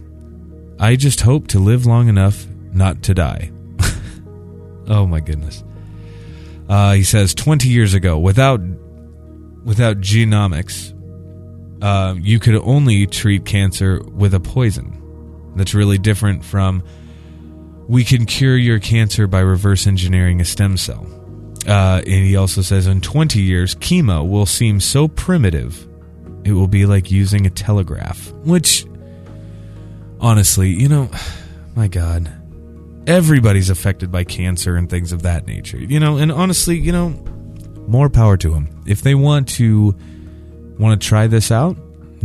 I 0.80 0.96
just 0.96 1.22
hope 1.22 1.48
to 1.50 1.60
live 1.60 1.86
long 1.86 2.08
enough 2.08 2.46
not 2.74 3.04
to 3.04 3.14
die. 3.14 3.52
oh 4.88 5.06
my 5.06 5.20
goodness. 5.20 5.64
Uh, 6.68 6.94
he 6.94 7.04
says 7.04 7.34
20 7.34 7.68
years 7.68 7.94
ago, 7.94 8.18
without 8.20 8.62
without 9.64 9.98
genomics, 9.98 10.94
uh, 11.82 12.16
you 12.18 12.40
could 12.40 12.56
only 12.56 13.06
treat 13.08 13.46
cancer 13.46 14.02
with 14.04 14.34
a 14.34 14.40
poison. 14.40 14.96
That's 15.56 15.74
really 15.74 15.98
different 15.98 16.46
from 16.46 16.84
we 17.88 18.04
can 18.04 18.26
cure 18.26 18.56
your 18.56 18.80
cancer 18.80 19.28
by 19.28 19.40
reverse 19.40 19.88
engineering 19.88 20.42
a 20.42 20.46
stem 20.46 20.78
cell. 20.78 21.19
Uh, 21.68 22.02
and 22.06 22.26
he 22.26 22.36
also 22.36 22.62
says 22.62 22.88
in 22.88 23.02
20 23.02 23.42
years, 23.42 23.76
chemo 23.76 24.28
will 24.28 24.46
seem 24.46 24.80
so 24.80 25.08
primitive, 25.08 25.88
it 26.44 26.54
will 26.54 26.68
be 26.68 26.86
like 26.86 27.12
using 27.12 27.46
a 27.46 27.50
telegraph. 27.50 28.32
Which, 28.44 28.86
honestly, 30.20 30.70
you 30.70 30.88
know, 30.88 31.10
my 31.76 31.88
God, 31.88 32.32
everybody's 33.08 33.70
affected 33.70 34.12
by 34.12 34.24
cancer 34.24 34.76
and 34.76 34.90
things 34.90 35.12
of 35.12 35.24
that 35.24 35.48
nature. 35.48 35.78
You 35.78 36.00
know, 36.00 36.18
and 36.18 36.32
honestly, 36.32 36.78
you 36.78 36.92
know, 36.92 37.10
more 37.88 38.10
power 38.10 38.38
to 38.38 38.52
them. 38.52 38.84
If 38.86 39.02
they 39.02 39.16
want 39.16 39.50
to 39.50 39.96
want 40.78 41.00
to 41.00 41.08
try 41.08 41.28
this 41.28 41.52
out, 41.52 41.76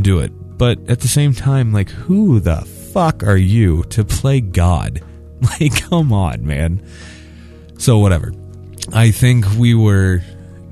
do 0.00 0.20
it. 0.20 0.30
But 0.56 0.78
at 0.88 1.00
the 1.00 1.08
same 1.08 1.34
time, 1.34 1.72
like, 1.72 1.90
who 1.90 2.38
the 2.38 2.62
fuck 2.92 3.22
are 3.24 3.36
you 3.36 3.82
to 3.84 4.04
play 4.04 4.40
God? 4.40 5.02
Like, 5.60 5.82
come 5.90 6.10
on, 6.10 6.46
man. 6.46 6.82
So, 7.76 7.98
whatever. 7.98 8.32
I 8.92 9.10
think 9.10 9.46
we 9.56 9.74
were 9.74 10.20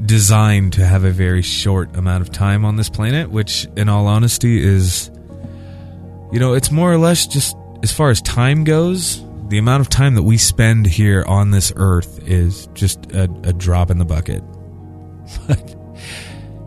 designed 0.05 0.75
to 0.75 0.85
have 0.85 1.05
a 1.05 1.11
very 1.11 1.43
short 1.43 1.97
amount 1.97 2.23
of 2.23 2.33
time 2.33 2.65
on 2.65 2.77
this 2.77 2.89
planet, 2.89 3.31
which, 3.31 3.67
in 3.77 3.89
all 3.89 4.07
honesty, 4.07 4.63
is, 4.63 5.11
you 6.33 6.39
know, 6.39 6.55
it's 6.55 6.71
more 6.71 6.93
or 6.93 6.99
less 6.99 7.27
just 7.27 7.57
as 7.83 7.93
far 7.93 8.11
as 8.11 8.21
time 8.23 8.65
goes, 8.65 9.25
the 9.49 9.59
amount 9.59 9.81
of 9.81 9.89
time 9.89 10.15
that 10.15 10.23
we 10.23 10.39
spend 10.39 10.87
here 10.87 11.25
on 11.27 11.51
this 11.51 11.73
earth 11.77 12.21
is 12.27 12.69
just 12.75 13.13
a, 13.13 13.25
a 13.45 13.53
drop 13.53 13.91
in 13.91 13.99
the 13.99 14.05
bucket. 14.05 14.43
But, 15.47 15.77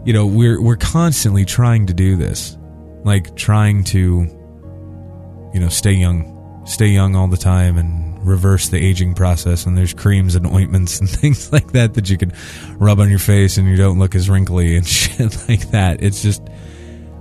you 0.05 0.13
know, 0.13 0.25
we're, 0.25 0.61
we're 0.61 0.77
constantly 0.77 1.45
trying 1.45 1.87
to 1.87 1.93
do 1.93 2.15
this, 2.15 2.57
like 3.03 3.35
trying 3.35 3.83
to, 3.85 3.99
you 5.53 5.59
know, 5.59 5.69
stay 5.69 5.91
young 5.91 6.35
stay 6.65 6.87
young 6.87 7.15
all 7.15 7.27
the 7.27 7.37
time 7.37 7.77
and 7.77 8.04
reverse 8.25 8.69
the 8.69 8.77
aging 8.77 9.13
process. 9.13 9.65
And 9.65 9.77
there's 9.77 9.93
creams 9.93 10.35
and 10.35 10.45
ointments 10.47 10.99
and 10.99 11.09
things 11.21 11.51
like 11.51 11.71
that 11.71 11.93
that 11.95 12.09
you 12.09 12.17
can 12.17 12.33
rub 12.77 12.99
on 12.99 13.09
your 13.09 13.19
face 13.19 13.57
and 13.57 13.67
you 13.67 13.77
don't 13.77 13.99
look 13.99 14.15
as 14.15 14.29
wrinkly 14.29 14.75
and 14.75 14.87
shit 14.87 15.47
like 15.47 15.71
that. 15.71 16.03
It's 16.03 16.21
just, 16.21 16.41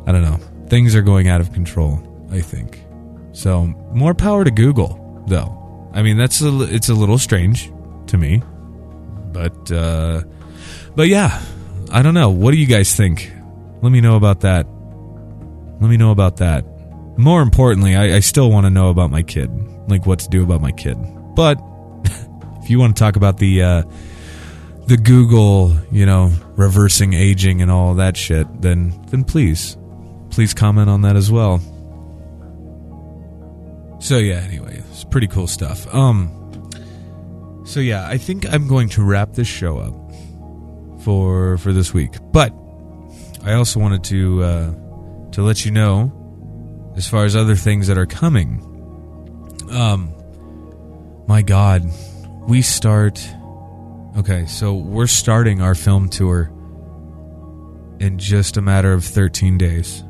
I 0.07 0.13
don't 0.13 0.23
know. 0.23 0.39
Things 0.69 0.95
are 0.95 1.03
going 1.03 1.29
out 1.29 1.41
of 1.41 1.53
control, 1.53 2.03
I 2.31 2.41
think. 2.41 2.83
So 3.33 3.67
more 3.93 4.15
power 4.15 4.45
to 4.45 4.51
Google, 4.51 5.25
though. 5.29 5.91
I 5.93 6.03
mean, 6.03 6.17
that's 6.17 6.41
a, 6.41 6.63
it's 6.63 6.89
a 6.89 6.95
little 6.95 7.19
strange 7.19 7.71
to 8.09 8.17
me, 8.17 8.43
but, 9.33 9.71
uh, 9.71 10.23
but 10.97 11.09
yeah, 11.09 11.41
I 11.91 12.03
don't 12.03 12.15
know. 12.15 12.31
What 12.31 12.51
do 12.53 12.57
you 12.57 12.67
guys 12.67 12.95
think? 12.97 13.31
Let 13.83 13.93
me 13.93 14.01
know 14.01 14.17
about 14.17 14.41
that. 14.41 14.67
Let 15.81 15.91
me 15.91 15.97
know 15.97 16.11
about 16.11 16.39
that. 16.39 16.65
More 17.17 17.43
importantly, 17.43 17.95
I, 17.95 18.17
I 18.17 18.21
still 18.21 18.51
want 18.51 18.67
to 18.67 18.71
know 18.71 18.89
about 18.89 19.11
my 19.11 19.23
kid, 19.23 19.51
like 19.89 20.07
what 20.07 20.21
to 20.21 20.29
do 20.29 20.43
about 20.43 20.61
my 20.61 20.73
kid. 20.73 20.97
But 21.35 21.61
if 22.63 22.71
you 22.71 22.79
want 22.79 22.97
to 22.97 23.01
talk 23.01 23.17
about 23.17 23.39
the 23.39 23.63
uh, 23.63 23.83
the 24.87 24.97
Google, 24.97 25.75
you 25.91 26.07
know, 26.07 26.31
reversing 26.57 27.15
aging 27.15 27.63
and 27.63 27.71
all 27.71 27.95
that 27.95 28.17
shit, 28.17 28.47
then 28.61 29.05
then 29.09 29.25
please, 29.25 29.77
please 30.31 30.55
comment 30.55 30.91
on 30.91 31.03
that 31.03 31.17
as 31.17 31.31
well. 31.31 31.61
So 34.01 34.19
yeah, 34.19 34.41
anyway, 34.41 34.83
it's 34.91 35.05
pretty 35.05 35.29
cool 35.29 35.47
stuff. 35.47 35.93
Um, 35.95 36.41
so 37.65 37.81
yeah, 37.81 38.07
I 38.07 38.19
think 38.19 38.47
I'm 38.53 38.69
going 38.69 38.91
to 38.91 39.03
wrap 39.03 39.33
this 39.33 39.49
show 39.49 39.79
up 39.79 39.95
for 41.03 41.57
for 41.59 41.73
this 41.73 41.95
week, 41.95 42.13
but 42.33 42.53
I 43.43 43.55
also 43.55 43.81
wanted 43.81 44.05
to 44.05 44.43
uh, 44.43 44.75
to 45.33 45.43
let 45.43 45.65
you 45.65 45.71
know 45.71 46.93
as 46.97 47.09
far 47.09 47.25
as 47.25 47.35
other 47.35 47.57
things 47.57 47.87
that 47.89 47.99
are 47.99 48.07
coming. 48.07 48.71
Um, 49.75 50.15
my 51.27 51.43
God, 51.43 51.85
we 52.47 52.63
start. 52.63 53.29
Okay, 54.17 54.47
so 54.47 54.75
we're 54.75 55.09
starting 55.09 55.61
our 55.61 55.75
film 55.75 56.09
tour 56.09 56.53
in 57.99 58.19
just 58.19 58.57
a 58.57 58.63
matter 58.63 58.93
of 58.93 59.05
13 59.05 59.59
days. 59.59 60.05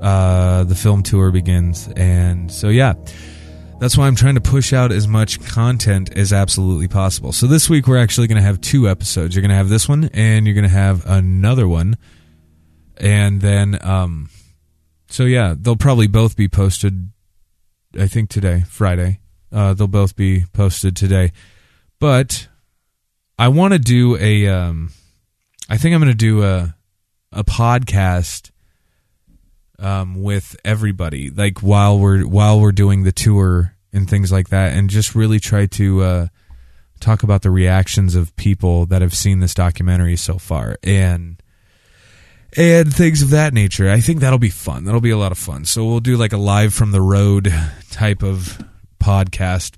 Uh, 0.00 0.64
the 0.64 0.74
film 0.74 1.02
tour 1.02 1.30
begins, 1.30 1.88
and 1.96 2.50
so 2.50 2.68
yeah, 2.68 2.94
that's 3.78 3.98
why 3.98 4.06
I'm 4.06 4.16
trying 4.16 4.36
to 4.36 4.40
push 4.40 4.72
out 4.72 4.90
as 4.90 5.06
much 5.06 5.38
content 5.46 6.16
as 6.16 6.32
absolutely 6.32 6.88
possible. 6.88 7.32
So 7.32 7.46
this 7.46 7.68
week 7.68 7.86
we're 7.86 7.98
actually 7.98 8.26
going 8.26 8.36
to 8.36 8.42
have 8.42 8.62
two 8.62 8.88
episodes. 8.88 9.34
You're 9.34 9.42
going 9.42 9.50
to 9.50 9.56
have 9.56 9.68
this 9.68 9.86
one, 9.86 10.08
and 10.14 10.46
you're 10.46 10.54
going 10.54 10.64
to 10.64 10.70
have 10.70 11.04
another 11.04 11.68
one, 11.68 11.98
and 12.96 13.42
then 13.42 13.78
um, 13.82 14.30
so 15.08 15.24
yeah, 15.24 15.54
they'll 15.58 15.76
probably 15.76 16.06
both 16.06 16.36
be 16.36 16.48
posted. 16.48 17.10
I 17.98 18.06
think 18.06 18.30
today, 18.30 18.64
Friday. 18.68 19.20
Uh, 19.52 19.74
they'll 19.74 19.86
both 19.86 20.16
be 20.16 20.44
posted 20.52 20.96
today. 20.96 21.32
But 21.98 22.48
I 23.38 23.48
want 23.48 23.72
to 23.72 23.78
do 23.78 24.16
a. 24.16 24.48
Um, 24.48 24.90
I 25.68 25.76
think 25.76 25.94
I'm 25.94 26.00
going 26.00 26.12
to 26.12 26.16
do 26.16 26.42
a 26.42 26.74
a 27.32 27.44
podcast 27.44 28.50
um, 29.78 30.22
with 30.22 30.56
everybody, 30.64 31.30
like 31.30 31.60
while 31.60 31.98
we're 31.98 32.26
while 32.26 32.60
we're 32.60 32.72
doing 32.72 33.04
the 33.04 33.12
tour 33.12 33.74
and 33.92 34.08
things 34.08 34.30
like 34.32 34.48
that, 34.48 34.72
and 34.72 34.90
just 34.90 35.14
really 35.14 35.40
try 35.40 35.66
to 35.66 36.02
uh, 36.02 36.26
talk 37.00 37.22
about 37.22 37.42
the 37.42 37.50
reactions 37.50 38.14
of 38.14 38.34
people 38.36 38.86
that 38.86 39.02
have 39.02 39.14
seen 39.14 39.40
this 39.40 39.54
documentary 39.54 40.16
so 40.16 40.38
far 40.38 40.76
and 40.82 41.42
and 42.56 42.94
things 42.94 43.22
of 43.22 43.30
that 43.30 43.52
nature. 43.52 43.88
I 43.88 44.00
think 44.00 44.20
that'll 44.20 44.38
be 44.38 44.50
fun. 44.50 44.84
That'll 44.84 45.00
be 45.00 45.10
a 45.10 45.18
lot 45.18 45.32
of 45.32 45.38
fun. 45.38 45.64
So 45.64 45.84
we'll 45.84 46.00
do 46.00 46.16
like 46.16 46.32
a 46.32 46.38
live 46.38 46.72
from 46.74 46.92
the 46.92 47.02
road 47.02 47.52
type 47.90 48.22
of 48.22 48.62
podcast 49.02 49.76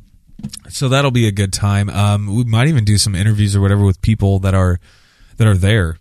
so 0.68 0.88
that'll 0.88 1.10
be 1.10 1.26
a 1.26 1.32
good 1.32 1.52
time. 1.52 1.88
Um, 1.90 2.34
we 2.34 2.44
might 2.44 2.68
even 2.68 2.84
do 2.84 2.98
some 2.98 3.14
interviews 3.14 3.56
or 3.56 3.60
whatever 3.60 3.84
with 3.84 4.00
people 4.00 4.38
that 4.40 4.54
are 4.54 4.78
that 5.36 5.46
are 5.46 5.56
there, 5.56 5.98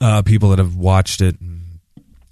uh, 0.00 0.22
people 0.22 0.50
that 0.50 0.58
have 0.58 0.76
watched 0.76 1.20
it 1.20 1.40
and, 1.40 1.78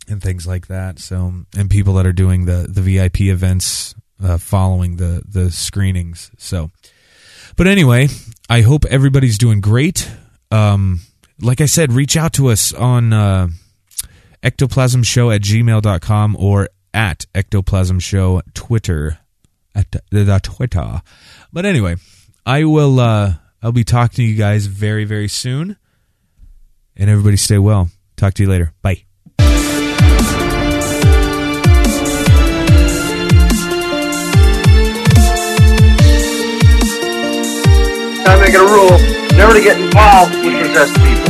and 0.09 0.23
things 0.23 0.47
like 0.47 0.67
that. 0.69 0.99
So 0.99 1.33
and 1.57 1.71
people 1.71 1.95
that 1.95 2.07
are 2.07 2.13
doing 2.13 2.45
the 2.45 2.67
the 2.69 2.83
VIP 2.83 3.23
events 3.23 3.95
uh, 4.23 4.39
following 4.39 4.97
the 4.97 5.23
the 5.27 5.51
screenings. 5.51 6.31
So, 6.39 6.71
but 7.57 7.67
anyway, 7.67 8.09
I 8.49 8.61
hope 8.61 8.85
everybody's 8.85 9.39
doing 9.39 9.61
great. 9.61 10.11
Um, 10.51 11.01
like 11.43 11.61
I 11.61 11.67
said, 11.67 11.93
reach 11.93 12.17
out 12.17 12.33
to 12.35 12.49
us 12.49 12.73
on 12.73 13.13
uh, 13.13 13.49
ectoplasmshow 14.43 15.35
at 15.35 15.43
gmail.com 15.43 16.37
or 16.39 16.69
at 16.93 17.27
ectoplasm 17.35 18.01
show 18.01 18.43
Twitter 18.55 19.19
at 19.75 19.91
the, 19.91 20.03
the 20.11 20.41
Twitter. 20.43 21.03
But 21.53 21.65
anyway, 21.65 21.97
I 22.45 22.65
will 22.65 23.01
uh 23.01 23.35
I'll 23.63 23.73
be 23.73 23.85
talking 23.85 24.17
to 24.17 24.23
you 24.23 24.37
guys 24.37 24.67
very 24.67 25.05
very 25.05 25.29
soon. 25.29 25.77
And 26.97 27.09
everybody 27.09 27.37
stay 27.37 27.59
well. 27.59 27.89
Talk 28.17 28.35
to 28.35 28.43
you 28.43 28.49
later. 28.49 28.73
Bye. 28.83 29.05
I 38.23 38.37
make 38.39 38.55
it 38.55 38.61
a 38.61 38.65
rule 38.65 38.99
never 39.37 39.55
to 39.55 39.61
get 39.63 39.81
involved 39.81 40.35
with 40.45 40.67
possessed 40.67 40.95
people. 40.97 41.30